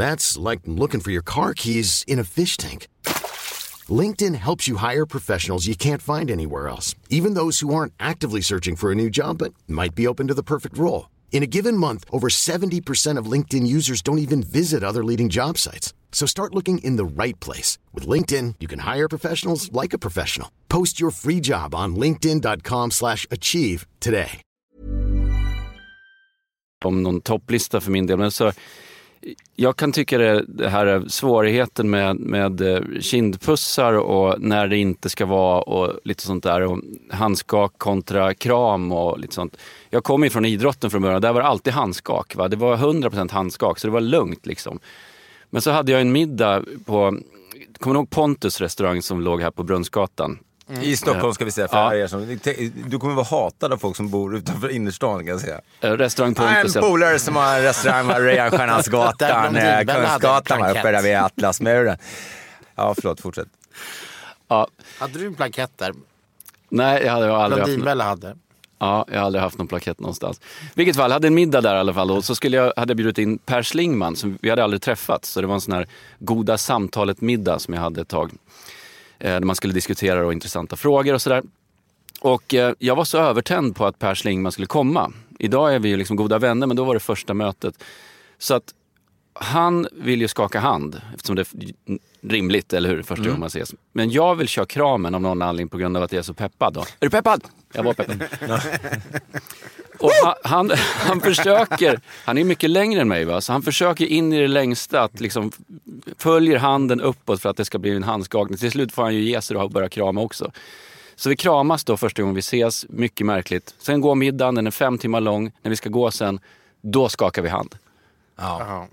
That's 0.00 0.38
like 0.38 0.60
looking 0.64 1.00
for 1.00 1.10
your 1.10 1.22
car 1.22 1.52
keys 1.52 2.04
in 2.06 2.18
a 2.18 2.24
fish 2.24 2.56
tank. 2.56 2.88
LinkedIn 4.00 4.34
helps 4.34 4.66
you 4.66 4.76
hire 4.76 5.04
professionals 5.06 5.66
you 5.66 5.76
can't 5.76 6.00
find 6.00 6.30
anywhere 6.30 6.68
else, 6.68 6.94
even 7.10 7.34
those 7.34 7.60
who 7.60 7.74
aren't 7.74 7.92
actively 7.98 8.40
searching 8.40 8.76
for 8.76 8.90
a 8.90 8.94
new 8.94 9.10
job 9.10 9.36
but 9.38 9.52
might 9.68 9.94
be 9.94 10.06
open 10.06 10.26
to 10.28 10.34
the 10.34 10.42
perfect 10.42 10.78
role. 10.78 11.08
In 11.32 11.42
a 11.42 11.52
given 11.56 11.76
month, 11.76 12.04
over 12.10 12.28
70% 12.28 13.18
of 13.18 13.32
LinkedIn 13.32 13.66
users 13.66 14.00
don't 14.02 14.24
even 14.26 14.42
visit 14.42 14.82
other 14.82 15.04
leading 15.04 15.28
job 15.28 15.58
sites. 15.58 15.92
So 16.12 16.26
start 16.26 16.54
looking 16.54 16.78
in 16.78 16.96
the 16.96 17.22
right 17.22 17.38
place. 17.40 17.76
With 17.92 18.08
LinkedIn, 18.08 18.54
you 18.58 18.68
can 18.68 18.80
hire 18.80 19.08
professionals 19.08 19.70
like 19.72 19.92
a 19.92 19.98
professional. 20.06 20.48
Post 20.68 21.00
your 21.00 21.10
free 21.10 21.40
job 21.40 21.74
on 21.74 21.94
linkedin.com 21.94 22.90
slash 22.90 23.26
achieve 23.30 23.86
today. 24.00 24.40
om 26.84 27.02
någon 27.02 27.20
topplista 27.20 27.80
för 27.80 27.90
min 27.90 28.06
del. 28.06 28.18
Men 28.18 28.30
så, 28.30 28.52
jag 29.56 29.76
kan 29.76 29.92
tycka 29.92 30.18
det, 30.18 30.44
det 30.48 30.68
här 30.68 30.86
är 30.86 31.08
svårigheten 31.08 31.90
med, 31.90 32.16
med 32.16 32.60
eh, 32.60 32.80
kindpussar 33.00 33.92
och 33.92 34.40
när 34.40 34.68
det 34.68 34.76
inte 34.76 35.08
ska 35.08 35.26
vara 35.26 35.62
och 35.62 36.00
lite 36.04 36.22
sånt 36.22 36.42
där. 36.42 36.62
Och 36.62 36.80
handskak 37.10 37.72
kontra 37.78 38.34
kram 38.34 38.92
och 38.92 39.18
lite 39.18 39.34
sånt. 39.34 39.56
Jag 39.90 40.04
kommer 40.04 40.26
ju 40.26 40.30
från 40.30 40.44
idrotten 40.44 40.90
från 40.90 41.02
början. 41.02 41.22
Där 41.22 41.32
var 41.32 41.40
det 41.40 41.46
alltid 41.46 41.72
handskak. 41.72 42.36
Va? 42.36 42.48
Det 42.48 42.56
var 42.56 42.76
100% 42.76 43.32
handskak 43.32 43.78
så 43.78 43.86
det 43.86 43.92
var 43.92 44.00
lugnt 44.00 44.46
liksom. 44.46 44.78
Men 45.50 45.62
så 45.62 45.70
hade 45.70 45.92
jag 45.92 46.00
en 46.00 46.12
middag 46.12 46.64
på, 46.86 47.18
kommer 47.78 47.94
du 47.94 47.98
ihåg 47.98 48.10
Pontus 48.10 48.60
restaurang 48.60 49.02
som 49.02 49.20
låg 49.20 49.40
här 49.40 49.50
på 49.50 49.62
Brunnsgatan? 49.62 50.38
I 50.82 50.96
Stockholm 50.96 51.34
ska 51.34 51.44
vi 51.44 51.50
säga, 51.50 51.68
för 51.68 51.76
Ja. 51.76 51.94
er 51.94 52.06
som, 52.06 52.38
du 52.88 52.98
kommer 52.98 53.14
vara 53.14 53.26
hatad 53.26 53.72
av 53.72 53.76
folk 53.78 53.96
som 53.96 54.10
bor 54.10 54.36
utanför 54.36 54.68
innerstan 54.68 55.18
kan 55.18 55.26
jag 55.26 55.40
säga. 55.40 55.60
Restaurang 55.80 56.34
Jag 56.38 56.54
Pontus. 56.56 56.76
en 56.76 56.82
polare 56.82 57.18
som 57.18 57.36
har 57.36 57.56
en 57.56 57.62
restaurang 57.62 58.08
på 58.08 58.14
Reanstjärnansgatan, 58.20 59.54
Där 59.54 59.80
eh, 59.80 59.94
Kungsgatan 59.94 60.58
va, 60.60 60.70
uppe 60.70 60.80
plankett. 60.80 60.82
där 60.82 61.02
vid 61.02 61.16
Atlasmuren. 61.16 61.96
Ja, 62.74 62.94
förlåt, 62.94 63.20
fortsätt. 63.20 63.48
Ja, 64.48 64.66
Hade 64.98 65.18
du 65.18 65.26
en 65.26 65.34
plakett 65.34 65.70
där? 65.78 65.92
nej, 66.68 67.02
jag 67.04 67.12
hade 67.12 67.36
aldrig 67.36 67.40
haft 67.60 67.64
Blondinbella 67.66 68.04
hade. 68.04 68.36
Ja, 68.82 69.04
jag 69.08 69.18
har 69.18 69.26
aldrig 69.26 69.42
haft 69.42 69.58
någon 69.58 69.68
plakett 69.68 70.00
någonstans. 70.00 70.40
vilket 70.74 70.96
fall, 70.96 71.10
jag 71.10 71.14
hade 71.14 71.26
en 71.26 71.34
middag 71.34 71.60
där 71.60 71.74
i 71.76 71.78
alla 71.78 71.94
fall 71.94 72.10
och 72.10 72.24
så 72.24 72.34
skulle 72.34 72.56
jag, 72.56 72.72
hade 72.76 72.90
jag 72.90 72.96
bjudit 72.96 73.18
in 73.18 73.38
Per 73.38 73.62
Schlingman, 73.62 74.16
som 74.16 74.38
vi 74.42 74.50
hade 74.50 74.64
aldrig 74.64 74.82
träffats. 74.82 75.28
Så 75.30 75.40
det 75.40 75.46
var 75.46 75.54
en 75.54 75.60
sån 75.60 75.74
här 75.74 75.86
goda 76.18 76.58
samtalet-middag 76.58 77.58
som 77.58 77.74
jag 77.74 77.80
hade 77.80 78.00
ett 78.00 78.08
tag. 78.08 78.32
Eh, 79.20 79.30
där 79.30 79.40
man 79.40 79.56
skulle 79.56 79.74
diskutera 79.74 80.22
då 80.22 80.32
intressanta 80.32 80.76
frågor 80.76 81.14
och 81.14 81.22
sådär. 81.22 81.42
Och 82.20 82.54
eh, 82.54 82.74
jag 82.78 82.96
var 82.96 83.04
så 83.04 83.18
övertänd 83.18 83.76
på 83.76 83.86
att 83.86 83.98
Per 83.98 84.14
Schlingman 84.14 84.52
skulle 84.52 84.66
komma. 84.66 85.12
Idag 85.38 85.74
är 85.74 85.78
vi 85.78 85.88
ju 85.88 85.96
liksom 85.96 86.16
goda 86.16 86.38
vänner, 86.38 86.66
men 86.66 86.76
då 86.76 86.84
var 86.84 86.94
det 86.94 87.00
första 87.00 87.34
mötet. 87.34 87.84
Så 88.38 88.54
att 88.54 88.74
han 89.32 89.88
vill 89.92 90.20
ju 90.20 90.28
skaka 90.28 90.60
hand, 90.60 91.00
eftersom 91.14 91.36
det 91.36 91.42
är 91.42 91.98
rimligt, 92.28 92.72
eller 92.72 92.88
hur? 92.88 93.02
Första 93.02 93.24
gången 93.24 93.40
man 93.40 93.46
ses. 93.46 93.74
Men 93.92 94.10
jag 94.10 94.34
vill 94.34 94.48
köra 94.48 94.66
kramen 94.66 95.14
av 95.14 95.20
någon 95.20 95.42
anledning 95.42 95.68
på 95.68 95.78
grund 95.78 95.96
av 95.96 96.02
att 96.02 96.12
jag 96.12 96.18
är 96.18 96.22
så 96.22 96.34
peppad. 96.34 96.74
Då. 96.74 96.80
Är 96.80 96.86
du 97.00 97.10
peppad? 97.10 97.44
Jag 97.72 97.82
var 97.82 97.94
peppad. 97.94 98.22
Och 100.00 100.10
han, 100.24 100.34
han, 100.44 100.70
han 100.96 101.20
försöker, 101.20 102.00
han 102.24 102.38
är 102.38 102.44
mycket 102.44 102.70
längre 102.70 103.00
än 103.00 103.08
mig, 103.08 103.24
va? 103.24 103.40
så 103.40 103.52
han 103.52 103.62
försöker 103.62 104.06
in 104.06 104.32
i 104.32 104.40
det 104.40 104.48
längsta 104.48 105.02
att 105.02 105.20
liksom 105.20 105.52
följer 106.18 106.58
handen 106.58 107.00
uppåt 107.00 107.42
för 107.42 107.48
att 107.48 107.56
det 107.56 107.64
ska 107.64 107.78
bli 107.78 107.96
en 107.96 108.02
handskakning. 108.02 108.58
Till 108.58 108.70
slut 108.70 108.92
får 108.92 109.02
han 109.02 109.14
ju 109.14 109.20
ge 109.20 109.42
sig 109.42 109.56
och 109.56 109.70
börja 109.70 109.88
krama 109.88 110.20
också. 110.20 110.52
Så 111.16 111.28
vi 111.28 111.36
kramas 111.36 111.84
då 111.84 111.96
första 111.96 112.22
gången 112.22 112.34
vi 112.34 112.38
ses, 112.38 112.86
mycket 112.88 113.26
märkligt. 113.26 113.74
Sen 113.78 114.00
går 114.00 114.14
middagen, 114.14 114.54
den 114.54 114.66
är 114.66 114.70
fem 114.70 114.98
timmar 114.98 115.20
lång. 115.20 115.52
När 115.62 115.70
vi 115.70 115.76
ska 115.76 115.88
gå 115.88 116.10
sen, 116.10 116.40
då 116.80 117.08
skakar 117.08 117.42
vi 117.42 117.48
hand. 117.48 117.74
Jaha. 118.38 118.86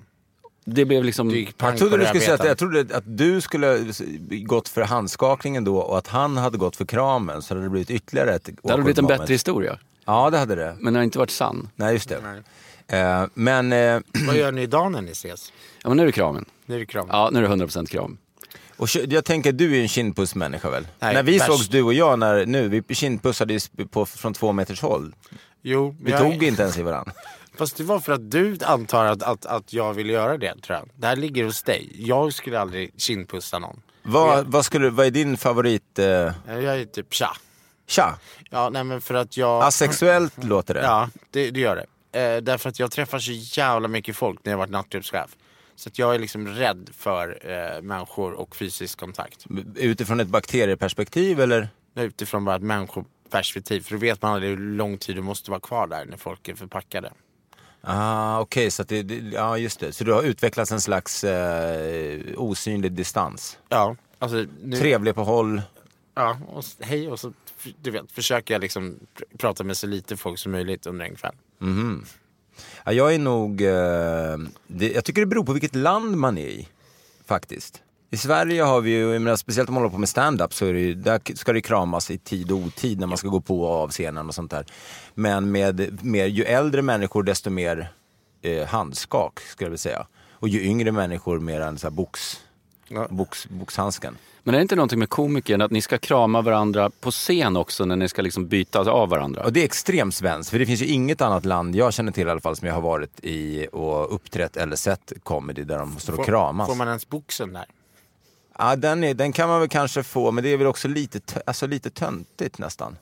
Det 0.65 0.85
blev 0.85 1.03
liksom... 1.03 1.45
Jag 1.57 1.77
trodde, 1.77 1.97
du 1.97 2.05
skulle 2.05 2.23
säga 2.23 2.33
att, 2.33 2.45
jag 2.45 2.57
trodde 2.57 2.97
att 2.97 3.03
du 3.05 3.41
skulle 3.41 3.93
gått 4.29 4.69
för 4.69 4.81
handskakningen 4.81 5.63
då 5.63 5.77
och 5.77 5.97
att 5.97 6.07
han 6.07 6.37
hade 6.37 6.57
gått 6.57 6.75
för 6.75 6.85
kramen 6.85 7.41
så 7.41 7.53
hade 7.53 7.65
det 7.65 7.69
blivit 7.69 7.91
ytterligare 7.91 8.35
ett 8.35 8.49
Det 8.63 8.71
hade 8.71 8.83
blivit 8.83 8.97
en 8.97 9.05
awkward 9.05 9.07
bättre 9.07 9.17
moment. 9.17 9.29
historia. 9.29 9.79
Ja, 10.07 10.29
det 10.29 10.37
hade 10.37 10.55
det. 10.55 10.75
Men 10.79 10.93
den 10.93 10.95
har 10.95 11.03
inte 11.03 11.19
varit 11.19 11.31
sann. 11.31 11.69
Nej, 11.75 11.93
just 11.93 12.09
det. 12.09 12.43
Eh, 12.97 13.25
men 13.33 13.73
eh, 13.73 13.99
Vad 14.27 14.35
gör 14.37 14.51
ni 14.51 14.61
idag 14.61 14.91
när 14.91 15.01
ni 15.01 15.11
ses? 15.11 15.51
Ja, 15.83 15.89
men 15.89 15.97
nu 15.97 16.03
är 16.03 16.07
det 16.07 16.11
kramen. 16.11 16.45
Nu 16.65 16.75
är 16.75 16.79
det 16.79 16.85
kram. 16.85 17.07
Ja, 17.11 17.29
nu 17.33 17.45
är 17.45 17.49
det 17.49 17.65
100% 17.65 17.85
kram. 17.85 18.17
och 18.77 18.89
jag 19.07 19.25
tänker, 19.25 19.51
du 19.51 19.71
är 19.71 19.75
ju 19.75 19.81
en 19.81 19.87
kindpussmänniska 19.87 20.69
väl? 20.69 20.87
Nej, 20.99 21.13
när 21.13 21.23
vi 21.23 21.37
värst. 21.37 21.51
sågs 21.51 21.67
du 21.67 21.81
och 21.83 21.93
jag, 21.93 22.19
när, 22.19 22.45
nu, 22.45 22.83
vi 22.87 22.95
kindpussade 22.95 23.53
ju 23.53 23.59
sp- 23.59 23.87
på, 23.87 24.05
från 24.05 24.33
två 24.33 24.51
meters 24.51 24.81
håll. 24.81 25.15
Jo, 25.61 25.95
Vi 26.01 26.11
jag- 26.11 26.19
tog 26.21 26.43
inte 26.43 26.61
ens 26.61 26.77
i 26.77 26.81
varandra. 26.81 27.11
Fast 27.57 27.77
det 27.77 27.83
var 27.83 27.99
för 27.99 28.13
att 28.13 28.31
du 28.31 28.57
antar 28.65 29.05
att, 29.05 29.23
att, 29.23 29.45
att 29.45 29.73
jag 29.73 29.93
vill 29.93 30.09
göra 30.09 30.37
det 30.37 30.61
tror 30.61 30.77
jag. 30.77 30.89
Det 30.95 31.07
här 31.07 31.15
ligger 31.15 31.43
hos 31.43 31.63
dig. 31.63 31.91
Jag 31.95 32.33
skulle 32.33 32.59
aldrig 32.59 32.91
kindpussa 32.97 33.59
någon. 33.59 33.81
Vad, 34.03 34.45
vad, 34.51 34.65
skulle, 34.65 34.89
vad 34.89 35.05
är 35.05 35.11
din 35.11 35.37
favorit... 35.37 35.99
Eh, 35.99 36.05
Jag 36.05 36.63
är 36.63 36.85
typ 36.85 37.13
tja. 37.13 37.29
tja, 37.87 38.17
Ja, 38.49 38.69
nej 38.69 38.83
men 38.83 39.01
för 39.01 39.13
att 39.13 39.37
jag... 39.37 39.63
asexuellt 39.63 40.43
låter 40.43 40.73
det. 40.73 40.81
Ja, 40.81 41.09
det, 41.31 41.51
det 41.51 41.59
gör 41.59 41.75
det. 41.75 41.85
Eh, 42.19 42.41
därför 42.41 42.69
att 42.69 42.79
jag 42.79 42.91
träffar 42.91 43.19
så 43.19 43.31
jävla 43.31 43.87
mycket 43.87 44.15
folk 44.15 44.39
när 44.43 44.51
jag 44.51 44.57
varit 44.57 44.69
nattklubbschef. 44.69 45.35
Så 45.75 45.89
att 45.89 45.99
jag 45.99 46.15
är 46.15 46.19
liksom 46.19 46.47
rädd 46.47 46.89
för 46.93 47.39
eh, 47.43 47.81
människor 47.81 48.33
och 48.33 48.55
fysisk 48.55 48.99
kontakt. 48.99 49.45
Utifrån 49.75 50.19
ett 50.19 50.27
bakterieperspektiv 50.27 51.39
eller? 51.39 51.69
Utifrån 51.95 52.45
bara 52.45 52.55
ett 52.55 52.61
människoperspektiv. 52.61 53.81
För 53.81 53.91
då 53.91 53.97
vet 53.97 54.21
man 54.21 54.33
aldrig 54.33 54.51
hur 54.51 54.57
lång 54.57 54.97
tid 54.97 55.15
du 55.15 55.21
måste 55.21 55.51
vara 55.51 55.59
kvar 55.59 55.87
där 55.87 56.05
när 56.05 56.17
folk 56.17 56.47
är 56.47 56.55
förpackade. 56.55 57.11
Ah, 57.81 58.39
Okej, 58.39 58.71
så 58.71 58.81
att 58.81 58.87
det, 58.87 59.03
det, 59.03 59.15
ja 59.15 59.57
just 59.57 59.79
det. 59.79 59.91
Så 59.91 60.03
du 60.03 60.13
har 60.13 60.23
utvecklat 60.23 60.71
en 60.71 60.81
slags 60.81 61.23
eh, 61.23 62.19
osynlig 62.35 62.91
distans. 62.91 63.57
Ja, 63.69 63.95
alltså... 64.19 64.45
Nu, 64.63 64.77
Trevlig 64.77 65.15
på 65.15 65.23
håll. 65.23 65.61
Ja, 66.15 66.37
och 66.47 66.63
hej 66.79 67.09
och 67.09 67.19
så 67.19 67.33
du 67.81 67.91
vet, 67.91 68.11
försöker 68.11 68.53
jag 68.53 68.61
liksom 68.61 68.99
pr- 69.15 69.37
prata 69.37 69.63
med 69.63 69.77
så 69.77 69.87
lite 69.87 70.17
folk 70.17 70.39
som 70.39 70.51
möjligt 70.51 70.85
under 70.85 71.05
en 71.05 71.15
kväll. 71.15 71.35
Mhm. 71.59 72.05
Ja, 72.85 72.91
jag 72.91 73.13
är 73.13 73.19
nog... 73.19 73.61
Eh, 73.61 74.37
det, 74.67 74.91
jag 74.91 75.05
tycker 75.05 75.21
det 75.21 75.27
beror 75.27 75.43
på 75.45 75.53
vilket 75.53 75.75
land 75.75 76.17
man 76.17 76.37
är 76.37 76.47
i, 76.47 76.67
faktiskt. 77.25 77.81
I 78.09 78.17
Sverige 78.17 78.63
har 78.63 78.81
vi 78.81 78.91
ju, 78.91 79.13
jag 79.13 79.21
menar, 79.21 79.35
speciellt 79.37 79.69
om 79.69 79.73
man 79.73 79.83
håller 79.83 79.93
på 79.93 79.99
med 79.99 80.09
stand-up 80.09 80.53
så 80.53 80.65
är 80.65 80.73
det 80.73 80.79
ju, 80.79 80.93
där 80.93 81.35
ska 81.35 81.53
det 81.53 81.61
kramas 81.61 82.11
i 82.11 82.17
tid 82.17 82.51
och 82.51 82.57
otid 82.57 82.99
när 82.99 83.07
man 83.07 83.17
ska 83.17 83.27
gå 83.27 83.41
på 83.41 83.61
och 83.61 83.75
av 83.83 83.89
scenen 83.89 84.27
och 84.27 84.35
sånt 84.35 84.51
där. 84.51 84.65
Men 85.13 85.51
med 85.51 86.03
med 86.05 86.29
ju 86.29 86.43
äldre 86.43 86.81
människor 86.81 87.23
desto 87.23 87.49
mer 87.49 87.91
eh, 88.41 88.67
handskak 88.67 89.39
skulle 89.39 89.65
jag 89.65 89.69
vilja 89.69 89.77
säga. 89.77 90.07
Och 90.31 90.47
ju 90.49 90.61
yngre 90.61 90.91
människor 90.91 91.39
mer 91.39 91.61
än 91.61 91.77
så 91.77 91.87
här 91.87 91.91
box, 91.91 92.37
Ja. 92.87 93.07
box, 93.09 93.47
boxhandsken. 93.49 94.17
Men 94.43 94.55
är 94.55 94.59
det 94.59 94.61
inte 94.61 94.75
någonting 94.75 94.99
med 94.99 95.09
komikern 95.09 95.61
att 95.61 95.71
ni 95.71 95.81
ska 95.81 95.97
krama 95.97 96.41
varandra 96.41 96.89
på 96.89 97.11
scen 97.11 97.57
också 97.57 97.85
när 97.85 97.95
ni 97.95 98.09
ska 98.09 98.21
liksom 98.21 98.47
byta 98.47 98.79
av 98.79 99.09
varandra? 99.09 99.43
Och 99.43 99.53
det 99.53 99.59
är 99.59 99.65
extremt 99.65 100.15
svenskt, 100.15 100.49
för 100.49 100.59
det 100.59 100.65
finns 100.65 100.81
ju 100.81 100.85
inget 100.85 101.21
annat 101.21 101.45
land 101.45 101.75
jag 101.75 101.93
känner 101.93 102.11
till 102.11 102.27
i 102.27 102.31
alla 102.31 102.41
fall 102.41 102.55
som 102.55 102.67
jag 102.67 102.75
har 102.75 102.81
varit 102.81 103.19
i 103.23 103.67
och 103.71 104.15
uppträtt 104.15 104.57
eller 104.57 104.75
sett 104.75 105.13
comedy 105.23 105.63
där 105.63 105.79
de 105.79 105.97
står 105.97 106.19
och 106.19 106.25
kramas. 106.25 106.67
Får 106.67 106.75
man 106.75 106.87
ens 106.87 107.09
boxen 107.09 107.53
där? 107.53 107.65
Ja, 108.57 108.75
den, 108.75 109.03
är, 109.03 109.13
den 109.13 109.31
kan 109.31 109.49
man 109.49 109.59
väl 109.59 109.69
kanske 109.69 110.03
få, 110.03 110.31
men 110.31 110.43
det 110.43 110.49
är 110.49 110.57
väl 110.57 110.67
också 110.67 110.87
lite, 110.87 111.41
alltså 111.45 111.67
lite 111.67 111.89
töntigt 111.89 112.57
nästan. 112.57 112.97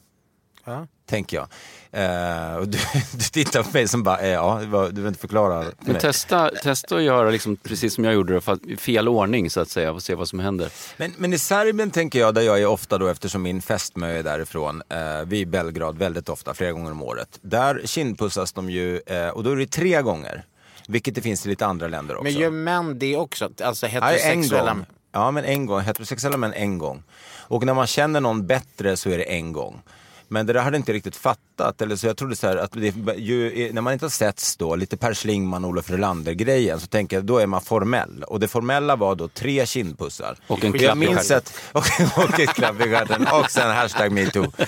Ja. 0.66 0.88
Tänker 1.06 1.38
jag. 1.38 1.48
Eh, 1.92 2.56
och 2.56 2.68
du, 2.68 2.78
du 3.12 3.24
tittar 3.24 3.64
på 3.64 3.70
mig 3.74 3.88
som 3.88 4.04
bara, 4.04 4.20
eh, 4.20 4.30
ja, 4.30 4.62
du 4.92 5.02
vill 5.02 5.08
inte 5.08 5.20
förklara. 5.20 5.64
för 5.64 5.72
Men 5.80 5.96
testa, 5.96 6.52
testa 6.64 6.96
att 6.96 7.04
göra 7.04 7.30
liksom 7.30 7.56
precis 7.56 7.94
som 7.94 8.04
jag 8.04 8.14
gjorde 8.14 8.34
det, 8.34 8.42
fast 8.42 8.66
i 8.66 8.78
fel 8.78 9.08
ordning 9.08 9.50
så 9.50 9.60
att 9.60 9.70
säga, 9.70 9.92
och 9.92 10.04
se 10.04 10.16
vad 10.16 10.28
som 10.28 10.40
händer. 10.40 10.72
Men, 10.98 11.14
men 11.18 11.34
i 11.34 11.40
Serbien 11.40 11.92
tänker 11.92 12.20
jag, 12.20 12.36
där 12.36 12.42
jag 12.42 12.62
är 12.62 12.66
ofta 12.66 12.98
då 12.98 13.08
eftersom 13.08 13.42
min 13.42 13.62
fästmö 13.62 14.08
är 14.08 14.24
därifrån, 14.24 14.82
eh, 14.90 14.98
vi 15.26 15.40
i 15.40 15.46
Belgrad 15.46 15.98
väldigt 15.98 16.30
ofta, 16.30 16.54
flera 16.54 16.72
gånger 16.72 16.92
om 16.92 17.02
året. 17.02 17.40
Där 17.42 17.82
kindpussas 17.86 18.54
de 18.54 18.70
ju, 18.70 19.02
eh, 19.06 19.30
och 19.30 19.44
då 19.44 19.52
är 19.52 19.56
det 19.56 19.68
tre 19.68 20.02
gånger. 20.02 20.46
Vilket 20.88 21.16
det 21.16 21.22
finns 21.22 21.46
i 21.46 21.50
lite 21.50 21.66
andra 21.66 21.88
länder 21.88 22.16
också. 22.16 22.24
Men 22.24 22.34
gör 22.34 22.50
män 22.50 23.00
det 23.00 23.18
också? 23.18 23.50
Alltså 23.64 23.88
Ja, 23.88 23.92
en 23.92 24.04
heterosexuella 24.04 24.74
gång. 24.74 24.86
Ja, 25.12 25.32
men 25.32 25.46
en 25.46 25.66
gång. 25.66 25.82
Heterosexuella 25.82 26.38
män 26.38 26.54
en 26.54 26.78
gång. 26.78 27.04
Och 27.48 27.66
när 27.66 27.74
man 27.74 27.88
känner 27.88 28.22
någon 28.22 28.48
bättre 28.48 28.98
så 28.98 29.10
är 29.10 29.18
det 29.18 29.24
en 29.24 29.54
gång. 29.54 29.82
Men 30.28 30.46
det 30.46 30.54
där 30.54 30.62
hade 30.62 30.76
jag 30.76 30.80
inte 30.80 30.94
riktigt 30.94 31.16
fattat. 31.16 31.82
Eller 31.82 31.96
så 31.96 32.08
jag 32.08 32.18
trodde 32.18 32.36
så 32.36 32.48
här 32.48 32.58
att 32.58 32.72
det, 32.72 33.16
ju, 33.18 33.74
när 33.74 33.82
man 33.82 33.94
inte 33.94 34.06
har 34.06 34.10
setts 34.10 34.58
då, 34.58 34.76
lite 34.76 34.98
Per 34.98 35.14
Schlingman, 35.14 35.66
Olof 35.66 35.90
Relander-grejen, 35.90 36.80
så 36.80 36.88
tänker 36.88 37.18
jag 37.18 37.26
då 37.26 37.38
är 37.38 37.48
man 37.48 37.62
formell. 37.62 38.24
Och 38.28 38.40
det 38.40 38.48
formella 38.48 38.96
var 38.96 39.16
då 39.16 39.28
tre 39.28 39.66
kindpussar. 39.66 40.38
Och 40.48 40.64
en 40.64 40.74
klapp 40.74 40.98
i 40.98 41.08
stjärten. 41.08 41.42
och, 41.72 42.24
och 42.24 42.40
ett 42.40 42.54
klapp 42.54 42.82
i 42.82 42.84
stjärten. 42.84 43.28
Och 43.28 43.52
sen 43.52 43.72
hashtag 43.72 44.12
metoo. 44.12 44.52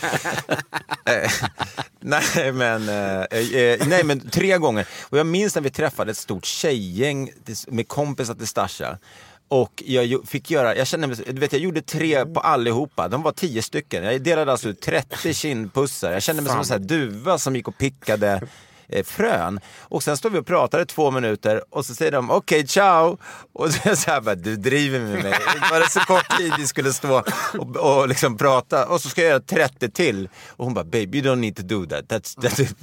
Eh, 1.08 1.32
nej, 2.00 2.52
men, 2.52 2.90
eh, 2.90 3.22
eh, 3.22 3.88
nej 3.88 4.04
men 4.04 4.30
tre 4.30 4.58
gånger. 4.58 4.88
Och 5.02 5.18
jag 5.18 5.26
minns 5.26 5.56
när 5.56 5.62
vi 5.62 5.70
träffade 5.70 6.12
ett 6.12 6.18
stort 6.18 6.46
tjejgäng 6.46 7.32
med 7.68 7.88
kompisar 7.88 8.34
till 8.34 8.48
Stasha. 8.48 8.98
Och 9.48 9.84
jag 9.86 10.28
fick 10.28 10.52
göra, 10.52 10.76
jag 10.76 10.88
kände 10.88 11.08
mig, 11.08 11.18
du 11.28 11.40
vet 11.40 11.54
jag 11.54 11.62
gjorde 11.62 11.82
tre 11.82 12.26
på 12.26 12.40
allihopa, 12.40 13.08
de 13.08 13.24
var 13.24 13.32
tio 13.32 13.62
stycken. 13.62 14.04
Jag 14.04 14.22
delade 14.22 14.52
alltså 14.52 14.70
ut 14.70 14.82
30 14.82 15.34
kindpussar. 15.34 16.12
Jag 16.12 16.24
kände 16.24 16.42
mig 16.42 16.50
som 16.50 16.60
en 16.60 16.66
sån 16.66 16.82
här 16.82 16.88
duva 16.88 17.38
som 17.38 17.56
gick 17.56 17.68
och 17.68 17.78
pickade 17.78 18.42
eh, 18.90 19.04
frön. 19.04 19.60
Och 19.80 20.04
sen 20.04 20.18
står 20.18 20.30
vi 20.30 20.40
och 20.40 20.46
pratar 20.46 20.82
i 20.82 20.86
två 20.86 21.12
minuter 21.12 21.62
och 21.70 21.86
så 21.86 21.96
säger 21.96 22.12
de 22.12 22.32
okej, 22.32 22.68
ciao. 22.68 23.18
Och 23.54 23.72
så 23.74 23.80
är 23.84 23.88
jag 23.88 23.98
så 23.98 24.12
här 24.12 24.22
bara, 24.22 24.36
du 24.36 24.56
driver 24.56 25.00
med 25.00 25.24
mig. 25.24 25.34
Var 25.72 25.80
det 25.80 25.90
så 25.90 26.00
kort 26.00 26.38
tid 26.38 26.54
vi 26.58 26.68
skulle 26.68 26.94
stå 26.94 27.24
och, 27.58 27.76
och 27.78 28.08
liksom 28.08 28.38
prata 28.38 28.86
och 28.88 29.02
så 29.02 29.10
ska 29.10 29.22
jag 29.22 29.30
göra 29.30 29.40
30 29.40 29.90
till. 29.92 30.30
Och 30.50 30.66
hon 30.66 30.74
bara, 30.74 30.84
baby 30.86 31.18
you 31.18 31.28
don't 31.28 31.36
need 31.40 31.56
to 31.56 31.64
do 31.64 31.86
that. 31.86 32.06
That's, 32.06 32.38
that's 32.38 32.76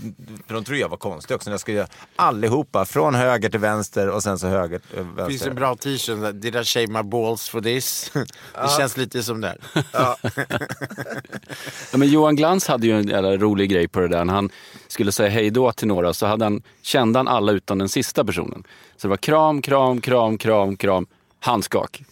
För 0.46 0.54
de 0.54 0.64
tror 0.64 0.78
jag 0.78 0.88
var 0.88 0.96
konstig 0.96 1.34
också. 1.36 1.50
när 1.50 1.52
Jag 1.54 1.60
ska 1.60 1.72
göra 1.72 1.86
allihopa, 2.16 2.84
från 2.84 3.14
höger 3.14 3.48
till 3.50 3.60
vänster 3.60 4.08
och 4.08 4.22
sen 4.22 4.38
så 4.38 4.46
höger 4.46 4.78
till 4.78 4.88
Det 4.98 5.04
finns 5.04 5.18
vänster. 5.18 5.50
en 5.50 5.56
bra 5.56 5.76
t-shirt, 5.76 6.20
där, 6.20 6.32
did 6.32 6.56
I 6.56 6.64
shave 6.64 6.86
my 6.86 7.02
balls 7.02 7.48
for 7.48 7.60
this? 7.60 8.10
Det 8.54 8.70
känns 8.78 8.96
lite 8.96 9.22
som 9.22 9.40
det. 9.40 9.56
Ja, 9.92 10.16
men 11.98 12.08
Johan 12.08 12.36
Glans 12.36 12.66
hade 12.68 12.86
ju 12.86 12.98
en 12.98 13.08
jävla 13.08 13.36
rolig 13.36 13.70
grej 13.70 13.88
på 13.88 14.00
det 14.00 14.08
där. 14.08 14.24
Han 14.24 14.50
skulle 14.94 15.12
säga 15.12 15.30
hej 15.30 15.50
då 15.50 15.72
till 15.72 15.88
några 15.88 16.14
så 16.14 16.26
hade 16.26 16.44
han, 16.44 16.62
kände 16.82 17.18
han 17.18 17.28
alla 17.28 17.52
utan 17.52 17.78
den 17.78 17.88
sista 17.88 18.24
personen. 18.24 18.64
Så 18.96 19.06
det 19.06 19.10
var 19.10 19.16
kram, 19.16 19.62
kram, 19.62 20.00
kram, 20.00 20.38
kram, 20.38 20.76
kram, 20.76 21.06
handskak. 21.40 22.04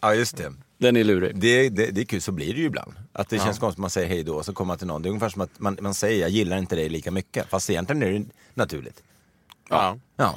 Ja, 0.00 0.14
just 0.14 0.36
det. 0.36 0.52
Den 0.78 0.96
är 0.96 1.04
lurig. 1.04 1.36
Det, 1.36 1.68
det, 1.68 1.86
det 1.86 2.00
är 2.00 2.04
kul, 2.04 2.20
så 2.20 2.32
blir 2.32 2.54
det 2.54 2.60
ju 2.60 2.66
ibland. 2.66 2.92
Att 3.12 3.28
det 3.28 3.38
känns 3.38 3.58
konstigt 3.58 3.78
att 3.78 3.78
man 3.78 3.90
säger 3.90 4.08
hej 4.08 4.22
då 4.24 4.34
och 4.34 4.44
så 4.44 4.52
kommer 4.52 4.68
man 4.68 4.78
till 4.78 4.86
någon. 4.86 5.02
Det 5.02 5.08
är 5.08 5.10
ungefär 5.10 5.28
som 5.28 5.42
att 5.42 5.58
man, 5.58 5.78
man 5.80 5.94
säger 5.94 6.20
jag 6.20 6.30
gillar 6.30 6.58
inte 6.58 6.76
dig 6.76 6.88
lika 6.88 7.10
mycket. 7.10 7.50
Fast 7.50 7.70
egentligen 7.70 8.02
är 8.02 8.12
det 8.12 8.24
naturligt. 8.54 9.02
Ja. 9.68 9.98
Ja. 10.16 10.34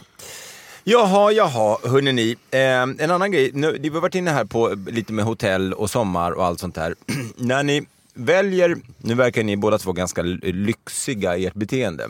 Jaha, 0.84 1.32
jaha, 1.32 1.78
hörni 1.84 2.12
ni. 2.12 2.36
Eh, 2.52 2.60
en 2.82 3.12
annan 3.12 3.32
grej, 3.32 3.52
nu, 3.54 3.78
vi 3.80 3.90
har 3.90 4.02
varit 4.02 4.16
inne 4.16 4.32
här 4.32 4.46
på 4.46 4.76
lite 4.88 5.14
med 5.14 5.26
hotell 5.26 5.74
och 5.74 5.90
sommar 5.90 6.32
och 6.32 6.46
allt 6.46 6.60
sånt 6.60 6.76
där. 6.76 6.96
När 7.36 7.64
ni 7.64 7.86
väljer, 8.14 8.76
nu 8.98 9.14
verkar 9.14 9.44
ni 9.44 9.58
båda 9.58 9.78
två 9.78 9.92
ganska 9.92 10.22
lyxiga 10.42 11.38
i 11.38 11.46
ert 11.46 11.54
beteende. 11.54 12.04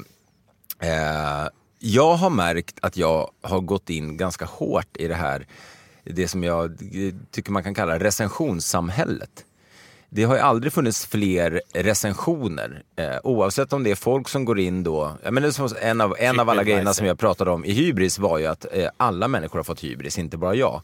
Eh, 0.80 1.48
jag 1.80 2.16
har 2.16 2.30
märkt 2.30 2.76
att 2.82 2.98
jag 2.98 3.30
har 3.42 3.60
gått 3.60 3.90
in 3.90 4.18
ganska 4.18 4.46
hårt 4.46 4.98
i 4.98 5.08
det 5.08 5.16
här, 5.16 5.48
det 6.04 6.28
som 6.28 6.44
jag 6.44 6.78
tycker 7.32 7.52
man 7.52 7.64
kan 7.64 7.74
kalla 7.74 8.00
recensionssamhället. 8.00 9.46
Det 10.16 10.24
har 10.24 10.36
ju 10.36 10.42
aldrig 10.42 10.74
funnits 10.74 11.06
fler 11.06 11.62
recensioner. 11.74 12.84
Eh, 12.96 13.18
oavsett 13.24 13.74
om 13.74 13.84
det 13.84 13.92
är 13.92 13.96
folk 13.96 14.30
som 14.30 14.46
går 14.46 14.60
in 14.60 14.84
då. 14.84 15.18
Jag 15.24 15.34
menar, 15.34 15.78
en 15.84 16.02
av, 16.02 16.16
en 16.20 16.40
av 16.40 16.50
alla 16.50 16.64
grejerna 16.64 16.94
som 16.94 17.06
jag 17.08 17.20
pratade 17.20 17.52
om 17.52 17.66
i 17.66 17.72
hybris 17.72 18.20
var 18.20 18.38
ju 18.38 18.46
att 18.46 18.66
eh, 18.72 18.90
alla 18.98 19.28
människor 19.28 19.60
har 19.60 19.64
fått 19.64 19.84
hybris, 19.84 20.18
inte 20.18 20.38
bara 20.38 20.56
jag. 20.56 20.82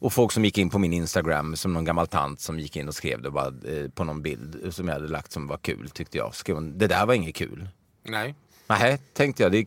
Och 0.00 0.12
folk 0.12 0.32
som 0.32 0.44
gick 0.44 0.58
in 0.58 0.70
på 0.70 0.78
min 0.78 0.92
Instagram, 0.92 1.56
som 1.56 1.72
någon 1.72 1.84
gammal 1.84 2.06
tant 2.06 2.40
som 2.40 2.58
gick 2.58 2.76
in 2.76 2.88
och 2.88 2.94
skrev 2.94 3.22
det 3.22 3.30
bara, 3.30 3.46
eh, 3.46 3.88
på 3.94 4.04
någon 4.04 4.22
bild 4.22 4.74
som 4.74 4.88
jag 4.88 4.94
hade 4.94 5.08
lagt 5.08 5.32
som 5.32 5.46
var 5.46 5.56
kul, 5.56 5.90
tyckte 5.90 6.18
jag. 6.18 6.34
Skrev 6.34 6.56
hon, 6.56 6.78
det 6.78 6.86
där 6.86 7.06
var 7.06 7.14
inget 7.14 7.34
kul. 7.34 7.68
Nej. 8.02 8.34
Nej, 8.66 8.98
tänkte 9.12 9.42
jag. 9.42 9.66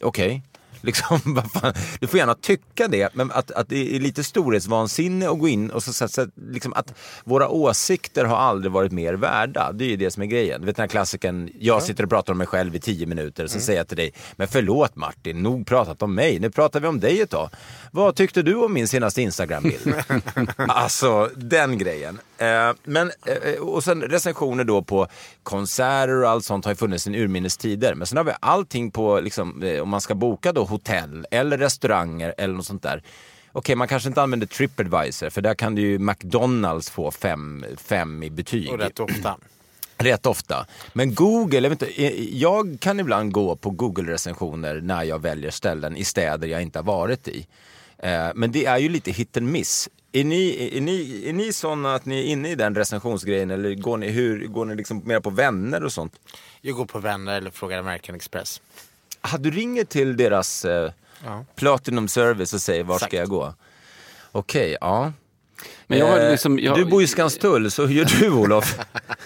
Okej. 0.00 0.42
Liksom, 0.80 1.42
fan, 1.54 1.74
du 2.00 2.06
får 2.06 2.18
gärna 2.18 2.34
tycka 2.34 2.88
det, 2.88 3.14
men 3.14 3.30
att, 3.30 3.50
att 3.50 3.68
det 3.68 3.96
är 3.96 4.00
lite 4.00 4.24
storhetsvansinne 4.24 5.30
att 5.30 5.38
gå 5.38 5.48
in 5.48 5.70
och 5.70 5.82
så, 5.82 5.92
så, 5.92 6.08
så 6.08 6.26
liksom 6.50 6.72
att 6.72 6.94
våra 7.24 7.48
åsikter 7.48 8.24
har 8.24 8.36
aldrig 8.36 8.72
varit 8.72 8.92
mer 8.92 9.14
värda. 9.14 9.72
Det 9.72 9.84
är 9.84 9.88
ju 9.88 9.96
det 9.96 10.10
som 10.10 10.22
är 10.22 10.26
grejen. 10.26 10.60
Du 10.60 10.66
vet 10.66 10.76
den 10.76 10.82
här 10.82 10.88
klassikern, 10.88 11.50
jag 11.58 11.82
sitter 11.82 12.04
och 12.04 12.10
pratar 12.10 12.32
om 12.32 12.38
mig 12.38 12.46
själv 12.46 12.74
i 12.76 12.80
tio 12.80 13.06
minuter, 13.06 13.46
så 13.46 13.60
säger 13.60 13.80
jag 13.80 13.88
till 13.88 13.96
dig, 13.96 14.12
men 14.36 14.48
förlåt 14.48 14.96
Martin, 14.96 15.42
nog 15.42 15.66
pratat 15.66 16.02
om 16.02 16.14
mig, 16.14 16.38
nu 16.38 16.50
pratar 16.50 16.80
vi 16.80 16.86
om 16.86 17.00
dig 17.00 17.20
ett 17.20 17.30
tag. 17.30 17.50
Vad 17.92 18.16
tyckte 18.16 18.42
du 18.42 18.54
om 18.54 18.72
min 18.72 18.88
senaste 18.88 19.22
Instagram-bild? 19.22 19.94
alltså, 20.56 21.30
den 21.36 21.78
grejen. 21.78 22.18
Eh, 22.38 22.72
men, 22.84 23.10
eh, 23.26 23.60
och 23.60 23.84
sen 23.84 24.02
recensioner 24.02 24.64
då 24.64 24.82
på 24.82 25.06
konserter 25.42 26.22
och 26.22 26.30
allt 26.30 26.44
sånt 26.44 26.64
har 26.64 26.72
ju 26.72 26.76
funnits 26.76 27.04
sedan 27.04 27.14
urminnes 27.14 27.56
tider. 27.56 27.94
Men 27.94 28.06
sen 28.06 28.16
har 28.16 28.24
vi 28.24 28.32
allting 28.40 28.90
på, 28.90 29.20
liksom, 29.20 29.62
eh, 29.62 29.82
om 29.82 29.88
man 29.88 30.00
ska 30.00 30.14
boka 30.14 30.52
då 30.52 30.66
hotell 30.70 31.26
eller 31.30 31.58
restauranger 31.58 32.34
eller 32.38 32.54
något 32.54 32.66
sånt 32.66 32.82
där. 32.82 33.02
Okej, 33.52 33.76
man 33.76 33.88
kanske 33.88 34.08
inte 34.08 34.22
använder 34.22 34.46
Tripadvisor 34.46 35.30
för 35.30 35.42
där 35.42 35.54
kan 35.54 35.74
du 35.74 35.82
ju 35.82 35.98
McDonalds 35.98 36.90
få 36.90 37.10
fem, 37.10 37.64
fem 37.76 38.22
i 38.22 38.30
betyg. 38.30 38.70
Och 38.70 38.78
rätt 38.78 39.00
ofta. 39.00 39.36
Rätt 39.98 40.26
ofta. 40.26 40.66
Men 40.92 41.14
Google, 41.14 41.60
jag, 41.60 41.72
inte, 41.72 41.86
eh, 41.86 42.36
jag 42.36 42.76
kan 42.80 43.00
ibland 43.00 43.32
gå 43.32 43.56
på 43.56 43.70
Google-recensioner 43.70 44.80
när 44.80 45.04
jag 45.04 45.22
väljer 45.22 45.50
ställen 45.50 45.96
i 45.96 46.04
städer 46.04 46.48
jag 46.48 46.62
inte 46.62 46.78
har 46.78 46.84
varit 46.84 47.28
i. 47.28 47.46
Eh, 47.98 48.28
Men 48.34 48.52
det 48.52 48.64
är 48.64 48.78
ju 48.78 48.88
lite 48.88 49.10
hit 49.10 49.36
and 49.36 49.46
miss. 49.46 49.88
Är 50.12 50.24
ni, 50.24 50.70
är 50.76 50.80
ni, 50.80 51.24
är 51.28 51.32
ni 51.32 51.52
sådana 51.52 51.94
att 51.94 52.04
ni 52.04 52.18
är 52.18 52.24
inne 52.24 52.50
i 52.50 52.54
den 52.54 52.74
recensionsgrejen 52.74 53.50
eller 53.50 53.74
går 53.74 53.96
ni, 53.96 54.08
hur, 54.08 54.46
går 54.46 54.64
ni 54.64 54.74
liksom 54.74 55.02
mer 55.04 55.20
på 55.20 55.30
vänner 55.30 55.84
och 55.84 55.92
sånt? 55.92 56.12
Jag 56.60 56.74
går 56.76 56.86
på 56.86 56.98
vänner 56.98 57.36
eller 57.36 57.50
frågar 57.50 57.78
American 57.78 58.16
Express. 58.16 58.60
Ah, 59.20 59.38
du 59.38 59.50
ringer 59.50 59.84
till 59.84 60.16
deras 60.16 60.64
eh, 60.64 60.92
Ja. 61.24 61.44
Platinum 61.56 62.08
Service 62.08 62.52
och 62.52 62.60
säger 62.60 62.84
var 62.84 62.98
ska 62.98 63.16
jag 63.16 63.28
gå? 63.28 63.54
Okej, 64.32 64.76
ja. 64.80 65.12
Men 65.86 65.98
jag 65.98 66.24
Eh, 66.24 66.30
liksom, 66.30 66.58
jag, 66.58 66.76
Du 66.76 66.84
bor 66.84 67.02
i 67.02 67.06
Skanstull, 67.06 67.70
så 67.70 67.86
hur 67.86 67.94
gör 67.94 68.20
du 68.20 68.30
Olof? 68.30 68.78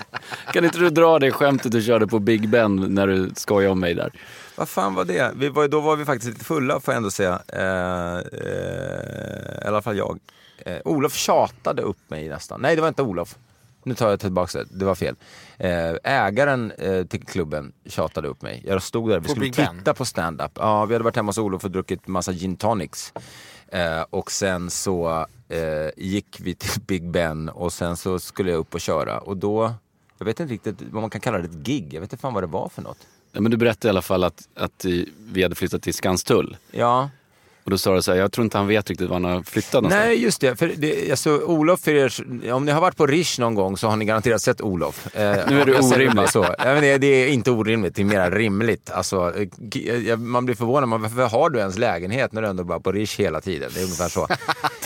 Kan 0.53 0.65
inte 0.65 0.79
du 0.79 0.91
dra 0.91 1.19
det 1.19 1.31
skämtet 1.33 1.73
du 1.73 1.83
körde 1.83 2.07
på 2.07 2.19
Big 2.19 2.49
Ben 2.49 2.95
när 2.95 3.07
du 3.07 3.31
skojade 3.37 3.73
om 3.73 3.81
mig 3.81 3.95
där? 3.95 4.13
Vad 4.57 4.69
fan 4.69 4.95
var 4.95 5.05
det? 5.05 5.33
Vi 5.37 5.49
var, 5.49 5.69
då 5.69 5.81
var 5.81 5.97
vi 5.97 6.05
faktiskt 6.05 6.33
lite 6.33 6.45
fulla 6.45 6.81
får 6.81 6.95
jag 6.95 6.97
ändå 6.97 7.11
säga. 7.11 7.43
Eh, 7.49 8.19
eh, 8.19 9.65
I 9.65 9.67
alla 9.67 9.83
fall 9.83 9.97
jag. 9.97 10.19
Eh, 10.59 10.79
Olof 10.85 11.15
tjatade 11.15 11.83
upp 11.83 12.11
mig 12.11 12.29
nästan. 12.29 12.61
Nej, 12.61 12.77
det 12.77 12.83
var 12.83 12.89
inte 12.89 13.03
Olof. 13.03 13.37
Nu 13.83 13.95
tar 13.95 14.11
jag 14.11 14.21
tillbaka 14.21 14.59
det, 14.59 14.65
det 14.71 14.85
var 14.85 14.95
fel. 14.95 15.17
Eh, 15.59 15.95
ägaren 16.05 16.71
eh, 16.71 17.05
till 17.07 17.23
klubben 17.27 17.73
tjatade 17.87 18.29
upp 18.29 18.43
mig. 18.43 18.63
Jag 18.67 18.83
stod 18.83 19.11
där, 19.11 19.21
vi 19.21 19.25
På 19.25 19.31
skulle 19.31 19.45
Big 19.45 19.55
titta 19.55 19.73
Ben? 19.85 19.95
på 19.95 20.05
stand-up. 20.05 20.51
Ja, 20.55 20.85
vi 20.85 20.95
hade 20.95 21.05
varit 21.05 21.17
hemma 21.17 21.29
hos 21.29 21.39
Olof 21.39 21.65
och 21.65 21.71
druckit 21.71 22.07
massa 22.07 22.33
gin 22.33 22.57
tonics. 22.57 23.13
Eh, 23.69 24.03
och 24.11 24.31
sen 24.31 24.71
så 24.71 25.27
eh, 25.49 25.59
gick 25.97 26.41
vi 26.41 26.55
till 26.55 26.81
Big 26.87 27.11
Ben 27.11 27.49
och 27.49 27.73
sen 27.73 27.97
så 27.97 28.19
skulle 28.19 28.51
jag 28.51 28.59
upp 28.59 28.75
och 28.75 28.81
köra. 28.81 29.19
Och 29.19 29.37
då, 29.37 29.73
jag 30.19 30.27
vet 30.27 30.41
inte 30.41 30.53
riktigt 30.55 30.77
vad 30.91 31.01
man 31.03 31.11
kan 31.11 31.21
kalla 31.21 31.39
det, 31.39 31.45
ett 31.45 31.51
gig. 31.67 31.95
Jag 31.95 32.01
vet 32.01 32.13
inte 32.13 32.21
fan 32.21 32.35
vad 32.35 32.43
det 32.43 32.47
var 32.47 32.69
för 32.69 32.83
något. 32.83 32.99
Ja, 33.33 33.41
Men 33.41 33.51
du 33.51 33.57
berättade 33.57 33.89
i 33.89 33.91
alla 33.91 34.03
fall 34.03 34.25
att, 34.25 34.49
att 34.55 34.85
vi 35.19 35.43
hade 35.43 35.55
flyttat 35.55 35.83
till 35.83 35.95
Skanstull. 35.95 36.57
Ja, 36.71 37.11
Och 37.65 37.71
då 37.71 37.79
sa 37.79 37.95
du 37.95 38.03
så 38.03 38.13
här, 38.13 38.19
jag 38.19 38.33
tror 38.33 38.45
inte 38.45 38.59
han 38.59 38.67
vet 38.67 38.91
riktigt 38.91 39.09
var 39.09 39.15
han 39.15 39.25
har 39.25 39.43
flyttat 39.43 39.73
någonstans. 39.73 40.05
Nej, 40.05 40.23
just 40.23 40.41
det. 40.41 40.57
För 40.57 40.73
det 40.77 41.11
alltså, 41.11 41.31
Olof, 41.31 41.81
för 41.81 41.95
er, 41.95 42.13
om 42.53 42.65
ni 42.65 42.73
har 42.73 42.81
varit 42.81 42.97
på 42.97 43.07
Rish 43.07 43.41
någon 43.41 43.55
gång 43.55 43.77
så 43.77 43.89
har 43.89 43.97
ni 43.97 44.05
garanterat 44.05 44.43
sett 44.43 44.61
Olof. 44.61 45.17
Eh, 45.17 45.21
Nu 45.49 45.61
är 45.61 45.65
det 45.67 45.79
orimligt. 45.81 46.17
bara 46.17 46.27
Så. 46.29 46.43
Ja, 46.59 46.65
men 46.65 46.83
det, 46.83 46.99
det 46.99 47.07
är 47.07 47.29
inte 47.29 47.51
orimligt, 47.51 47.95
det 47.95 48.03
är 48.03 48.07
mer 48.07 48.31
rimligt. 48.31 48.91
Alltså, 48.91 49.33
eh, 50.09 50.17
man 50.17 50.45
blir 50.45 50.55
förvånad, 50.55 50.89
man, 50.89 51.03
varför 51.03 51.27
har 51.39 51.51
du 51.51 51.59
ens 51.59 51.79
lägenhet 51.79 52.33
när 52.33 52.43
du 52.43 52.49
ändå 52.49 52.65
bara 52.65 52.81
på 52.81 52.93
Rish 52.93 53.19
hela 53.21 53.41
tiden? 53.41 53.71
Det 53.75 53.81
är 53.81 53.85
ungefär 53.85 54.09
så. 54.09 54.29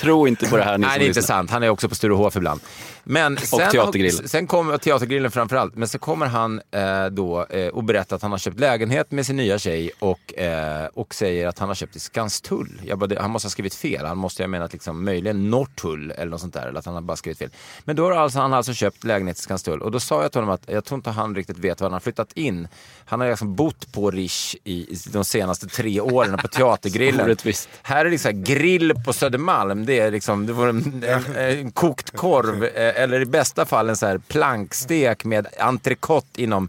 Tro 0.00 0.28
inte 0.28 0.48
på 0.48 0.56
det 0.56 0.62
här 0.62 0.78
ni 0.78 0.86
Nej, 0.86 0.98
det 0.98 1.04
är 1.04 1.08
inte 1.08 1.22
sant. 1.22 1.50
Han 1.50 1.62
är 1.62 1.68
också 1.68 1.88
på 1.88 1.94
Sturehof 1.94 2.36
ibland. 2.36 2.60
Men 3.04 3.36
sen, 3.36 3.70
Teatergrillen. 3.70 4.28
Sen 4.28 4.46
kommer 4.46 4.78
Teatergrillen 4.78 5.30
framförallt. 5.30 5.74
Men 5.74 5.88
så 5.88 5.98
kommer 5.98 6.26
han 6.26 6.60
eh, 6.70 7.06
då 7.06 7.46
eh, 7.46 7.68
och 7.68 7.84
berättar 7.84 8.16
att 8.16 8.22
han 8.22 8.30
har 8.30 8.38
köpt 8.38 8.60
lägenhet 8.60 9.10
med 9.10 9.26
sin 9.26 9.36
nya 9.36 9.58
tjej 9.58 9.90
och, 9.98 10.38
eh, 10.38 10.86
och 10.94 11.14
säger 11.14 11.46
att 11.46 11.58
han 11.58 11.68
har 11.68 11.74
köpt 11.74 11.96
i 11.96 12.00
Skanstull. 12.00 12.80
Jag 12.84 12.98
bara, 12.98 13.06
det, 13.06 13.20
han 13.20 13.30
måste 13.30 13.46
ha 13.46 13.50
skrivit 13.50 13.74
fel. 13.74 14.06
Han 14.06 14.18
måste 14.18 14.42
ha 14.42 14.48
menat 14.48 14.72
liksom, 14.72 15.04
möjligen 15.04 15.50
Norrtull 15.50 16.10
eller 16.10 16.30
något 16.30 16.40
sånt 16.40 16.54
där. 16.54 16.66
Eller 16.66 16.78
att 16.78 16.86
han 16.86 16.94
har 16.94 17.02
bara 17.02 17.16
skrivit 17.16 17.38
fel. 17.38 17.50
Men 17.84 17.96
då 17.96 18.04
har 18.04 18.12
alltså, 18.12 18.38
han 18.38 18.52
alltså 18.52 18.74
köpt 18.74 19.04
lägenhet 19.04 19.38
i 19.38 19.40
Skanstull. 19.40 19.82
Och 19.82 19.90
då 19.90 20.00
sa 20.00 20.22
jag 20.22 20.32
till 20.32 20.40
honom 20.40 20.54
att 20.54 20.62
jag 20.66 20.84
tror 20.84 20.98
inte 20.98 21.10
han 21.10 21.34
riktigt 21.34 21.58
vet 21.58 21.80
var 21.80 21.86
han 21.86 21.92
har 21.92 22.00
flyttat 22.00 22.32
in. 22.32 22.68
Han 23.04 23.20
har 23.20 23.28
liksom 23.28 23.54
bott 23.54 23.92
på 23.92 24.10
Rish 24.10 24.56
i, 24.64 24.96
de 25.12 25.24
senaste 25.24 25.66
tre 25.66 26.00
åren 26.00 26.38
på 26.42 26.48
Teatergrillen. 26.58 27.36
Här 27.82 28.00
är 28.00 28.04
det 28.04 28.10
liksom 28.10 28.44
grill 28.44 28.94
på 29.04 29.12
Södermalm. 29.12 29.86
Det 29.88 29.98
är 29.98 30.10
liksom 30.10 30.46
det 30.46 30.52
var 30.52 30.68
en, 30.68 31.04
en, 31.06 31.36
en 31.36 31.70
kokt 31.70 32.10
korv 32.16 32.64
eh, 32.74 33.02
eller 33.02 33.20
i 33.20 33.26
bästa 33.26 33.66
fall 33.66 33.88
en 33.88 33.96
så 33.96 34.06
här 34.06 34.18
plankstek 34.18 35.24
med 35.24 35.46
entrecote 35.58 36.42
inom 36.42 36.68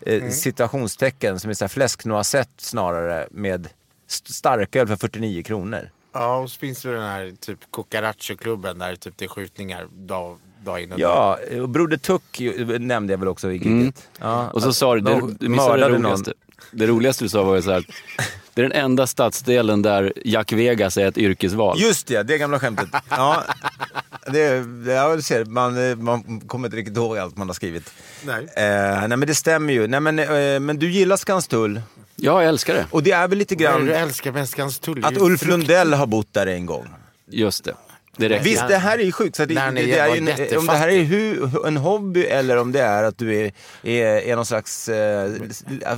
eh, 0.00 0.28
situationstecken 0.30 1.40
som 1.40 1.50
är 1.50 1.54
så 1.54 1.64
här 1.64 1.68
fläsk 1.68 2.04
noisette 2.04 2.64
snarare 2.64 3.26
med 3.30 3.68
st- 4.08 4.32
starköl 4.32 4.86
för 4.88 4.96
49 4.96 5.42
kronor. 5.42 5.90
Ja, 6.12 6.36
och 6.36 6.50
så 6.50 6.58
finns 6.58 6.82
det 6.82 6.92
den 6.92 7.02
här 7.02 7.32
typ 7.40 7.58
Cucaracho-klubben 7.72 8.78
där 8.78 8.96
typ 8.96 9.14
det 9.16 9.24
är 9.24 9.28
skjutningar 9.28 9.86
dag, 9.92 10.38
dag 10.64 10.80
in 10.82 10.92
och 10.92 10.98
Ja, 11.00 11.38
och 11.60 11.68
Broder 11.68 11.96
Tuck 11.96 12.40
nämnde 12.80 13.12
jag 13.12 13.18
väl 13.18 13.28
också 13.28 13.52
i 13.52 13.56
giget. 13.56 14.08
Ja, 14.20 14.40
Mm. 14.40 14.50
Och 14.52 14.62
så 14.62 14.72
sa 14.72 14.94
du, 14.94 15.00
det, 15.00 15.20
du 15.40 15.48
missade 15.48 15.80
det 15.88 15.88
roligaste. 15.88 16.32
Det 16.72 16.86
roligaste 16.86 17.24
du 17.24 17.28
sa 17.28 17.42
var 17.42 17.56
ju 17.56 17.62
så 17.62 17.70
här, 17.72 17.84
det 18.54 18.60
är 18.60 18.68
den 18.68 18.72
enda 18.72 19.06
stadsdelen 19.06 19.82
där 19.82 20.12
Jack 20.24 20.52
Vegas 20.52 20.96
är 20.96 21.06
ett 21.06 21.18
yrkesval. 21.18 21.80
Just 21.80 22.06
det, 22.06 22.22
det 22.22 22.38
gamla 22.38 22.58
skämtet. 22.58 22.88
Ja, 23.08 23.42
det, 24.26 24.64
ja, 24.86 25.16
du 25.16 25.22
ser, 25.22 25.44
man, 25.44 26.04
man 26.04 26.40
kommer 26.40 26.68
inte 26.68 26.76
riktigt 26.76 26.96
ihåg 26.96 27.18
allt 27.18 27.36
man 27.36 27.48
har 27.48 27.54
skrivit. 27.54 27.92
Nej. 28.22 28.44
Eh, 28.56 29.08
nej 29.08 29.16
men 29.16 29.20
det 29.20 29.34
stämmer 29.34 29.72
ju. 29.72 29.86
Nej, 29.86 30.00
men, 30.00 30.18
eh, 30.18 30.60
men 30.60 30.78
du 30.78 30.90
gillar 30.90 31.16
Skanstull. 31.16 31.82
Ja, 32.16 32.42
jag 32.42 32.48
älskar 32.48 32.74
det. 32.74 32.86
Och 32.90 33.02
det 33.02 33.10
är 33.10 33.28
väl 33.28 33.38
lite 33.38 33.54
grann 33.54 33.86
du 33.86 33.94
älskar 33.94 34.32
med 34.32 34.48
Skanstull? 34.48 35.04
Att 35.04 35.16
Ulf 35.16 35.44
Lundell 35.46 35.92
har 35.94 36.06
bott 36.06 36.28
där 36.32 36.46
en 36.46 36.66
gång. 36.66 36.88
Just 37.30 37.64
det. 37.64 37.74
Det 38.16 38.28
räcker. 38.28 38.44
Visst, 38.44 38.68
det 38.68 38.76
här 38.76 38.98
är 38.98 39.02
ju 39.02 39.12
sjukt. 39.12 39.36
Så 39.36 39.44
det, 39.44 39.54
det, 39.54 39.70
det 39.70 39.98
är 39.98 40.14
ju 40.14 40.56
om 40.58 40.66
det 40.66 40.72
här 40.72 40.88
är 40.88 41.02
hu, 41.02 41.48
en 41.66 41.76
hobby 41.76 42.24
eller 42.24 42.56
om 42.56 42.72
det 42.72 42.80
är 42.80 43.02
att 43.02 43.18
du 43.18 43.34
är, 43.40 43.52
är, 43.82 44.04
är 44.06 44.36
någon 44.36 44.46
slags, 44.46 44.88
eh, 44.88 45.30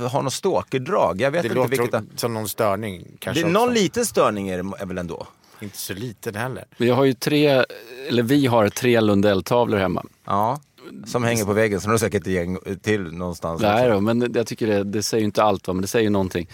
har 0.09 0.21
någon 0.21 0.31
stalkerdrag. 0.31 1.21
Jag 1.21 1.31
vet 1.31 1.41
Det 1.41 1.47
inte 1.47 1.55
låter 1.55 1.77
vilket. 1.77 2.03
som 2.15 2.33
någon 2.33 2.49
störning. 2.49 3.03
Det 3.11 3.17
Kanske 3.19 3.43
är 3.43 3.49
någon 3.49 3.73
liten 3.73 4.05
störning 4.05 4.49
är 4.49 4.57
det 4.57 4.85
väl 4.85 4.97
ändå? 4.97 5.27
Inte 5.59 5.77
så 5.77 5.93
liten 5.93 6.35
heller. 6.35 6.65
Vi 6.77 6.89
har 6.89 7.05
ju 7.05 7.13
tre, 7.13 7.63
eller 8.07 8.23
vi 8.23 8.45
har 8.47 8.69
tre 8.69 9.01
Lundell-tavlor 9.01 9.77
hemma. 9.77 10.05
Ja. 10.25 10.59
Som 11.05 11.23
hänger 11.23 11.45
på 11.45 11.53
väggen, 11.53 11.81
så 11.81 11.87
har 11.87 11.93
du 11.93 11.99
säkert 11.99 12.21
ett 12.21 12.27
gäng 12.33 12.57
till 12.81 13.01
någonstans. 13.01 13.61
Nej 13.61 13.89
då, 13.89 14.01
men 14.01 14.31
jag 14.35 14.47
tycker 14.47 14.67
det, 14.67 14.83
det 14.83 15.03
säger 15.03 15.21
ju 15.21 15.25
inte 15.25 15.43
allt, 15.43 15.67
va? 15.67 15.73
men 15.73 15.81
det 15.81 15.87
säger 15.87 16.03
ju 16.03 16.09
någonting. 16.09 16.49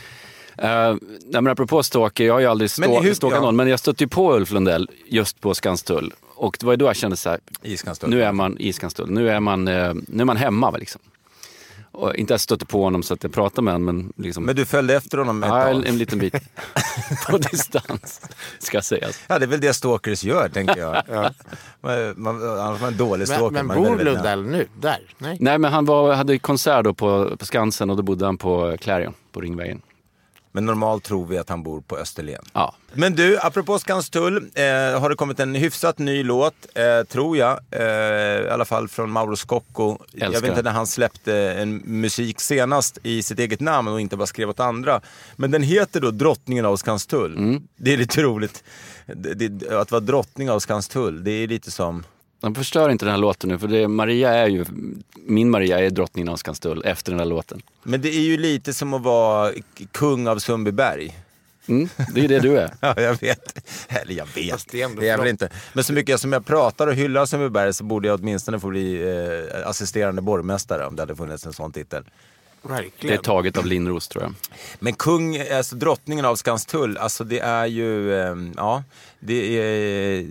Uh, 0.60 0.68
nej, 1.26 1.42
men 1.42 1.48
apropå 1.48 1.84
stalker, 1.84 2.24
jag 2.26 2.34
har 2.34 2.40
ju 2.40 2.46
aldrig 2.46 2.70
Men 2.78 2.90
stå, 2.90 3.02
hur- 3.02 3.14
stalkat 3.14 3.38
ja. 3.38 3.46
någon, 3.46 3.56
men 3.56 3.68
jag 3.68 3.80
stötte 3.80 4.04
ju 4.04 4.08
på 4.08 4.36
Ulf 4.36 4.52
Lundell 4.52 4.90
just 5.08 5.42
på 5.42 5.54
Skanstull. 5.54 6.14
Och 6.36 6.58
det 6.60 6.66
var 6.66 6.74
ju 6.74 6.78
då 6.78 6.86
jag 6.86 6.96
kände 6.96 7.18
så 7.18 7.30
här, 7.30 7.40
nu 8.08 8.24
är 8.24 8.32
man 8.32 8.58
i 8.58 8.74
Skanstull, 8.74 9.10
nu 9.12 9.30
är 9.30 9.40
man, 9.40 9.68
eh, 9.68 9.94
nu 10.08 10.22
är 10.22 10.26
man 10.26 10.38
hemma. 10.38 10.72
Liksom. 10.72 11.02
Och 11.94 12.16
inte 12.16 12.36
att 12.36 12.42
stötte 12.42 12.66
på 12.66 12.84
honom 12.84 13.04
så 13.04 13.14
att 13.14 13.24
jag 13.24 13.34
pratade 13.34 13.62
med 13.66 13.74
honom, 13.74 13.86
men 13.96 14.14
liksom, 14.26 14.44
Men 14.44 14.56
du 14.56 14.66
följde 14.66 14.96
efter 14.96 15.18
honom 15.18 15.44
ett 15.44 15.50
ja, 15.50 15.68
en, 15.68 15.82
tag? 15.82 15.90
en 15.90 15.98
liten 15.98 16.20
bit 16.20 16.34
på 17.30 17.38
distans, 17.38 18.22
ska 18.60 18.82
sägas. 18.82 19.20
Ja, 19.28 19.40
det 19.40 19.46
är 19.46 19.48
väl 19.48 19.62
det 19.62 19.74
stalkers 19.74 20.24
gör, 20.24 20.50
tänker 20.50 20.78
jag. 20.78 21.04
man, 21.82 22.14
man, 22.16 22.60
annars 22.60 22.78
är 22.78 22.82
man 22.82 22.92
en 22.92 22.98
dålig 22.98 23.28
Men, 23.28 23.38
stalker. 23.38 23.64
men 23.64 23.78
är 23.78 23.90
bor. 23.90 24.04
Lundell 24.04 24.44
nu? 24.44 24.68
Där? 24.80 25.00
Nej. 25.18 25.38
Nej, 25.40 25.58
men 25.58 25.74
han 25.74 25.86
var, 25.86 26.14
hade 26.14 26.40
konsert 26.40 26.84
då 26.84 26.94
på, 26.94 27.38
på 27.38 27.46
Skansen 27.46 27.90
och 27.90 27.98
då 27.98 28.04
bodde 28.04 28.26
han 28.26 28.38
på 28.38 28.78
Clarion, 28.82 29.14
på 29.32 29.42
Ringvägen. 29.42 29.82
Men 30.52 30.66
normalt 30.66 31.04
tror 31.04 31.26
vi 31.26 31.38
att 31.38 31.50
han 31.50 31.64
bor 31.64 31.82
på 31.82 31.98
Österlen. 31.98 32.44
Ja. 32.54 32.76
Men 32.94 33.16
du, 33.16 33.40
apropå 33.40 33.80
Skanstull, 33.80 34.38
eh, 34.38 35.00
har 35.00 35.10
det 35.10 35.16
kommit 35.16 35.40
en 35.40 35.56
hyfsat 35.56 35.98
ny 35.98 36.24
låt, 36.24 36.54
eh, 36.76 37.04
tror 37.08 37.38
jag. 37.38 37.60
Eh, 37.72 37.82
I 37.82 38.50
alla 38.50 38.66
fall 38.66 38.88
från 38.88 39.12
Mauro 39.12 39.36
Scocco. 39.36 39.98
Jag 40.12 40.32
vet 40.32 40.44
inte 40.44 40.62
när 40.62 40.72
han 40.72 40.88
släppte 40.88 41.36
en 41.36 41.76
musik 41.76 42.40
senast 42.42 42.98
i 43.04 43.24
sitt 43.24 43.40
eget 43.40 43.60
namn 43.60 43.88
och 43.88 44.02
inte 44.02 44.18
bara 44.18 44.28
skrev 44.28 44.50
åt 44.50 44.60
andra. 44.60 45.02
Men 45.36 45.52
den 45.52 45.64
heter 45.64 46.02
då 46.02 46.12
Drottningen 46.12 46.66
av 46.66 46.78
Skanstull. 46.78 47.38
Mm. 47.38 47.64
Det 47.78 47.94
är 47.94 47.98
lite 47.98 48.22
roligt. 48.24 48.64
Det, 49.06 49.34
det, 49.34 49.80
att 49.80 49.92
vara 49.92 50.00
drottning 50.00 50.52
av 50.52 50.60
Skanstull, 50.60 51.24
det 51.24 51.32
är 51.32 51.48
lite 51.48 51.72
som... 51.72 52.04
De 52.42 52.56
förstör 52.56 52.90
inte 52.90 53.06
den 53.06 53.12
här 53.12 53.20
låten 53.20 53.50
nu, 53.50 53.60
för 53.60 53.68
det, 53.68 53.88
Maria 53.88 54.34
är 54.34 54.48
ju, 54.48 54.66
min 55.16 55.50
Maria 55.50 55.80
är 55.80 55.90
drottningen 55.90 56.30
av 56.30 56.38
Skanstull 56.38 56.82
efter 56.86 57.12
den 57.12 57.20
här 57.20 57.26
låten. 57.26 57.62
Men 57.84 58.02
det 58.02 58.10
är 58.16 58.22
ju 58.22 58.38
lite 58.38 58.74
som 58.74 58.94
att 58.94 59.02
vara 59.02 59.52
kung 59.92 60.28
av 60.28 60.40
Sundbyberg. 60.40 61.18
Mm, 61.68 61.90
det 62.14 62.22
är 62.24 62.28
det 62.28 62.40
du 62.40 62.58
är. 62.58 62.74
Ja, 62.82 63.02
jag 63.02 63.22
vet. 63.22 63.68
Eller 63.88 64.14
jag 64.14 64.28
vet. 64.36 64.52
Fast 64.52 64.72
det 64.72 64.82
är 64.82 64.86
ändå 64.86 65.02
det 65.02 65.08
är 65.08 65.12
jag 65.12 65.18
väl 65.18 65.28
inte. 65.28 65.50
Men 65.74 65.84
så 65.84 65.94
mycket 65.94 66.20
som 66.20 66.34
jag 66.34 66.46
pratar 66.46 66.88
och 66.88 66.94
hyllar 66.94 67.26
Sundbyberg 67.26 67.74
så 67.74 67.84
borde 67.84 68.08
jag 68.08 68.20
åtminstone 68.20 68.60
få 68.60 68.68
bli 68.68 69.02
eh, 69.02 69.68
assisterande 69.68 70.22
borgmästare 70.22 70.86
om 70.86 70.96
det 70.96 71.02
hade 71.02 71.16
funnits 71.16 71.46
en 71.46 71.54
sån 71.54 71.72
titel. 71.72 72.04
Det 72.64 72.70
är 72.70 72.74
Verkligen. 72.74 73.22
taget 73.22 73.58
av 73.58 73.66
Lindros 73.66 74.08
tror 74.08 74.24
jag. 74.24 74.34
Men 74.80 74.94
kung, 74.94 75.38
alltså 75.42 75.76
drottningen 75.76 76.26
av 76.26 76.36
Skanstull, 76.36 76.98
alltså 76.98 77.24
det 77.24 77.40
är 77.40 77.66
ju, 77.66 78.14
eh, 78.14 78.36
ja, 78.56 78.84
det 79.24 79.58
är, 79.58 80.26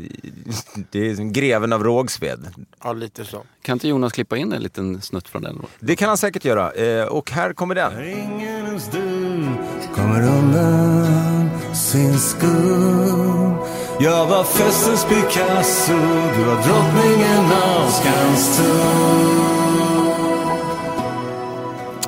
det 0.90 1.10
är 1.10 1.14
som 1.16 1.32
greven 1.32 1.72
av 1.72 1.84
Rågsved. 1.84 2.46
Ja, 2.84 2.92
lite 2.92 3.24
så. 3.24 3.42
Kan 3.62 3.72
inte 3.72 3.88
Jonas 3.88 4.12
klippa 4.12 4.36
in 4.36 4.52
en 4.52 4.62
liten 4.62 5.02
snutt 5.02 5.28
från 5.28 5.42
den? 5.42 5.62
Det 5.80 5.96
kan 5.96 6.08
han 6.08 6.18
säkert 6.18 6.44
göra. 6.44 6.72
Eh, 6.72 7.04
och 7.06 7.30
här 7.30 7.52
kommer 7.52 7.74
den. 7.74 8.04
Ingen 8.08 8.66
ens 8.66 8.90
du 8.90 9.48
kommer 9.94 10.22
undan 10.28 11.50
sin 11.74 12.18
skuld 12.18 13.56
Jag 14.00 14.26
var 14.26 14.44
festens 14.44 15.04
Picasso, 15.04 15.92
du 16.36 16.44
var 16.44 16.54
drottningen 16.54 17.52
av 17.52 17.90
Skanstull 17.90 19.40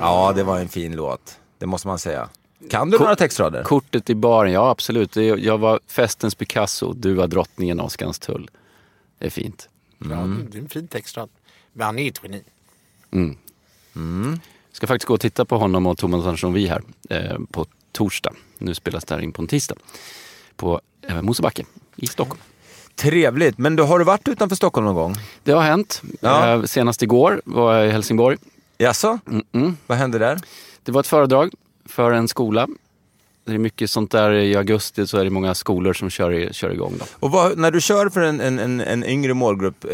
Ja, 0.01 0.33
det 0.37 0.43
var 0.43 0.59
en 0.59 0.69
fin 0.69 0.97
låt. 0.97 1.39
Det 1.59 1.67
måste 1.67 1.89
man 1.89 1.99
säga. 1.99 2.29
Kan 2.71 2.91
du 2.91 2.99
några 2.99 3.17
textrader? 3.17 3.63
Kortet 3.63 4.11
i 4.11 4.15
baren, 4.15 4.53
ja 4.53 4.71
absolut. 4.71 5.17
Jag 5.17 5.59
var 5.59 5.81
festens 5.87 6.35
Picasso, 6.35 6.93
du 6.93 7.15
var 7.15 7.27
drottningen 7.27 7.81
av 7.81 7.89
Skanstull. 7.89 8.51
Det 9.19 9.27
är 9.27 9.31
fint. 9.31 9.69
Ja, 9.99 10.07
det 10.51 10.59
är 10.59 10.63
en 10.63 10.69
fin 10.69 10.89
textrad. 10.89 11.29
Men 11.73 11.87
han 11.87 11.99
är 11.99 12.03
ju 12.03 12.09
ett 12.09 12.21
geni. 12.23 12.43
Ska 14.73 14.87
faktiskt 14.87 15.07
gå 15.07 15.15
och 15.15 15.21
titta 15.21 15.45
på 15.45 15.59
honom 15.59 15.87
och 15.87 15.99
Thomas 15.99 16.25
Andersson 16.25 16.53
Vi 16.53 16.67
här 16.67 16.83
eh, 17.11 17.39
på 17.51 17.67
torsdag. 17.93 18.33
Nu 18.59 18.75
spelas 18.75 19.05
det 19.05 19.15
här 19.15 19.23
in 19.23 19.33
på 19.33 19.43
en 19.43 19.49
tisdag. 19.49 19.77
På 20.57 20.81
eh, 21.09 21.23
Mosebacke 21.23 21.65
i 21.97 22.07
Stockholm. 22.07 22.41
Trevligt. 22.95 23.59
Men 23.59 23.77
du, 23.77 23.83
har 23.83 23.99
du 23.99 24.05
varit 24.05 24.29
utanför 24.29 24.57
Stockholm 24.57 24.85
någon 24.85 24.95
gång? 24.95 25.17
Det 25.43 25.53
har 25.53 25.63
hänt. 25.63 26.03
Ja. 26.21 26.49
Eh, 26.49 26.63
senast 26.63 27.03
igår 27.03 27.43
var 27.45 27.75
jag 27.75 27.87
i 27.87 27.91
Helsingborg. 27.91 28.39
Jaså? 28.79 29.19
Mm-mm. 29.27 29.75
Vad 29.87 29.99
hände 29.99 30.19
där? 30.19 30.41
Det 30.83 30.93
var 30.93 31.01
ett 31.01 31.07
föredrag 31.07 31.55
för 31.85 32.13
en 32.13 32.29
skola. 32.29 32.69
Det 33.45 33.53
är 33.55 33.59
mycket 33.59 33.91
sånt 33.91 34.11
där 34.11 34.33
i 34.33 34.57
augusti 34.57 35.07
så 35.07 35.19
är 35.19 35.25
det 35.25 35.31
många 35.31 35.55
skolor 35.55 35.93
som 35.93 36.11
kör, 36.11 36.49
kör 36.53 36.71
igång. 36.71 36.95
Då. 36.99 37.05
Och 37.21 37.31
vad, 37.31 37.59
när 37.59 37.71
du 37.71 37.81
kör 37.81 38.09
för 38.09 38.21
en, 38.21 38.41
en, 38.41 38.59
en, 38.59 38.81
en 38.81 39.05
yngre 39.05 39.35
målgrupp, 39.35 39.85
eh, 39.85 39.91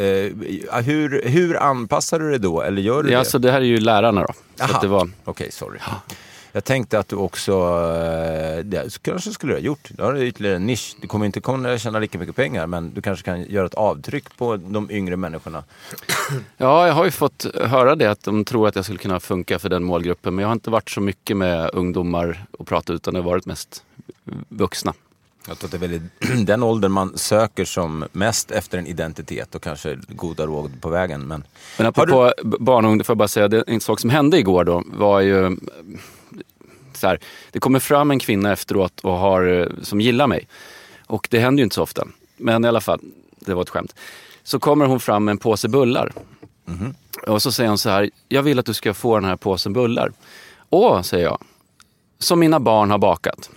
hur, 0.82 1.28
hur 1.28 1.56
anpassar 1.62 2.18
du 2.18 2.30
dig 2.30 2.38
då? 2.38 2.62
Eller 2.62 2.82
gör 2.82 3.02
du 3.02 3.10
Ja, 3.10 3.18
det? 3.18 3.24
så 3.24 3.38
det 3.38 3.50
här 3.52 3.60
är 3.60 3.64
ju 3.64 3.80
lärarna 3.80 4.20
då. 4.20 4.32
Så 4.56 4.64
Aha. 4.64 4.74
att 4.74 4.80
det 4.80 4.88
var, 4.88 5.10
Okej, 5.24 5.52
sorry. 5.52 5.78
Jag 6.52 6.64
tänkte 6.64 6.98
att 6.98 7.08
du 7.08 7.16
också, 7.16 7.52
eh, 7.52 8.64
det 8.64 9.02
kanske 9.02 9.30
skulle 9.30 9.52
du 9.52 9.56
ha 9.56 9.62
gjort. 9.62 9.88
Då 9.90 10.04
har 10.04 10.12
du 10.12 10.26
ytterligare 10.26 10.56
en 10.56 10.66
nisch. 10.66 10.96
Du 11.00 11.08
kommer 11.08 11.26
inte 11.26 11.40
kunna 11.40 11.78
tjäna 11.78 11.98
lika 11.98 12.18
mycket 12.18 12.36
pengar 12.36 12.66
men 12.66 12.94
du 12.94 13.02
kanske 13.02 13.24
kan 13.24 13.42
göra 13.42 13.66
ett 13.66 13.74
avtryck 13.74 14.36
på 14.36 14.56
de 14.56 14.90
yngre 14.90 15.16
människorna. 15.16 15.64
ja, 16.56 16.86
jag 16.86 16.94
har 16.94 17.04
ju 17.04 17.10
fått 17.10 17.46
höra 17.54 17.94
det 17.94 18.06
att 18.06 18.22
de 18.22 18.44
tror 18.44 18.68
att 18.68 18.76
jag 18.76 18.84
skulle 18.84 18.98
kunna 18.98 19.20
funka 19.20 19.58
för 19.58 19.68
den 19.68 19.84
målgruppen. 19.84 20.34
Men 20.34 20.42
jag 20.42 20.48
har 20.48 20.52
inte 20.52 20.70
varit 20.70 20.90
så 20.90 21.00
mycket 21.00 21.36
med 21.36 21.70
ungdomar 21.72 22.46
och 22.58 22.66
pratat 22.66 22.90
utan 22.90 23.14
det 23.14 23.20
har 23.20 23.30
varit 23.30 23.46
mest 23.46 23.82
vuxna. 24.48 24.94
Jag 25.48 25.58
tror 25.58 25.66
att 25.66 25.70
det 25.70 25.76
är 25.76 25.88
väldigt, 25.88 26.02
den 26.46 26.62
åldern 26.62 26.92
man 26.92 27.18
söker 27.18 27.64
som 27.64 28.04
mest 28.12 28.50
efter 28.50 28.78
en 28.78 28.86
identitet 28.86 29.54
och 29.54 29.62
kanske 29.62 29.98
goda 30.08 30.46
råd 30.46 30.80
på 30.80 30.88
vägen. 30.88 31.26
Men 31.26 31.44
Men 31.76 31.86
apropå 31.86 32.32
du... 32.42 32.56
barn 32.58 32.84
och 32.84 32.90
ungdom, 32.90 33.04
får 33.04 33.12
jag 33.12 33.18
bara 33.18 33.28
säga, 33.28 33.48
det, 33.48 33.64
en 33.66 33.80
sak 33.80 34.00
som 34.00 34.10
hände 34.10 34.38
igår 34.38 34.64
då 34.64 34.82
var 34.86 35.20
ju 35.20 35.56
så 36.98 37.06
här, 37.06 37.20
det 37.50 37.60
kommer 37.60 37.78
fram 37.78 38.10
en 38.10 38.18
kvinna 38.18 38.52
efteråt 38.52 39.00
och 39.00 39.12
har, 39.12 39.60
eh, 39.60 39.66
som 39.82 40.00
gillar 40.00 40.26
mig. 40.26 40.48
Och 41.06 41.28
det 41.30 41.38
händer 41.38 41.60
ju 41.60 41.64
inte 41.64 41.74
så 41.74 41.82
ofta. 41.82 42.06
Men 42.36 42.64
i 42.64 42.68
alla 42.68 42.80
fall, 42.80 43.00
det 43.38 43.54
var 43.54 43.62
ett 43.62 43.70
skämt. 43.70 43.94
Så 44.42 44.58
kommer 44.58 44.86
hon 44.86 45.00
fram 45.00 45.24
med 45.24 45.32
en 45.32 45.38
påse 45.38 45.68
bullar. 45.68 46.12
Och 47.26 47.42
så 47.42 47.52
säger 47.52 47.68
hon 47.68 47.78
så 47.78 47.90
här, 47.90 48.10
jag 48.28 48.42
vill 48.42 48.58
att 48.58 48.66
du 48.66 48.74
ska 48.74 48.94
få 48.94 49.14
den 49.14 49.24
här 49.24 49.36
påsen 49.36 49.72
bullar. 49.72 50.12
Åh, 50.70 51.02
säger 51.02 51.24
jag, 51.24 51.38
som 52.18 52.40
mina 52.40 52.60
barn 52.60 52.90
har 52.90 52.98
bakat. 52.98 53.50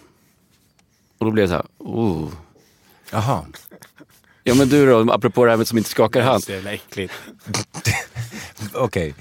Och 1.18 1.26
då 1.26 1.32
blev 1.32 1.46
det 1.46 1.50
så 1.50 1.56
här, 1.56 1.66
oh. 1.78 2.30
Jaha. 3.12 3.46
Ja 4.44 4.56
men 4.56 4.70
du 4.70 4.86
då, 4.86 5.12
apropå 5.14 5.46
det 5.46 5.52
här 5.52 5.58
med 5.58 5.68
som 5.68 5.78
inte 5.78 5.89
skakar 5.89 6.22
hand. 6.22 6.44
Så 6.44 6.52
jävla 6.52 6.74
äckligt. 6.74 7.14
Okej, 8.74 9.16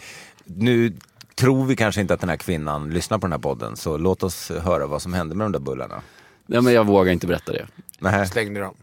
nu 0.44 0.92
tror 1.40 1.64
vi 1.64 1.76
kanske 1.76 2.00
inte 2.00 2.14
att 2.14 2.20
den 2.20 2.28
här 2.30 2.36
kvinnan 2.36 2.90
lyssnar 2.90 3.18
på 3.18 3.26
den 3.26 3.32
här 3.32 3.38
podden 3.38 3.76
så 3.76 3.96
låt 3.96 4.22
oss 4.22 4.50
höra 4.50 4.86
vad 4.86 5.02
som 5.02 5.14
hände 5.14 5.34
med 5.34 5.44
de 5.44 5.52
där 5.52 5.60
bullarna. 5.60 6.02
Ja, 6.46 6.60
men 6.60 6.72
jag 6.74 6.86
vågar 6.86 7.12
inte 7.12 7.26
berätta 7.26 7.52
det. 7.52 7.66
Nej. 7.98 8.26
Slängde 8.28 8.60
dem. 8.60 8.74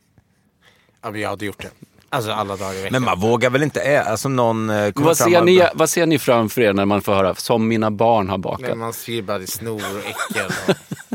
Ja, 1.02 1.12
men 1.12 1.22
jag 1.22 1.30
hade 1.30 1.46
gjort 1.46 1.62
det. 1.62 1.70
Alltså 2.10 2.32
alla 2.32 2.56
dagar 2.56 2.74
i 2.74 2.78
veckan. 2.82 2.92
Men 2.92 3.04
man 3.04 3.20
vågar 3.20 3.50
väl 3.50 3.64
inte 3.64 3.82
ä- 3.82 4.04
alltså 4.04 4.30
någon 4.30 4.70
eh, 4.70 4.92
Vad 4.96 5.18
fram 5.18 5.32
ser, 5.32 5.40
och- 5.40 5.46
ni, 5.46 5.68
vad 5.74 5.90
ser 5.90 6.06
ni 6.06 6.20
framför 6.20 6.62
er 6.62 6.74
när 6.74 6.86
man 6.86 7.02
får 7.02 7.14
höra 7.14 7.36
som 7.36 7.68
mina 7.68 7.92
barn 7.92 8.30
har 8.30 8.38
bakat? 8.38 8.70
Men 8.70 8.78
man 8.78 8.94
ser 8.94 9.22
bara 9.22 9.40
det 9.40 9.48
snor 9.48 9.76
och 9.98 10.06
äckel. 10.06 10.46
Och... 10.68 10.76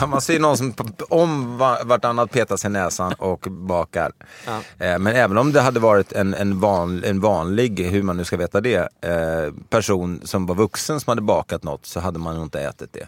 Ja, 0.00 0.06
Man 0.06 0.20
ser 0.20 0.38
någon 0.40 0.56
som 0.58 0.74
om 1.08 1.58
va- 1.58 1.78
vartannat 1.84 2.30
petar 2.30 2.56
sig 2.56 2.68
i 2.68 2.72
näsan 2.72 3.12
och 3.12 3.40
bakar. 3.50 4.12
Ja. 4.46 4.86
Eh, 4.86 4.98
Men 4.98 5.06
även 5.16 5.38
om 5.38 5.52
det 5.52 5.60
hade 5.60 5.80
varit 5.80 6.12
en, 6.12 6.34
en, 6.34 6.60
van, 6.60 7.04
en 7.04 7.20
vanlig, 7.20 7.80
hur 7.80 8.02
man 8.02 8.16
nu 8.16 8.24
ska 8.24 8.36
veta 8.36 8.60
det, 8.60 8.76
eh, 9.00 9.52
person 9.70 10.20
som 10.24 10.46
var 10.46 10.54
vuxen 10.54 11.00
som 11.00 11.10
hade 11.10 11.22
bakat 11.22 11.62
något 11.62 11.86
så 11.86 12.00
hade 12.00 12.18
man 12.18 12.34
nog 12.34 12.44
inte 12.44 12.60
ätit 12.60 12.92
det. 12.92 13.06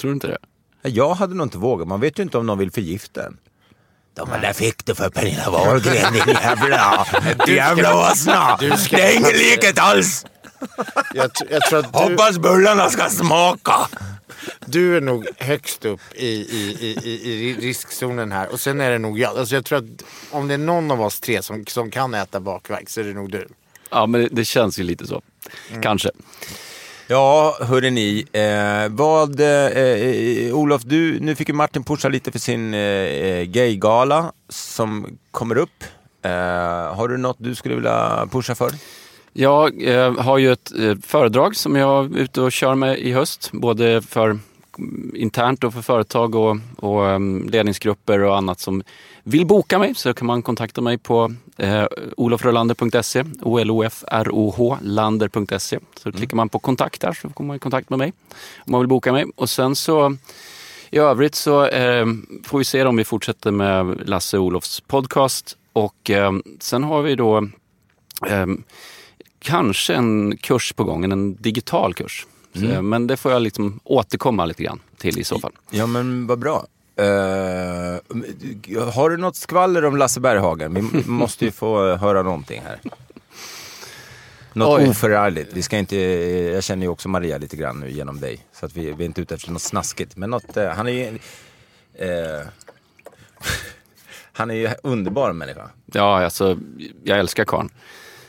Tror 0.00 0.10
du 0.10 0.14
inte 0.14 0.26
det? 0.26 0.38
Jag 0.88 1.14
hade 1.14 1.34
nog 1.34 1.46
inte 1.46 1.58
vågat, 1.58 1.88
man 1.88 2.00
vet 2.00 2.18
ju 2.18 2.22
inte 2.22 2.38
om 2.38 2.46
någon 2.46 2.58
vill 2.58 2.70
förgifta 2.70 3.26
en. 3.26 3.36
De 4.16 4.28
där 4.42 4.52
fick 4.52 4.84
du 4.84 4.94
för 4.94 5.10
Pernilla 5.10 5.50
Wahlgren 5.50 6.12
din 6.12 6.22
jävla, 6.42 7.06
jävla 7.46 8.10
åsna. 8.10 8.56
Det 8.60 8.66
är 8.92 9.16
ingen 9.16 9.30
likhet 9.32 9.78
alls. 9.78 10.26
Jag, 11.14 11.30
jag 11.50 11.62
tror 11.62 11.78
att 11.78 11.92
du, 11.92 11.98
Hoppas 11.98 12.38
bullarna 12.38 12.90
ska 12.90 13.08
smaka. 13.10 13.88
du 14.66 14.96
är 14.96 15.00
nog 15.00 15.26
högst 15.38 15.84
upp 15.84 16.00
i, 16.14 16.26
i, 16.26 16.76
i, 16.80 17.30
i, 17.30 17.54
riskzonen 17.60 18.32
här. 18.32 18.52
Och 18.52 18.60
sen 18.60 18.80
är 18.80 18.90
det 18.90 18.98
nog 18.98 19.18
jag. 19.18 19.38
Alltså 19.38 19.54
jag 19.54 19.64
tror 19.64 19.78
att 19.78 19.84
om 20.30 20.48
det 20.48 20.54
är 20.54 20.58
någon 20.58 20.90
av 20.90 21.02
oss 21.02 21.20
tre 21.20 21.42
som, 21.42 21.66
som 21.66 21.90
kan 21.90 22.14
äta 22.14 22.40
bakverk 22.40 22.88
så 22.90 23.00
är 23.00 23.04
det 23.04 23.14
nog 23.14 23.30
du. 23.30 23.48
Ja, 23.90 24.06
men 24.06 24.20
det, 24.20 24.28
det 24.32 24.44
känns 24.44 24.78
ju 24.78 24.82
lite 24.82 25.06
så. 25.06 25.22
Kanske. 25.82 26.10
Ja, 27.06 27.56
hörde 27.60 27.90
ni. 27.90 28.26
Eh, 28.32 28.88
vad, 28.96 29.40
eh, 29.40 29.66
eh, 29.66 30.54
Olof, 30.54 30.82
du, 30.82 31.20
nu 31.20 31.34
fick 31.34 31.48
ju 31.48 31.54
Martin 31.54 31.84
pusha 31.84 32.08
lite 32.08 32.32
för 32.32 32.38
sin 32.38 32.74
eh, 32.74 33.42
gaygala 33.42 34.32
som 34.48 35.18
kommer 35.30 35.56
upp. 35.56 35.84
Eh, 36.22 36.30
har 36.96 37.08
du 37.08 37.16
något 37.16 37.36
du 37.40 37.54
skulle 37.54 37.74
vilja 37.74 38.28
pusha 38.30 38.54
för? 38.54 38.70
Jag 39.36 39.82
eh, 39.82 40.18
har 40.18 40.38
ju 40.38 40.52
ett 40.52 40.72
eh, 40.78 40.94
föredrag 41.02 41.56
som 41.56 41.76
jag 41.76 42.04
är 42.04 42.18
ute 42.18 42.40
och 42.40 42.52
kör 42.52 42.74
med 42.74 42.98
i 42.98 43.12
höst. 43.12 43.50
Både 43.52 44.02
för 44.02 44.30
mm, 44.78 45.12
internt 45.14 45.64
och 45.64 45.74
för 45.74 45.82
företag 45.82 46.34
och, 46.34 46.56
och 46.76 47.08
em, 47.10 47.48
ledningsgrupper 47.48 48.20
och 48.20 48.36
annat 48.36 48.60
som 48.60 48.82
vill 49.22 49.46
boka 49.46 49.78
mig 49.78 49.94
så 49.94 50.14
kan 50.14 50.26
man 50.26 50.42
kontakta 50.42 50.80
mig 50.80 50.98
på 50.98 51.34
eh, 51.56 51.86
olofrolander.se, 52.16 53.24
O-L-O-F-R-O-H, 53.42 54.78
lander.se. 54.82 55.78
Så 55.96 56.12
klickar 56.12 56.36
man 56.36 56.48
på 56.48 56.58
kontakt 56.58 57.00
där 57.00 57.12
så 57.12 57.28
kommer 57.28 57.48
man 57.48 57.56
i 57.56 57.60
kontakt 57.60 57.90
med 57.90 57.98
mig 57.98 58.12
om 58.56 58.72
man 58.72 58.80
vill 58.80 58.88
boka 58.88 59.12
mig. 59.12 59.24
Och 59.36 59.50
sen 59.50 59.76
så 59.76 60.16
i 60.90 60.98
övrigt 60.98 61.34
så 61.34 61.66
eh, 61.66 62.06
får 62.44 62.58
vi 62.58 62.64
se 62.64 62.84
om 62.84 62.96
vi 62.96 63.04
fortsätter 63.04 63.50
med 63.50 64.08
Lasse 64.08 64.38
Olofs 64.38 64.80
podcast. 64.80 65.56
Och 65.72 66.10
eh, 66.10 66.32
sen 66.60 66.84
har 66.84 67.02
vi 67.02 67.14
då 67.14 67.48
eh, 68.26 68.46
kanske 69.44 69.94
en 69.94 70.36
kurs 70.36 70.72
på 70.72 70.84
gång, 70.84 71.04
en 71.04 71.34
digital 71.34 71.94
kurs. 71.94 72.26
Så, 72.54 72.66
eh, 72.66 72.82
Men 72.82 73.06
det 73.06 73.16
får 73.16 73.32
jag 73.32 73.42
liksom 73.42 73.80
återkomma 73.84 74.44
lite 74.44 74.62
grann 74.62 74.80
till 74.98 75.18
i 75.18 75.24
så 75.24 75.38
fall. 75.38 75.52
Ja, 75.70 75.86
men 75.86 76.26
vad 76.26 76.38
bra. 76.38 76.66
Eh, 76.96 77.04
har 78.94 79.10
du 79.10 79.16
något 79.16 79.36
skvaller 79.36 79.84
om 79.84 79.96
Lasse 79.96 80.20
Berghagen? 80.20 80.74
Vi 80.74 80.82
måste 81.06 81.44
ju 81.44 81.50
få 81.50 81.96
höra 81.96 82.22
någonting 82.22 82.62
här. 82.64 82.80
Något 84.52 84.80
Oj. 84.80 84.88
oförargligt. 84.88 85.52
Vi 85.52 85.62
ska 85.62 85.78
inte, 85.78 85.96
jag 85.96 86.64
känner 86.64 86.82
ju 86.86 86.88
också 86.88 87.08
Maria 87.08 87.38
lite 87.38 87.56
grann 87.56 87.80
nu 87.80 87.90
genom 87.90 88.20
dig. 88.20 88.38
Så 88.52 88.66
att 88.66 88.76
vi, 88.76 88.92
vi 88.92 89.04
är 89.04 89.06
inte 89.06 89.20
ute 89.20 89.34
efter 89.34 89.50
något 89.50 89.62
snaskigt. 89.62 90.16
Men 90.16 90.30
något, 90.30 90.56
eh, 90.56 90.68
han 90.68 90.88
är 90.88 90.92
ju... 90.92 91.18
Eh, 91.94 92.46
han 94.32 94.50
är 94.50 94.54
ju 94.54 94.68
underbar 94.82 95.32
människa. 95.32 95.70
Ja, 95.86 96.24
alltså, 96.24 96.58
jag 97.04 97.18
älskar 97.18 97.44
karln. 97.44 97.70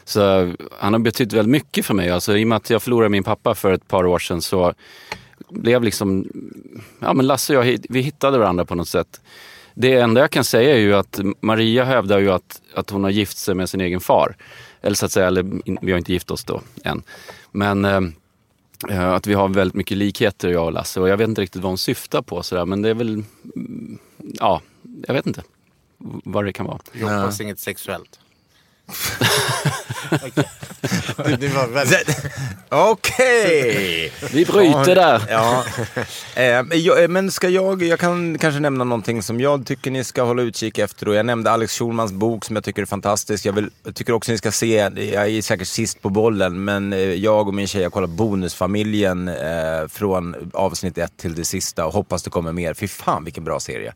Så 0.06 0.54
han 0.80 0.94
har 0.94 1.00
betytt 1.00 1.34
väldigt 1.34 1.52
mycket 1.52 1.86
för 1.86 1.94
mig. 1.94 2.10
Alltså, 2.10 2.38
I 2.38 2.44
och 2.44 2.48
med 2.48 2.56
att 2.56 2.70
jag 2.70 2.82
förlorade 2.82 3.10
min 3.10 3.24
pappa 3.24 3.56
för 3.56 3.72
ett 3.72 3.88
par 3.88 4.06
år 4.06 4.20
sedan 4.20 4.42
så 4.42 4.74
blev 5.50 5.84
liksom, 5.84 6.28
ja 7.00 7.14
men 7.14 7.28
Lasse 7.28 7.58
och 7.58 7.66
jag, 7.66 7.78
vi 7.90 8.02
hittade 8.02 8.38
varandra 8.38 8.66
på 8.66 8.76
något 8.76 8.88
sätt. 8.88 9.22
Det 9.74 9.94
enda 9.94 10.22
jag 10.22 10.32
kan 10.32 10.44
säga 10.44 10.76
är 10.76 10.80
ju 10.80 10.96
att 10.96 11.20
Maria 11.42 11.84
hävdar 11.84 12.20
ju 12.20 12.32
att, 12.32 12.62
att 12.74 12.90
hon 12.90 13.04
har 13.04 13.12
gift 13.12 13.38
sig 13.38 13.56
med 13.56 13.70
sin 13.70 13.82
egen 13.82 14.00
far. 14.00 14.36
Eller 14.82 14.96
så 14.96 15.06
att 15.06 15.12
säga, 15.12 15.28
eller 15.28 15.62
vi 15.82 15.92
har 15.92 15.98
inte 15.98 16.14
gift 16.14 16.32
oss 16.32 16.44
då 16.44 16.62
än. 16.84 17.04
Men 17.52 17.86
eh, 17.86 18.02
eh, 18.90 19.10
Att 19.14 19.28
vi 19.28 19.34
har 19.34 19.50
väldigt 19.50 19.76
mycket 19.76 19.98
likheter 19.98 20.50
jag 20.50 20.66
och 20.66 20.72
Lasse 20.72 21.00
och 21.02 21.10
jag 21.10 21.18
vet 21.18 21.28
inte 21.28 21.42
riktigt 21.42 21.62
vad 21.62 21.70
hon 21.70 21.78
syftar 21.78 22.22
på 22.22 22.44
sådär 22.44 22.66
men 22.66 22.82
det 22.82 22.90
är 22.90 22.94
väl, 22.94 23.24
mm, 23.56 23.98
ja, 24.22 24.62
jag 25.08 25.14
vet 25.14 25.28
inte 25.28 25.44
vad 26.24 26.46
det 26.46 26.54
kan 26.54 26.66
vara. 26.66 26.80
Jag 26.94 27.20
hoppas 27.20 27.42
inget 27.42 27.60
sexuellt. 27.60 28.20
Okej. 30.12 30.50
det, 31.26 31.36
det 31.36 31.48
var 31.48 31.68
väldigt... 31.68 32.26
Okej! 32.70 34.12
Vi 34.32 34.46
bryter 34.46 34.96
där. 34.96 35.22
Ja. 35.30 35.64
Eh, 36.36 36.64
men 36.64 36.84
jag, 36.84 37.04
eh, 37.04 37.08
men 37.08 37.32
ska 37.32 37.50
jag, 37.50 37.84
jag 37.84 38.00
kan 38.00 38.38
kanske 38.38 38.60
nämna 38.60 38.84
någonting 38.84 39.24
som 39.24 39.40
jag 39.40 39.66
tycker 39.66 39.92
ni 39.92 40.04
ska 40.04 40.24
hålla 40.24 40.42
utkik 40.42 40.78
efter. 40.78 41.08
Och 41.08 41.16
jag 41.16 41.26
nämnde 41.26 41.52
Alex 41.52 41.80
Schulmans 41.80 42.12
bok 42.12 42.46
som 42.46 42.56
jag 42.56 42.64
tycker 42.66 42.82
är 42.82 42.86
fantastisk. 42.86 43.46
Jag, 43.46 43.54
vill, 43.54 43.70
jag 43.84 43.96
tycker 43.96 44.14
också 44.14 44.32
ni 44.32 44.38
ska 44.38 44.52
se, 44.52 44.76
jag 44.96 45.30
är 45.30 45.42
säkert 45.42 45.68
sist 45.68 46.02
på 46.02 46.10
bollen, 46.10 46.64
men 46.64 46.94
eh, 46.94 47.00
jag 47.00 47.48
och 47.48 47.54
min 47.54 47.68
tjej 47.68 47.84
har 47.84 47.90
kollat 47.90 48.10
Bonusfamiljen 48.10 49.28
eh, 49.28 49.88
från 49.90 50.52
avsnitt 50.54 50.98
ett 50.98 51.18
till 51.18 51.36
det 51.36 51.46
sista 51.46 51.86
och 51.86 51.94
hoppas 51.94 52.24
det 52.24 52.30
kommer 52.30 52.52
mer. 52.52 52.74
Fy 52.74 52.88
fan 52.88 53.24
vilken 53.24 53.44
bra 53.44 53.60
serie. 53.60 53.94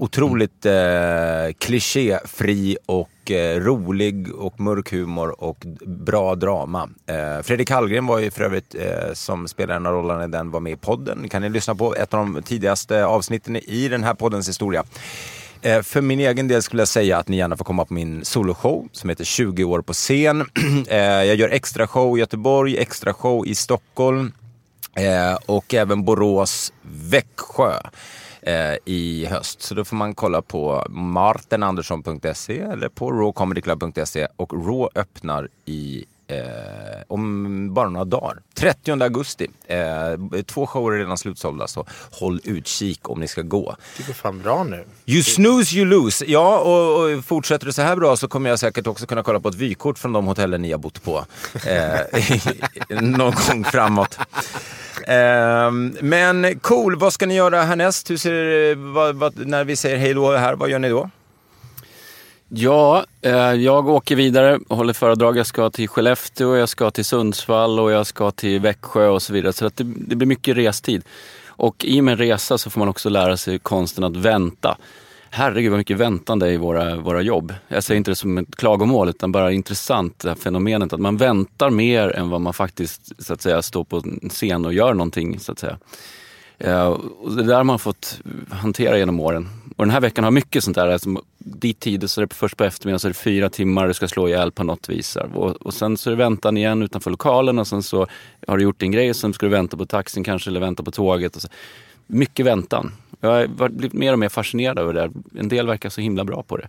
Otroligt 0.00 0.66
eh, 0.66 1.52
klichéfri 1.58 2.76
och 2.86 3.30
eh, 3.30 3.60
rolig 3.60 4.34
och 4.34 4.60
mörk 4.60 4.92
humor 4.92 5.44
och 5.44 5.66
bra 5.86 6.34
drama. 6.34 6.88
Eh, 7.06 7.42
Fredrik 7.42 7.70
Hallgren 7.70 8.06
var 8.06 8.18
ju 8.18 8.30
för 8.30 8.44
övrigt, 8.44 8.74
eh, 8.74 9.12
som 9.12 9.48
spelar 9.48 9.76
en 9.76 9.86
av 9.86 9.92
rollerna 9.92 10.24
i 10.24 10.28
den, 10.28 10.50
var 10.50 10.60
med 10.60 10.72
i 10.72 10.76
podden. 10.76 11.28
Kan 11.28 11.42
ni 11.42 11.48
lyssna 11.48 11.74
på 11.74 11.94
ett 11.94 12.14
av 12.14 12.26
de 12.26 12.42
tidigaste 12.42 13.04
avsnitten 13.04 13.56
i 13.56 13.88
den 13.88 14.04
här 14.04 14.14
poddens 14.14 14.48
historia. 14.48 14.84
Eh, 15.62 15.82
för 15.82 16.00
min 16.00 16.20
egen 16.20 16.48
del 16.48 16.62
skulle 16.62 16.80
jag 16.80 16.88
säga 16.88 17.18
att 17.18 17.28
ni 17.28 17.36
gärna 17.36 17.56
får 17.56 17.64
komma 17.64 17.84
på 17.84 17.94
min 17.94 18.24
soloshow 18.24 18.88
som 18.92 19.10
heter 19.10 19.24
20 19.24 19.64
år 19.64 19.82
på 19.82 19.92
scen. 19.92 20.44
Eh, 20.88 20.98
jag 20.98 21.36
gör 21.36 21.48
extra 21.48 21.86
show 21.86 22.16
i 22.16 22.20
Göteborg, 22.20 22.78
extra 22.78 23.12
show 23.12 23.46
i 23.46 23.54
Stockholm 23.54 24.32
eh, 24.96 25.38
och 25.46 25.74
även 25.74 26.04
Borås, 26.04 26.72
Växjö 26.82 27.72
eh, 28.42 28.74
i 28.84 29.26
höst. 29.30 29.62
Så 29.62 29.74
då 29.74 29.84
får 29.84 29.96
man 29.96 30.14
kolla 30.14 30.42
på 30.42 30.86
martenandersson.se 30.88 32.60
eller 32.60 32.88
på 32.88 33.10
rawcomedyclub.se 33.10 34.28
och 34.36 34.52
Raw 34.52 34.88
öppnar 34.94 35.48
i 35.64 36.04
Eh, 36.30 37.02
om 37.08 37.74
bara 37.74 37.88
några 37.88 38.04
dagar. 38.04 38.36
30 38.54 39.02
augusti. 39.02 39.46
Eh, 39.66 40.42
två 40.46 40.66
shower 40.66 40.92
är 40.92 40.98
redan 40.98 41.18
slutsålda 41.18 41.66
så 41.66 41.86
håll 42.10 42.40
utkik 42.44 43.08
om 43.08 43.20
ni 43.20 43.28
ska 43.28 43.42
gå. 43.42 43.76
Det 43.96 44.06
går 44.06 44.14
fan 44.14 44.42
bra 44.42 44.64
nu. 44.64 44.84
You 45.06 45.22
snooze 45.22 45.76
you 45.76 45.84
lose. 45.86 46.24
Ja, 46.28 46.58
och, 46.58 47.04
och 47.16 47.24
fortsätter 47.24 47.66
det 47.66 47.72
så 47.72 47.82
här 47.82 47.96
bra 47.96 48.16
så 48.16 48.28
kommer 48.28 48.50
jag 48.50 48.58
säkert 48.58 48.86
också 48.86 49.06
kunna 49.06 49.22
kolla 49.22 49.40
på 49.40 49.48
ett 49.48 49.54
vykort 49.54 49.98
från 49.98 50.12
de 50.12 50.26
hotellen 50.26 50.62
ni 50.62 50.70
har 50.72 50.78
bott 50.78 51.02
på. 51.02 51.24
Eh, 51.66 52.00
någon 53.02 53.34
gång 53.48 53.64
framåt. 53.64 54.18
Eh, 55.06 55.70
men 56.00 56.58
cool, 56.60 56.96
vad 56.96 57.12
ska 57.12 57.26
ni 57.26 57.34
göra 57.34 57.62
härnäst? 57.62 58.10
Hur 58.10 58.16
ser, 58.16 58.32
det- 58.32 58.74
vad, 58.74 59.16
vad, 59.16 59.46
när 59.46 59.64
vi 59.64 59.76
säger 59.76 59.96
hej 59.96 60.14
då 60.14 60.36
här, 60.36 60.54
vad 60.54 60.70
gör 60.70 60.78
ni 60.78 60.88
då? 60.88 61.10
Ja, 62.52 63.04
eh, 63.22 63.32
jag 63.52 63.88
åker 63.88 64.16
vidare 64.16 64.58
och 64.68 64.76
håller 64.76 64.92
föredrag. 64.92 65.36
Jag 65.36 65.46
ska 65.46 65.70
till 65.70 65.88
Skellefteå, 65.88 66.56
jag 66.56 66.68
ska 66.68 66.90
till 66.90 67.04
Sundsvall 67.04 67.80
och 67.80 67.92
jag 67.92 68.06
ska 68.06 68.30
till 68.30 68.60
Växjö 68.60 69.08
och 69.08 69.22
så 69.22 69.32
vidare. 69.32 69.52
Så 69.52 69.66
att 69.66 69.76
det, 69.76 69.84
det 69.84 70.16
blir 70.16 70.26
mycket 70.26 70.56
restid. 70.56 71.02
Och 71.46 71.84
i 71.84 72.00
och 72.00 72.04
med 72.04 72.12
en 72.12 72.18
resa 72.18 72.58
så 72.58 72.70
får 72.70 72.78
man 72.78 72.88
också 72.88 73.08
lära 73.08 73.36
sig 73.36 73.58
konsten 73.58 74.04
att 74.04 74.16
vänta. 74.16 74.76
Herregud 75.30 75.70
vad 75.70 75.78
mycket 75.78 75.96
väntande 75.96 76.46
är 76.46 76.50
i 76.50 76.56
våra, 76.56 76.96
våra 76.96 77.22
jobb. 77.22 77.54
Jag 77.68 77.84
säger 77.84 77.98
inte 77.98 78.10
det 78.10 78.16
som 78.16 78.38
ett 78.38 78.56
klagomål 78.56 79.08
utan 79.08 79.32
bara 79.32 79.52
intressant 79.52 80.18
det 80.18 80.28
här 80.28 80.36
fenomenet 80.36 80.92
att 80.92 81.00
man 81.00 81.16
väntar 81.16 81.70
mer 81.70 82.16
än 82.16 82.30
vad 82.30 82.40
man 82.40 82.54
faktiskt 82.54 83.12
så 83.24 83.32
att 83.32 83.42
säga 83.42 83.62
står 83.62 83.84
på 83.84 83.96
en 83.96 84.30
scen 84.30 84.64
och 84.64 84.72
gör 84.72 84.94
någonting 84.94 85.40
så 85.40 85.52
att 85.52 85.58
säga. 85.58 85.78
Eh, 86.58 86.86
och 86.86 87.36
det 87.36 87.42
där 87.42 87.56
har 87.56 87.64
man 87.64 87.78
fått 87.78 88.20
hantera 88.50 88.98
genom 88.98 89.20
åren. 89.20 89.48
Och 89.80 89.86
den 89.86 89.92
här 89.92 90.00
veckan 90.00 90.24
har 90.24 90.30
mycket 90.30 90.64
sånt 90.64 90.74
där. 90.74 90.88
Alltså, 90.88 91.22
dit 91.38 91.80
tider 91.80 92.06
så 92.06 92.20
är 92.20 92.26
det 92.26 92.34
först 92.34 92.56
på 92.56 92.64
eftermiddagen 92.64 93.00
så 93.00 93.06
är 93.06 93.10
det 93.10 93.18
fyra 93.18 93.50
timmar 93.50 93.88
du 93.88 93.94
ska 93.94 94.08
slå 94.08 94.28
ihjäl 94.28 94.52
på 94.52 94.64
något 94.64 94.88
vis. 94.88 95.16
Och, 95.16 95.50
och 95.50 95.74
sen 95.74 95.96
så 95.96 96.10
är 96.10 96.12
det 96.12 96.16
väntan 96.16 96.56
igen 96.56 96.82
utanför 96.82 97.10
lokalen 97.10 97.58
och 97.58 97.66
sen 97.66 97.82
så 97.82 98.06
har 98.46 98.56
du 98.56 98.62
gjort 98.62 98.80
din 98.80 98.92
grej 98.92 99.10
och 99.10 99.16
sen 99.16 99.32
ska 99.32 99.46
du 99.46 99.50
vänta 99.50 99.76
på 99.76 99.86
taxin 99.86 100.24
kanske 100.24 100.50
eller 100.50 100.60
vänta 100.60 100.82
på 100.82 100.90
tåget. 100.90 101.36
Och 101.36 101.42
så. 101.42 101.48
Mycket 102.06 102.46
väntan. 102.46 102.92
Jag 103.20 103.30
har 103.30 103.68
blivit 103.68 103.92
mer 103.92 104.12
och 104.12 104.18
mer 104.18 104.28
fascinerad 104.28 104.78
över 104.78 104.92
det. 104.94 105.10
En 105.38 105.48
del 105.48 105.66
verkar 105.66 105.88
så 105.88 106.00
himla 106.00 106.24
bra 106.24 106.42
på 106.42 106.56
det. 106.56 106.68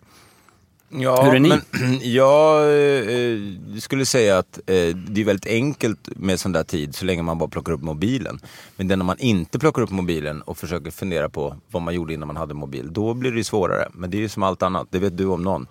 Ja, 0.93 1.23
Hur 1.23 1.35
är 1.35 1.39
ni? 1.39 1.49
Men, 1.49 1.61
jag 2.01 2.63
eh, 2.63 3.39
skulle 3.79 4.05
säga 4.05 4.37
att 4.37 4.57
eh, 4.57 4.95
det 4.95 5.21
är 5.21 5.25
väldigt 5.25 5.51
enkelt 5.51 6.09
med 6.15 6.39
sån 6.39 6.51
där 6.51 6.63
tid 6.63 6.95
så 6.95 7.05
länge 7.05 7.21
man 7.21 7.37
bara 7.37 7.49
plockar 7.49 7.73
upp 7.73 7.81
mobilen. 7.81 8.39
Men 8.75 8.87
det 8.87 8.93
är 8.93 8.97
när 8.97 9.05
man 9.05 9.19
inte 9.19 9.59
plockar 9.59 9.81
upp 9.81 9.89
mobilen 9.89 10.41
och 10.41 10.57
försöker 10.57 10.91
fundera 10.91 11.29
på 11.29 11.55
vad 11.71 11.81
man 11.81 11.93
gjorde 11.93 12.13
innan 12.13 12.27
man 12.27 12.37
hade 12.37 12.53
mobil, 12.53 12.93
då 12.93 13.13
blir 13.13 13.31
det 13.31 13.43
svårare. 13.43 13.87
Men 13.93 14.11
det 14.11 14.17
är 14.17 14.19
ju 14.19 14.29
som 14.29 14.43
allt 14.43 14.63
annat, 14.63 14.87
det 14.91 14.99
vet 14.99 15.17
du 15.17 15.25
om 15.25 15.41
någon. 15.41 15.67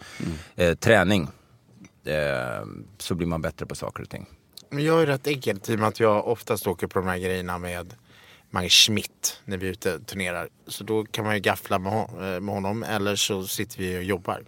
Eh, 0.57 0.75
träning, 0.75 1.29
eh, 2.05 2.67
så 2.99 3.15
blir 3.15 3.27
man 3.27 3.43
bättre 3.43 3.67
på 3.67 3.75
saker 3.75 4.03
och 4.03 4.11
ting. 4.11 4.27
Men 4.71 4.85
jag 4.85 5.03
är 5.03 5.07
rätt 5.07 5.27
enkelt 5.27 5.69
i 5.69 5.75
och 5.75 5.79
med 5.79 5.89
att 5.89 6.01
jag 6.01 6.29
oftast 6.29 6.67
åker 6.67 6.87
på 6.87 6.99
de 6.99 7.09
här 7.09 7.19
grejerna 7.19 7.59
med 7.59 7.95
Mange 8.51 8.69
Schmidt 8.69 9.41
när 9.45 9.57
vi 9.57 9.67
är 9.67 9.71
ute 9.71 9.95
och 9.95 10.07
turnerar. 10.07 10.49
Så 10.67 10.85
då 10.85 11.05
kan 11.05 11.25
man 11.25 11.35
ju 11.35 11.41
gaffla 11.41 11.77
eh, 11.77 12.41
med 12.41 12.55
honom 12.55 12.83
eller 12.83 13.17
så 13.17 13.47
sitter 13.47 13.79
vi 13.79 13.99
och 13.99 14.03
jobbar. 14.03 14.43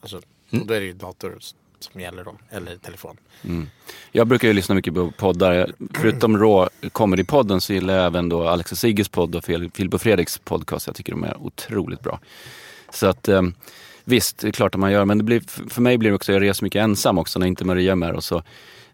Alltså, 0.00 0.16
och 0.50 0.66
då 0.66 0.74
är 0.74 0.80
det 0.80 0.86
ju 0.86 0.92
dator 0.92 1.38
som 1.80 2.00
gäller 2.00 2.24
då, 2.24 2.34
eller 2.50 2.76
telefon. 2.76 3.16
Jag 4.12 4.26
brukar 4.26 4.48
ju 4.48 4.54
lyssna 4.54 4.74
mycket 4.74 4.94
på 4.94 5.10
poddar. 5.10 5.72
Förutom 5.94 6.38
Raw 6.38 6.68
Comedy-podden 6.82 7.60
så 7.60 7.72
gillar 7.72 7.94
jag 7.94 8.06
även 8.06 8.28
då 8.28 8.48
Alex 8.48 8.72
och 8.72 8.78
Sigges 8.78 9.08
podd 9.08 9.34
och 9.34 9.44
Filip 9.44 9.94
och 9.94 10.02
Fredriks 10.02 10.38
podcast. 10.38 10.86
Jag 10.86 10.96
tycker 10.96 11.12
de 11.12 11.24
är 11.24 11.36
otroligt 11.42 12.00
bra. 12.00 12.20
Så 12.92 13.06
att 13.06 13.28
eh, 13.28 13.42
visst, 14.04 14.38
det 14.38 14.48
är 14.48 14.52
klart 14.52 14.74
att 14.74 14.80
man 14.80 14.92
gör. 14.92 15.04
Men 15.04 15.18
det 15.18 15.24
blir, 15.24 15.42
för 15.70 15.82
mig 15.82 15.98
blir 15.98 16.10
det 16.10 16.16
också, 16.16 16.32
jag 16.32 16.42
reser 16.42 16.64
mycket 16.64 16.82
ensam 16.82 17.18
också 17.18 17.38
när 17.38 17.46
inte 17.46 17.64
Maria 17.64 17.92
är 17.92 17.96
med. 17.96 18.14
Och 18.14 18.24
så 18.24 18.42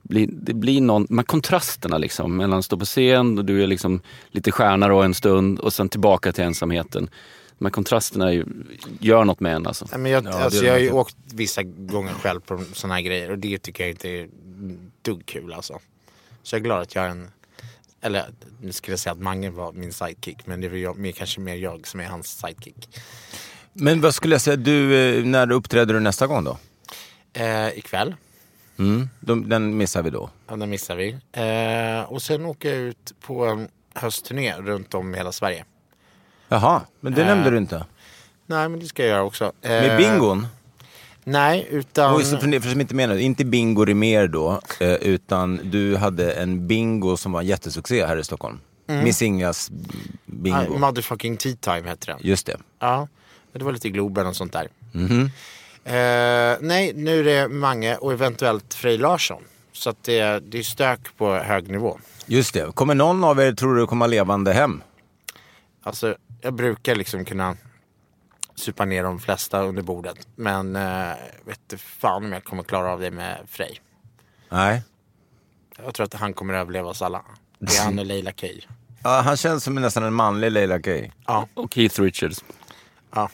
blir, 0.02 0.28
det 0.32 0.54
blir 0.54 0.80
någon, 0.80 1.07
här 1.11 1.22
kontrasterna 1.22 1.98
liksom. 1.98 2.36
Mellan 2.36 2.59
att 2.59 2.64
stå 2.64 2.76
på 2.76 2.84
scen 2.84 3.38
och 3.38 3.44
du 3.44 3.62
är 3.62 3.66
liksom 3.66 4.00
lite 4.30 4.52
stjärna 4.52 4.88
då 4.88 5.02
en 5.02 5.14
stund 5.14 5.59
och 5.59 5.72
sen 5.72 5.88
tillbaka 5.88 6.32
till 6.32 6.44
ensamheten. 6.44 7.11
De 7.59 7.64
här 7.64 7.70
kontrasterna 7.70 8.28
är 8.28 8.32
ju, 8.32 8.44
gör 9.00 9.24
något 9.24 9.40
med 9.40 9.57
en 9.57 9.66
alltså. 9.66 9.86
Nej, 9.90 10.00
men 10.00 10.12
jag, 10.12 10.24
Ja, 10.24 10.30
alltså, 10.30 10.64
jag 10.64 10.72
har 10.72 10.78
ju 10.78 10.90
åkt 10.92 11.16
vissa 11.34 11.62
gånger 11.62 12.12
själv 12.12 12.40
på 12.40 12.64
sådana 12.72 12.94
här 12.94 13.02
grejer 13.02 13.30
och 13.30 13.38
det 13.38 13.59
tycker 13.59 13.84
jag 13.84 13.90
inte 13.90 14.09
är 14.09 14.28
dugg 15.02 15.26
kul 15.26 15.52
alltså. 15.52 15.78
Så 16.42 16.54
jag 16.54 16.61
är 16.61 16.64
glad 16.64 16.82
att 16.82 16.94
jag 16.94 17.04
är 17.04 17.09
en, 17.09 17.30
eller 18.00 18.26
nu 18.61 18.72
skulle 18.72 18.92
jag 18.92 18.98
säga 19.00 19.12
att 19.12 19.18
Mange 19.18 19.50
var 19.50 19.72
min 19.72 19.92
sidekick 19.92 20.46
men 20.46 20.61
det 20.61 20.66
är 20.66 20.68
väl 20.68 20.80
jag, 20.80 20.98
mer, 20.98 21.12
kanske 21.12 21.40
mer 21.40 21.54
jag 21.57 21.86
som 21.86 22.00
är 22.00 22.04
hans 22.07 22.38
sidekick. 22.38 22.88
Men 23.72 24.00
vad 24.00 24.14
skulle 24.14 24.34
jag 24.34 24.40
säga, 24.42 24.57
du, 24.57 24.96
eh, 25.18 25.24
när 25.24 25.50
uppträder 25.52 25.94
du 25.94 26.00
nästa 26.00 26.26
gång 26.26 26.44
då? 26.44 26.59
Eh, 27.32 27.78
ikväll, 27.78 28.14
Mm, 28.78 29.09
de, 29.20 29.48
den 29.48 29.76
missar 29.76 30.02
vi 30.02 30.11
då. 30.11 30.30
ja, 30.48 30.57
den 30.57 30.70
missar 30.70 30.96
vi. 30.96 31.16
Eh, 31.32 32.12
och 32.12 32.22
sen 32.22 32.44
åker 32.46 32.68
jag 32.74 32.78
ut 32.78 33.12
på 33.20 33.46
en 33.46 33.68
höstturné 33.94 34.54
runt 34.57 34.94
om 34.94 35.14
i 35.14 35.16
hela 35.18 35.32
Sverige. 35.32 35.64
Jaha, 36.49 36.80
men 37.01 37.14
det 37.14 37.20
Eh, 37.20 37.26
nämnde 37.26 37.51
du 37.51 37.57
inte. 37.59 37.84
Nej 38.47 38.68
men 38.68 38.80
det 38.80 38.86
ska 38.86 39.03
jag 39.03 39.11
göra 39.11 39.22
också. 39.22 39.44
Eh, 39.62 39.70
Med 39.70 39.97
bingon? 39.99 40.47
Nej 41.24 41.66
utan... 41.70 42.14
Och 42.14 42.22
för, 42.22 42.61
för 42.61 42.70
som 42.70 42.80
inte 42.80 42.94
menar, 42.94 43.16
inte 43.16 43.44
Bingo 43.44 43.84
Rimér 43.84 44.26
då, 44.28 44.61
eh, 44.80 44.88
utan 44.94 45.61
du 45.64 45.97
hade 45.97 46.32
en 46.32 46.66
bingo 46.66 47.16
som 47.16 47.32
var 47.32 47.40
en 47.40 47.47
jättesuccé 47.47 48.07
här 48.07 48.16
i 48.16 48.24
Stockholm. 48.24 48.59
Miss 48.86 49.22
Ingas 49.22 49.70
bingo. 50.26 50.74
Ah, 50.74 50.78
Motherfucking 50.78 51.36
Tea 51.36 51.57
Time 51.61 51.88
heter 51.88 52.07
den. 52.07 52.18
Just 52.20 52.47
det. 52.47 52.57
Ja, 52.78 53.09
det 53.53 53.64
var 53.64 53.72
lite 53.72 53.88
Globen 53.88 54.26
och 54.26 54.36
sånt 54.36 54.53
där. 54.53 54.68
Mhm. 54.92 55.30
Eh, 55.84 56.57
nej, 56.61 56.92
nu 56.94 57.20
är 57.20 57.24
det 57.24 57.49
Mange 57.49 57.97
och 57.97 58.12
eventuellt 58.12 58.74
Frej 58.74 58.99
Larsson. 58.99 59.42
Så 59.72 59.90
att 59.90 60.05
det, 60.05 60.38
det 60.51 60.59
är 60.59 60.62
stök 60.62 61.01
på 61.16 61.34
hög 61.34 61.70
nivå. 61.70 61.99
Just 62.26 62.55
det. 62.55 62.74
Kommer 62.74 62.94
någon 62.94 63.24
av 63.24 63.40
er, 63.40 63.53
tror 63.53 63.76
du, 63.76 63.86
komma 63.86 64.07
levande 64.07 64.53
hem? 64.53 64.82
Alltså, 65.82 66.16
jag 66.47 66.55
brukar 66.55 66.94
liksom 66.94 67.24
kunna 67.24 67.57
supa 68.55 68.84
ner 68.84 69.03
de 69.03 69.18
flesta 69.20 69.62
under 69.62 69.82
bordet. 69.82 70.28
Men 70.36 70.76
eh, 70.76 71.12
vet 71.44 71.61
du 71.66 71.76
fan 71.78 72.24
om 72.24 72.32
jag 72.32 72.44
kommer 72.44 72.62
klara 72.62 72.92
av 72.92 73.01
det 73.01 73.11
med 73.11 73.38
Frej. 73.49 73.80
Nej. 74.49 74.82
Jag 75.84 75.94
tror 75.94 76.05
att 76.05 76.14
han 76.14 76.34
kommer 76.34 76.55
överleva 76.55 76.88
oss 76.88 77.03
alla. 77.03 77.22
Det 77.59 77.76
är 77.76 77.84
han 77.84 77.99
och 77.99 78.07
Leila 78.07 78.32
Kay. 78.32 78.61
Ja, 79.03 79.20
han 79.20 79.36
känns 79.36 79.64
som 79.64 79.74
nästan 79.74 80.03
en 80.05 80.14
manlig 80.14 80.51
Leila 80.53 80.80
Kay. 80.82 81.11
Ja, 81.26 81.49
Och 81.55 81.74
Keith 81.74 82.01
Richards. 82.01 82.44
ja. 83.14 83.30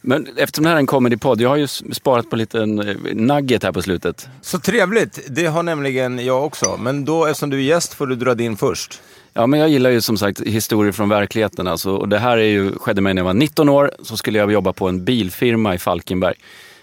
Men 0.00 0.26
eftersom 0.36 0.62
det 0.64 0.68
här 0.68 0.76
är 0.76 0.80
en 0.80 0.86
comedy-podd, 0.86 1.40
jag 1.40 1.48
har 1.48 1.56
ju 1.56 1.66
sparat 1.66 2.30
på 2.30 2.36
lite 2.36 2.62
en 2.62 2.88
eh, 2.88 2.96
nugget 3.14 3.62
här 3.62 3.72
på 3.72 3.82
slutet. 3.82 4.28
Så 4.40 4.58
trevligt! 4.60 5.20
Det 5.28 5.46
har 5.46 5.62
nämligen 5.62 6.18
jag 6.24 6.44
också. 6.44 6.76
Men 6.76 7.04
då, 7.04 7.26
eftersom 7.26 7.50
du 7.50 7.56
är 7.56 7.62
gäst, 7.62 7.94
får 7.94 8.06
du 8.06 8.16
dra 8.16 8.34
din 8.34 8.56
först. 8.56 9.02
Ja, 9.32 9.46
men 9.46 9.60
jag 9.60 9.68
gillar 9.68 9.90
ju 9.90 10.00
som 10.00 10.18
sagt 10.18 10.40
historier 10.40 10.92
från 10.92 11.08
verkligheten. 11.08 11.66
Alltså, 11.66 11.96
och 11.96 12.08
det 12.08 12.18
här 12.18 12.38
är 12.38 12.48
ju, 12.48 12.72
skedde 12.72 13.00
mig 13.00 13.14
när 13.14 13.20
jag 13.20 13.24
var 13.24 13.34
19 13.34 13.68
år. 13.68 13.90
Så 14.02 14.16
skulle 14.16 14.38
jag 14.38 14.52
jobba 14.52 14.72
på 14.72 14.88
en 14.88 15.04
bilfirma 15.04 15.74
i 15.74 15.78
Falkenberg. 15.78 16.34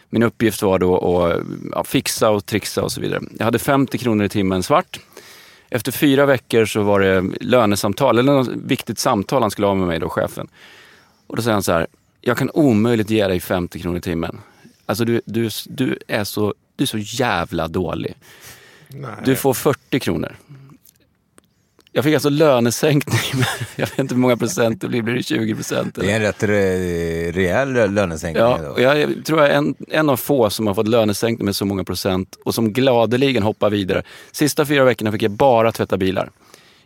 Min 0.09 0.23
uppgift 0.23 0.61
var 0.61 0.79
då 0.79 0.97
att 0.97 1.41
ja, 1.71 1.83
fixa 1.83 2.29
och 2.29 2.45
trixa 2.45 2.83
och 2.83 2.91
så 2.91 3.01
vidare. 3.01 3.21
Jag 3.37 3.45
hade 3.45 3.59
50 3.59 3.97
kronor 3.97 4.25
i 4.25 4.29
timmen 4.29 4.63
svart. 4.63 4.99
Efter 5.69 5.91
fyra 5.91 6.25
veckor 6.25 6.65
så 6.65 6.81
var 6.81 6.99
det 6.99 7.23
lönesamtal, 7.41 8.19
eller 8.19 8.33
något 8.33 8.47
viktigt 8.47 8.99
samtal 8.99 9.41
han 9.41 9.51
skulle 9.51 9.67
ha 9.67 9.75
med 9.75 9.87
mig 9.87 9.99
då, 9.99 10.09
chefen. 10.09 10.47
Och 11.27 11.35
då 11.35 11.41
säger 11.41 11.53
han 11.53 11.63
så 11.63 11.71
här, 11.71 11.87
jag 12.21 12.37
kan 12.37 12.49
omöjligt 12.53 13.09
ge 13.09 13.27
dig 13.27 13.39
50 13.39 13.79
kronor 13.79 13.97
i 13.97 14.01
timmen. 14.01 14.39
Alltså 14.85 15.05
du, 15.05 15.21
du, 15.25 15.49
du, 15.65 15.99
är, 16.07 16.23
så, 16.23 16.53
du 16.75 16.83
är 16.83 16.87
så 16.87 16.97
jävla 16.97 17.67
dålig. 17.67 18.13
Du 19.25 19.35
får 19.35 19.53
40 19.53 19.99
kronor. 19.99 20.35
Jag 21.97 22.03
fick 22.03 22.13
alltså 22.13 22.29
lönesänkning. 22.29 23.43
Jag 23.75 23.87
vet 23.87 23.99
inte 23.99 24.13
hur 24.13 24.21
många 24.21 24.37
procent 24.37 24.81
det 24.81 24.87
blir. 24.87 25.01
Blir 25.01 25.13
det 25.13 25.23
20 25.23 25.55
procent? 25.55 25.95
Det 25.95 26.11
är 26.11 26.15
en 26.15 26.21
rätt 26.21 26.43
re, 26.43 27.31
rejäl 27.31 27.93
lönesänkning. 27.93 28.43
Ja, 28.43 28.59
då. 28.63 28.69
och 28.69 28.81
jag 28.81 29.25
tror 29.25 29.39
jag 29.39 29.49
är 29.49 29.53
en, 29.53 29.75
en 29.87 30.09
av 30.09 30.17
få 30.17 30.49
som 30.49 30.67
har 30.67 30.73
fått 30.73 30.87
lönesänkning 30.87 31.45
med 31.45 31.55
så 31.55 31.65
många 31.65 31.83
procent 31.83 32.37
och 32.45 32.55
som 32.55 32.73
gladeligen 32.73 33.43
hoppar 33.43 33.69
vidare. 33.69 34.03
Sista 34.31 34.65
fyra 34.65 34.83
veckorna 34.83 35.11
fick 35.11 35.21
jag 35.21 35.31
bara 35.31 35.71
tvätta 35.71 35.97
bilar. 35.97 36.29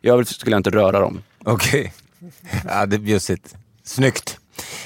I 0.01 0.09
övrigt 0.09 0.27
skulle 0.27 0.53
jag 0.53 0.59
inte 0.59 0.69
röra 0.69 0.99
dem. 0.99 1.21
Okej. 1.43 1.93
Ja, 2.67 2.85
det 2.85 2.95
är 2.95 2.99
bjussigt. 2.99 3.55
Snyggt. 3.83 4.37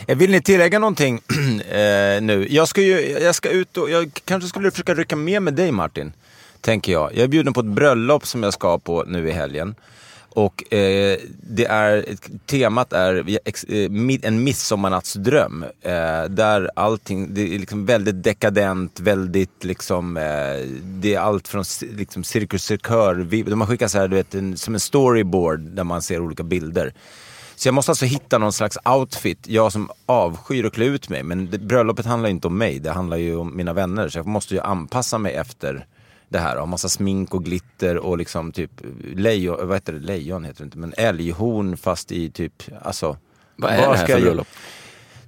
Eh, 0.07 0.17
Vill 0.17 0.31
ni 0.31 0.41
tillägga 0.41 0.79
någonting 0.79 1.15
eh, 1.69 2.21
nu? 2.21 2.47
Jag 2.49 2.67
ska, 2.67 2.81
ju, 2.81 2.99
jag 3.09 3.35
ska 3.35 3.49
ut 3.49 3.77
och 3.77 3.89
jag 3.89 4.21
kanske 4.25 4.49
skulle 4.49 4.71
försöka 4.71 4.93
rycka 4.93 5.15
med 5.15 5.41
med 5.41 5.53
dig 5.53 5.71
Martin. 5.71 6.13
Tänker 6.61 6.91
jag. 6.91 7.11
Jag 7.13 7.23
är 7.23 7.27
bjuden 7.27 7.53
på 7.53 7.59
ett 7.59 7.65
bröllop 7.65 8.27
som 8.27 8.43
jag 8.43 8.53
ska 8.53 8.79
på 8.79 9.03
nu 9.07 9.29
i 9.29 9.31
helgen. 9.31 9.75
Och 10.35 10.73
eh, 10.73 11.17
det 11.49 11.65
är, 11.65 12.05
temat 12.45 12.93
är 12.93 13.39
ex- 13.45 13.63
eh, 13.63 13.89
en 14.23 14.43
midsommarnattsdröm. 14.43 15.63
Eh, 15.81 16.23
där 16.29 16.69
allting, 16.75 17.33
det 17.33 17.55
är 17.55 17.59
liksom 17.59 17.85
väldigt 17.85 18.23
dekadent, 18.23 18.99
väldigt 18.99 19.63
liksom, 19.63 20.17
eh, 20.17 20.23
det 20.83 21.15
är 21.15 21.19
allt 21.19 21.47
från 21.47 21.63
liksom 21.97 22.23
Cirkus 22.23 22.63
Cirkör. 22.65 23.15
Vi- 23.15 23.43
De 23.43 23.61
har 23.61 23.67
skickat 23.67 23.91
så 23.91 23.97
här, 23.97 24.07
du 24.07 24.15
vet, 24.15 24.35
en, 24.35 24.57
som 24.57 24.73
en 24.73 24.79
storyboard 24.79 25.59
där 25.59 25.83
man 25.83 26.01
ser 26.01 26.19
olika 26.21 26.43
bilder. 26.43 26.93
Så 27.55 27.67
jag 27.67 27.73
måste 27.75 27.91
alltså 27.91 28.05
hitta 28.05 28.37
någon 28.37 28.53
slags 28.53 28.77
outfit, 28.85 29.39
jag 29.47 29.71
som 29.71 29.89
avskyr 30.05 30.65
att 30.65 30.73
klä 30.73 30.85
ut 30.85 31.09
mig. 31.09 31.23
Men 31.23 31.49
det, 31.51 31.57
bröllopet 31.59 32.05
handlar 32.05 32.29
ju 32.29 32.35
inte 32.35 32.47
om 32.47 32.57
mig, 32.57 32.79
det 32.79 32.91
handlar 32.91 33.17
ju 33.17 33.35
om 33.35 33.57
mina 33.57 33.73
vänner. 33.73 34.09
Så 34.09 34.19
jag 34.19 34.25
måste 34.27 34.53
ju 34.53 34.59
anpassa 34.61 35.17
mig 35.17 35.33
efter 35.33 35.85
det 36.35 36.41
här. 36.41 36.57
Ha 36.57 36.65
massa 36.65 36.89
smink 36.89 37.33
och 37.33 37.43
glitter 37.45 37.97
och 37.97 38.17
liksom 38.17 38.51
typ 38.51 38.71
lejon, 39.15 39.67
vad 39.67 39.75
heter 39.77 39.93
det, 39.93 39.99
lejon 39.99 40.45
heter 40.45 40.59
det 40.59 40.65
inte, 40.65 40.77
men 40.77 40.93
älghorn 40.97 41.77
fast 41.77 42.11
i 42.11 42.29
typ, 42.29 42.63
alltså. 42.81 43.17
Vad 43.55 43.71
är 43.71 43.77
det 43.77 43.83
här 43.83 43.95
ska 43.95 44.05
för 44.05 44.13
jag- 44.13 44.21
bröllop? 44.21 44.47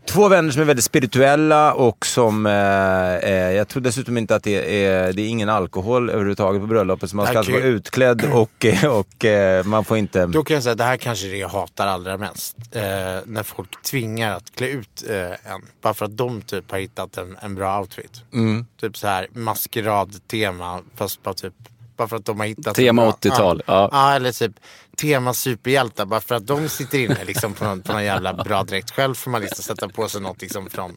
Två 0.08 0.28
vänner 0.28 0.52
som 0.52 0.62
är 0.62 0.66
väldigt 0.66 0.86
spirituella 0.86 1.74
och 1.74 2.06
som, 2.06 2.46
eh, 2.46 3.16
eh, 3.16 3.52
jag 3.52 3.68
tror 3.68 3.84
dessutom 3.84 4.18
inte 4.18 4.36
att 4.36 4.44
det 4.44 4.86
är, 4.86 5.14
det 5.14 5.22
är 5.22 5.28
ingen 5.28 5.50
alkohol 5.50 6.10
överhuvudtaget 6.10 6.62
på 6.62 6.68
bröllopet. 6.68 7.10
Så 7.10 7.16
man 7.16 7.28
ska 7.28 7.38
alltså 7.38 7.52
vara 7.54 7.64
utklädd 7.64 8.34
och, 8.34 8.66
eh, 8.66 8.86
och 8.86 9.26
eh, 9.26 9.66
man 9.66 9.86
får 9.86 9.98
inte... 9.98 10.26
Då 10.26 10.44
kan 10.44 10.54
jag 10.54 10.64
säga 10.64 10.72
att 10.72 10.78
det 10.78 10.84
här 10.84 10.98
kanske 10.98 11.28
är 11.28 11.32
det 11.32 11.38
jag 11.38 11.50
hatar 11.50 11.88
allra 11.88 12.18
mest. 12.18 12.58
Eh, 12.72 12.82
när 13.26 13.44
folk 13.44 13.82
tvingar 13.82 14.36
att 14.36 14.56
klä 14.56 14.68
ut 14.68 15.04
eh, 15.10 15.52
en. 15.54 15.62
Bara 15.82 15.94
för 15.94 16.06
att 16.06 16.18
de 16.18 16.42
typ 16.42 16.72
har 16.72 16.80
hittat 16.80 17.18
en, 17.18 17.38
en 17.42 17.56
bra 17.56 17.80
outfit. 17.80 18.24
Mm. 18.34 18.66
Typ 18.82 18.98
så 18.98 19.08
här 19.08 19.28
maskeradtema 19.34 20.80
fast 20.96 21.24
bara 21.24 21.34
typ 21.34 21.54
bara 21.98 22.08
för 22.08 22.16
att 22.16 22.26
de 22.26 22.40
har 22.40 22.48
hittat 22.48 22.76
Tema 22.76 23.02
en 23.02 23.08
bra- 23.10 23.18
80-tal, 23.32 23.64
Ja. 23.68 23.74
ja. 23.74 23.90
ja. 23.92 24.16
eller 24.16 24.32
typ 24.32 24.52
tema 24.98 25.34
superhjältar. 25.34 26.06
Bara 26.06 26.22
för 26.22 26.36
att 26.36 26.48
de 26.48 26.70
sitter 26.70 26.98
inne 27.00 27.18
liksom 27.26 27.54
på, 27.54 27.64
någon, 27.66 27.82
på 27.82 27.94
någon 27.94 28.04
jävla 28.04 28.34
bra 28.34 28.64
dräkt. 28.64 28.92
Själv 28.92 29.14
får 29.16 29.32
man 29.32 29.42
liksom 29.42 29.64
sätta 29.64 29.90
på 29.90 30.10
sig 30.10 30.22
något 30.22 30.42
liksom 30.42 30.70
från 30.70 30.96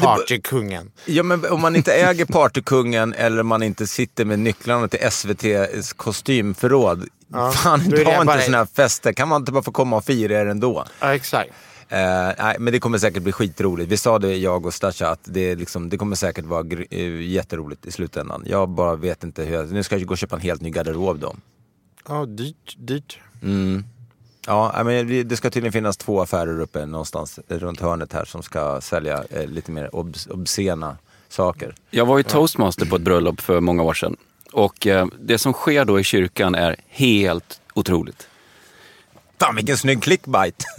partykungen. 0.00 0.90
Ja 1.04 1.22
men 1.22 1.44
om 1.50 1.60
man 1.60 1.76
inte 1.76 1.92
äger 1.92 2.24
Partykungen 2.24 3.14
eller 3.14 3.42
man 3.42 3.62
inte 3.62 3.86
sitter 3.86 4.24
med 4.24 4.38
nycklarna 4.38 4.88
till 4.88 5.00
SVT's 5.00 5.94
kostymförråd. 5.96 7.08
fan, 7.54 7.80
är 7.80 7.90
det 7.90 8.04
ta 8.04 8.12
inte 8.12 8.24
bara- 8.24 8.40
såna 8.40 8.58
här 8.58 8.66
fester. 8.74 9.12
Kan 9.12 9.28
man 9.28 9.42
inte 9.42 9.52
bara 9.52 9.62
få 9.62 9.72
komma 9.72 9.96
och 9.96 10.04
fira 10.04 10.40
er 10.40 10.46
ändå? 10.46 10.84
Ja 11.00 11.14
exakt. 11.14 11.50
Eh, 11.92 12.32
nej, 12.38 12.56
men 12.58 12.72
det 12.72 12.80
kommer 12.80 12.98
säkert 12.98 13.22
bli 13.22 13.32
skitroligt. 13.32 13.90
Vi 13.92 13.96
sa 13.96 14.18
det, 14.18 14.36
jag 14.36 14.66
och 14.66 14.74
Stasha, 14.74 15.08
att 15.08 15.20
det, 15.24 15.54
liksom, 15.54 15.88
det 15.88 15.96
kommer 15.96 16.16
säkert 16.16 16.44
vara 16.44 16.62
gr- 16.62 16.86
eh, 16.90 17.20
jätteroligt 17.30 17.86
i 17.86 17.90
slutändan. 17.92 18.42
Jag 18.46 18.68
bara 18.68 18.96
vet 18.96 19.24
inte 19.24 19.42
hur 19.44 19.54
jag... 19.54 19.72
Nu 19.72 19.82
ska 19.82 19.96
jag 19.98 20.06
gå 20.06 20.12
och 20.14 20.18
köpa 20.18 20.36
en 20.36 20.42
helt 20.42 20.60
ny 20.62 20.70
garderob 20.70 21.18
då. 21.18 21.34
Ja 22.08 22.26
dyrt, 22.26 22.76
dyrt. 22.78 23.18
Ja, 24.46 24.72
nej, 24.74 24.84
men 24.84 25.08
det- 25.08 25.22
det 25.22 25.36
ska 25.36 25.50
tydligen 25.50 25.72
finnas 25.72 25.96
två 25.96 26.20
affärer 26.22 26.60
uppe 26.60 26.86
någonstans 26.86 27.38
runt 27.48 27.80
hörnet 27.80 28.12
här 28.12 28.24
som 28.24 28.42
ska 28.42 28.80
sälja 28.80 29.24
eh, 29.30 29.46
lite 29.46 29.70
mer 29.72 29.88
obs- 29.92 30.30
obscena 30.30 30.96
saker. 31.28 31.74
Jag 31.90 32.06
var 32.06 32.16
ju 32.18 32.22
toastmaster 32.22 32.86
på 32.86 32.96
ett 32.96 33.02
bröllop 33.02 33.40
för 33.40 33.60
många 33.60 33.82
år 33.82 33.94
sedan. 33.94 34.16
Och 34.52 34.86
eh, 34.86 35.06
det 35.20 35.38
som 35.38 35.52
sker 35.52 35.84
då 35.84 36.00
i 36.00 36.04
kyrkan 36.04 36.54
är 36.54 36.76
helt 36.88 37.60
otroligt. 37.74 38.28
Fan 39.40 39.56
vilken 39.56 39.76
snygg 39.76 40.02
clickbait! 40.02 40.64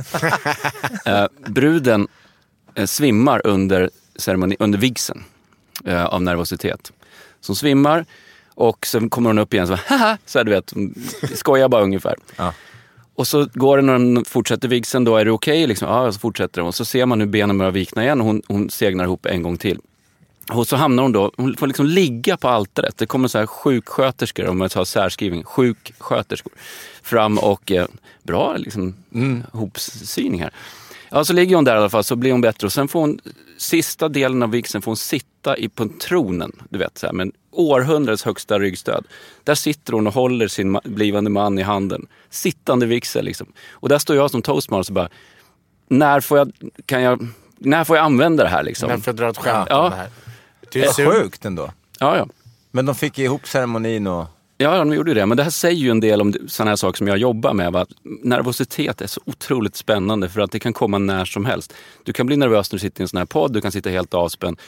Eh, 1.06 1.26
bruden 1.48 2.08
eh, 2.76 2.86
svimmar 2.86 3.48
under, 3.48 3.90
ceremoni, 4.16 4.56
under 4.60 4.80
vigseln 4.80 5.24
eh, 5.86 6.06
av 6.06 6.22
nervositet. 6.22 6.92
Så 7.42 7.50
hon 7.50 7.56
svimmar 7.56 8.06
och 8.56 8.86
sen 8.86 9.10
kommer 9.10 9.30
hon 9.30 9.38
upp 9.38 9.54
igen 9.54 9.68
så 9.68 9.78
haha, 9.88 10.18
så 10.26 10.40
här, 10.40 10.44
du 10.44 10.52
vet, 10.52 10.74
skojar 11.38 11.70
bara 11.70 11.84
ungefär. 11.84 12.16
Ja. 12.36 12.54
Och 13.16 13.28
så 13.28 13.48
går 13.54 13.78
det 13.78 13.84
när 13.84 13.94
hon 13.94 14.26
fortsätter 14.26 14.68
vigseln, 14.68 15.04
då 15.04 15.18
är 15.18 15.26
det 15.26 15.32
okej? 15.32 15.68
liksom? 15.68 15.88
Ja, 15.88 16.12
så 16.12 16.20
fortsätter 16.20 16.62
hon. 16.62 16.68
Och 16.68 16.76
så 16.76 16.86
ser 16.86 17.06
man 17.06 17.20
hur 17.20 17.28
benen 17.28 17.58
börjar 17.58 17.72
vikna 17.72 18.04
igen 18.04 18.22
och 18.22 18.28
hon, 18.28 18.42
hon 18.48 18.70
segnar 18.70 19.04
ihop 19.04 19.26
en 19.26 19.44
gång 19.44 19.58
till. 19.58 19.80
Och 20.54 20.68
så 20.68 20.76
hamnar 20.76 21.04
hon 21.04 21.12
då, 21.12 21.32
hon 21.38 21.56
får 21.58 21.68
liksom 21.68 21.86
ligga 21.86 22.38
på 22.38 22.48
altaret. 22.50 22.98
Det 22.98 23.06
kommer 23.06 23.28
så 23.28 23.38
här 23.40 23.46
sjuksköterskor, 23.46 24.48
om 24.48 24.62
jag 24.62 24.72
tar 24.72 24.86
särskrivning, 24.86 25.44
sjuksköterskor 25.44 26.52
fram 27.04 27.38
och 27.38 27.72
eh, 27.72 27.86
bra 28.24 28.56
liksom, 28.58 28.96
hopsyning 29.52 30.42
här. 30.42 30.52
Ja, 31.10 31.24
så 31.26 31.34
ligger 31.34 31.56
hon 31.56 31.66
där 31.66 31.76
i 31.76 31.78
alla 31.78 31.90
fall, 31.90 32.04
så 32.04 32.16
blir 32.16 32.32
hon 32.32 32.42
bättre. 32.42 32.68
Och 32.68 32.74
sen 32.74 32.88
får 32.88 33.00
hon, 33.00 33.20
sista 33.58 34.10
delen 34.10 34.44
av 34.44 34.52
vigseln 34.52 34.82
får 34.82 34.92
hon 34.92 34.98
sitta 34.98 35.58
i 35.58 35.70
på 35.70 35.88
tronen, 36.02 36.52
du 36.70 36.80
vet, 36.80 36.98
så 36.98 37.06
här, 37.06 37.14
med 37.14 37.24
en 37.26 37.32
århundradets 37.52 38.24
högsta 38.24 38.60
ryggstöd. 38.60 39.06
Där 39.44 39.56
sitter 39.56 39.94
hon 39.94 40.08
och 40.08 40.14
håller 40.14 40.48
sin 40.48 40.76
ma- 40.78 40.88
blivande 40.90 41.30
man 41.30 41.60
i 41.60 41.62
handen. 41.62 42.08
Sittande 42.30 42.86
vigsel 42.86 43.26
liksom. 43.26 43.48
Och 43.72 43.90
där 43.90 44.00
står 44.00 44.16
jag 44.16 44.32
som 44.32 44.42
toastmaster 44.42 44.92
och 44.92 44.96
bara, 44.96 45.10
när 45.88 46.20
får 46.20 46.38
jag, 46.38 46.52
kan 46.86 47.02
jag, 47.02 47.28
när 47.58 47.84
får 47.84 47.98
jag 47.98 48.06
använda 48.06 48.44
det 48.44 48.50
här 48.50 48.64
liksom? 48.64 48.90
Men 48.90 49.02
för 49.02 49.12
att 49.12 49.18
dra 49.18 49.30
ett 49.30 49.38
skämt 49.38 49.68
Ja. 49.70 49.84
om 49.84 49.90
det 49.90 49.96
här. 49.96 50.10
Det 50.72 51.00
är 51.00 51.12
sjukt 51.12 51.46
ändå. 51.46 51.72
Ja, 52.00 52.18
ja. 52.18 52.28
Men 52.72 52.86
de 52.86 52.96
fick 52.96 53.20
ihop 53.20 53.48
ceremonin 53.48 54.08
och... 54.08 54.26
Ja, 54.58 54.78
de 54.78 54.94
gjorde 54.94 55.14
det. 55.14 55.26
Men 55.26 55.38
det 55.38 55.44
här 55.44 55.50
säger 55.50 55.76
ju 55.76 55.90
en 55.90 56.00
del 56.00 56.22
om 56.22 56.34
sådana 56.48 56.72
här 56.72 56.76
saker 56.76 56.98
som 56.98 57.08
jag 57.08 57.18
jobbar 57.18 57.54
med. 57.54 57.72
Va? 57.72 57.82
Att 57.82 57.90
nervositet 58.04 59.02
är 59.02 59.08
så 59.08 59.22
otroligt 59.26 59.76
spännande 59.76 60.30
för 60.30 60.42
att 60.42 60.52
det 60.52 60.60
kan 60.60 60.74
komma 60.74 60.98
när 60.98 61.26
som 61.26 61.46
helst. 61.46 61.74
Du 62.04 62.14
kan 62.14 62.26
bli 62.26 62.38
nervös 62.38 62.72
när 62.72 62.78
du 62.78 62.82
sitter 62.82 63.02
i 63.02 63.04
en 63.04 63.08
sån 63.08 63.18
här 63.18 63.26
podd, 63.26 63.54
du 63.54 63.62
kan 63.62 63.72
sitta 63.72 63.90
helt 63.90 64.14
avspänd. 64.14 64.60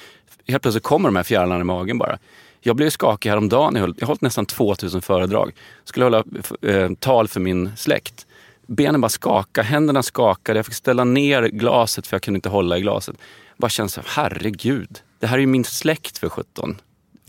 Helt 0.48 0.62
plötsligt 0.62 0.84
kommer 0.84 1.10
de 1.10 1.16
här 1.16 1.24
fjärilarna 1.24 1.62
i 1.62 1.64
magen 1.64 1.98
bara. 1.98 2.18
Jag 2.62 2.76
blev 2.76 2.90
skakig 2.90 3.30
häromdagen. 3.30 3.76
Jag 3.76 3.82
har 3.82 4.06
hållit 4.08 4.22
nästan 4.22 4.46
2000 4.46 5.02
föredrag. 5.02 5.52
Skulle 5.84 6.06
hålla 6.06 6.24
eh, 6.62 6.92
tal 7.00 7.28
för 7.28 7.40
min 7.40 7.72
släkt. 7.78 8.28
Benen 8.68 9.02
bara 9.02 9.10
skakade, 9.10 9.68
händerna 9.68 10.04
skakade. 10.04 10.60
Jag 10.60 10.66
fick 10.66 10.76
ställa 10.76 11.04
ner 11.04 11.44
glaset 11.44 12.08
för 12.08 12.16
jag 12.16 12.22
kunde 12.22 12.38
inte 12.38 12.50
hålla 12.50 12.78
i 12.78 12.82
glaset. 12.82 13.16
Bara 13.58 13.70
kände 13.70 13.92
så 13.92 14.02
herregud. 14.06 15.00
Det 15.24 15.28
här 15.28 15.38
är 15.38 15.42
ju 15.42 15.48
min 15.48 15.64
släkt 15.64 16.18
för 16.18 16.30
17. 16.30 16.82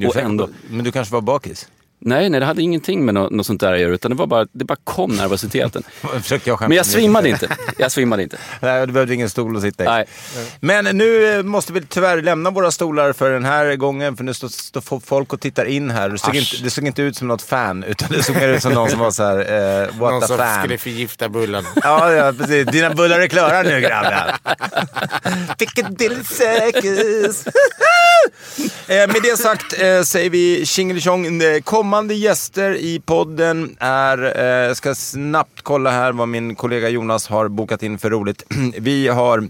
Och 0.07 0.17
ändå, 0.17 0.49
Men 0.71 0.85
du 0.85 0.93
kanske 0.93 1.13
var 1.13 1.21
bakis? 1.21 1.69
Nej, 2.05 2.31
nej, 2.31 2.41
det 2.41 2.47
hade 2.47 2.63
ingenting 2.63 3.05
med 3.05 3.15
något, 3.15 3.33
något 3.33 3.47
sånt 3.47 3.61
där 3.61 3.73
att 3.73 3.81
göra. 3.81 3.93
Utan 3.95 4.11
det, 4.11 4.17
var 4.17 4.27
bara, 4.27 4.47
det 4.53 4.65
bara 4.65 4.79
kom 4.85 5.17
nervositeten. 5.17 5.83
Försökte 6.23 6.51
jag 6.51 6.59
skämta 6.59 6.69
Men 6.69 6.77
jag 6.77 6.87
svimmade 6.87 7.29
inte. 7.29 7.49
Jag 7.79 7.93
svimmade 7.93 8.23
inte. 8.23 8.37
Nej, 8.61 8.87
du 8.87 8.93
behövde 8.93 9.15
ingen 9.15 9.31
stol 9.31 9.57
att 9.57 9.63
sitta 9.63 9.85
i. 9.85 9.87
Nej. 9.87 10.05
Men 10.61 10.85
nu 10.85 11.35
eh, 11.37 11.43
måste 11.43 11.73
vi 11.73 11.83
tyvärr 11.83 12.23
lämna 12.23 12.51
våra 12.51 12.71
stolar 12.71 13.13
för 13.13 13.31
den 13.31 13.45
här 13.45 13.77
gången. 13.77 14.17
För 14.17 14.25
nu 14.25 14.35
står, 14.35 14.49
står 14.49 15.01
folk 15.07 15.33
och 15.33 15.41
tittar 15.41 15.65
in 15.65 15.91
här. 15.91 16.09
Det 16.09 16.19
såg, 16.19 16.37
inte, 16.37 16.57
det 16.63 16.71
såg 16.71 16.87
inte 16.87 17.03
ut 17.03 17.17
som 17.17 17.29
något 17.29 17.43
fan, 17.43 17.85
utan 17.85 18.09
det 18.11 18.23
såg 18.23 18.37
mer 18.37 18.49
ut 18.49 18.63
som 18.63 18.73
någon 18.73 18.91
som 18.91 18.99
var 18.99 19.11
så 19.11 19.23
här, 19.23 19.39
eh, 19.83 19.87
what 20.01 20.11
Någon 20.13 20.23
som 20.23 20.39
fan. 20.39 20.59
skulle 20.63 20.79
förgifta 20.79 21.29
bullen. 21.29 21.65
Ja, 21.83 22.13
ja, 22.13 22.33
precis. 22.39 22.67
Dina 22.67 22.91
bullar 22.91 23.21
är 23.21 23.27
klara 23.27 23.63
nu 23.63 23.81
grabben. 23.81 24.35
Piccadilly 25.59 26.25
Circus. 26.25 27.47
eh, 27.47 27.53
med 28.87 29.17
det 29.23 29.37
sagt 29.39 29.81
eh, 29.83 30.03
säger 30.03 30.31
vi 30.31 30.67
tjingelitjong. 30.67 31.43
Eh, 31.43 31.61
Kommande 31.95 32.15
gäster 32.15 32.75
i 32.77 33.01
podden 33.01 33.77
är, 33.81 34.39
eh, 34.39 34.45
jag 34.45 34.77
ska 34.77 34.95
snabbt 34.95 35.63
kolla 35.63 35.91
här 35.91 36.13
vad 36.13 36.29
min 36.29 36.55
kollega 36.55 36.89
Jonas 36.89 37.29
har 37.29 37.49
bokat 37.49 37.83
in 37.83 37.99
för 37.99 38.11
roligt. 38.11 38.43
vi 38.79 39.09
har 39.09 39.49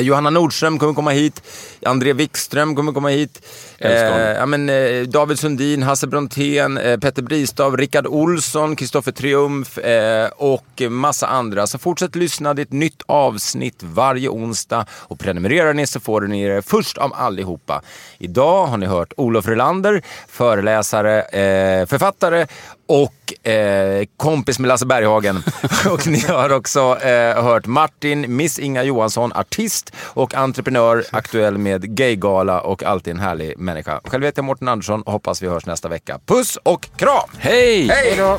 Johanna 0.00 0.30
Nordström 0.30 0.78
kommer 0.78 0.94
komma 0.94 1.10
hit. 1.10 1.42
André 1.86 2.12
Wikström 2.12 2.76
kommer 2.76 2.92
komma 2.92 3.08
hit. 3.08 3.46
Honom. 3.80 4.18
ja, 4.18 4.46
men, 4.46 4.68
eh, 4.68 5.02
David 5.02 5.38
Sundin, 5.38 5.82
Hasse 5.82 6.06
Brontén, 6.06 6.78
eh, 6.78 6.98
Petter 6.98 7.22
Bristav, 7.22 7.76
Rickard 7.76 8.06
Olsson, 8.06 8.76
Kristoffer 8.76 9.12
Triumf 9.12 9.78
eh, 9.78 10.30
och 10.36 10.82
massa 10.90 11.26
andra. 11.26 11.66
Så 11.66 11.78
fortsätt 11.78 12.16
lyssna. 12.16 12.54
Det 12.54 12.62
är 12.62 12.64
ett 12.64 12.72
nytt 12.72 13.02
avsnitt 13.06 13.82
varje 13.82 14.28
onsdag 14.28 14.86
och 14.90 15.18
prenumererar 15.18 15.74
ni 15.74 15.86
så 15.86 16.00
får 16.00 16.20
ni 16.20 16.48
det 16.48 16.62
först 16.62 16.98
av 16.98 17.12
allihopa. 17.14 17.82
Idag 18.18 18.66
har 18.66 18.76
ni 18.76 18.86
hört 18.86 19.12
Olof 19.16 19.48
Relander, 19.48 20.02
föreläsare, 20.28 21.22
eh, 21.22 21.86
författare 21.86 22.46
och 22.86 23.48
eh, 23.48 24.04
kompis 24.16 24.58
med 24.58 24.68
Lasse 24.68 24.86
Berghagen. 24.86 25.42
och 25.90 26.06
ni 26.06 26.20
har 26.20 26.52
också 26.52 26.98
eh, 27.00 27.42
hört 27.44 27.66
Martin, 27.66 28.36
Miss 28.36 28.58
Inga 28.58 28.82
Johansson, 28.82 29.32
artist 29.32 29.92
och 29.98 30.34
entreprenör, 30.34 31.04
aktuell 31.10 31.58
med 31.58 31.96
Gaygala 31.96 32.60
och 32.60 32.82
alltid 32.82 33.14
en 33.14 33.20
härlig 33.20 33.58
människa. 33.58 34.00
Själv 34.04 34.24
heter 34.24 34.38
jag 34.38 34.44
Mårten 34.44 34.68
Andersson 34.68 35.02
och 35.02 35.12
hoppas 35.12 35.42
vi 35.42 35.48
hörs 35.48 35.66
nästa 35.66 35.88
vecka. 35.88 36.20
Puss 36.26 36.58
och 36.62 36.88
kram! 36.96 37.28
Hej! 37.38 37.88
Hej 37.88 38.14
då! 38.16 38.38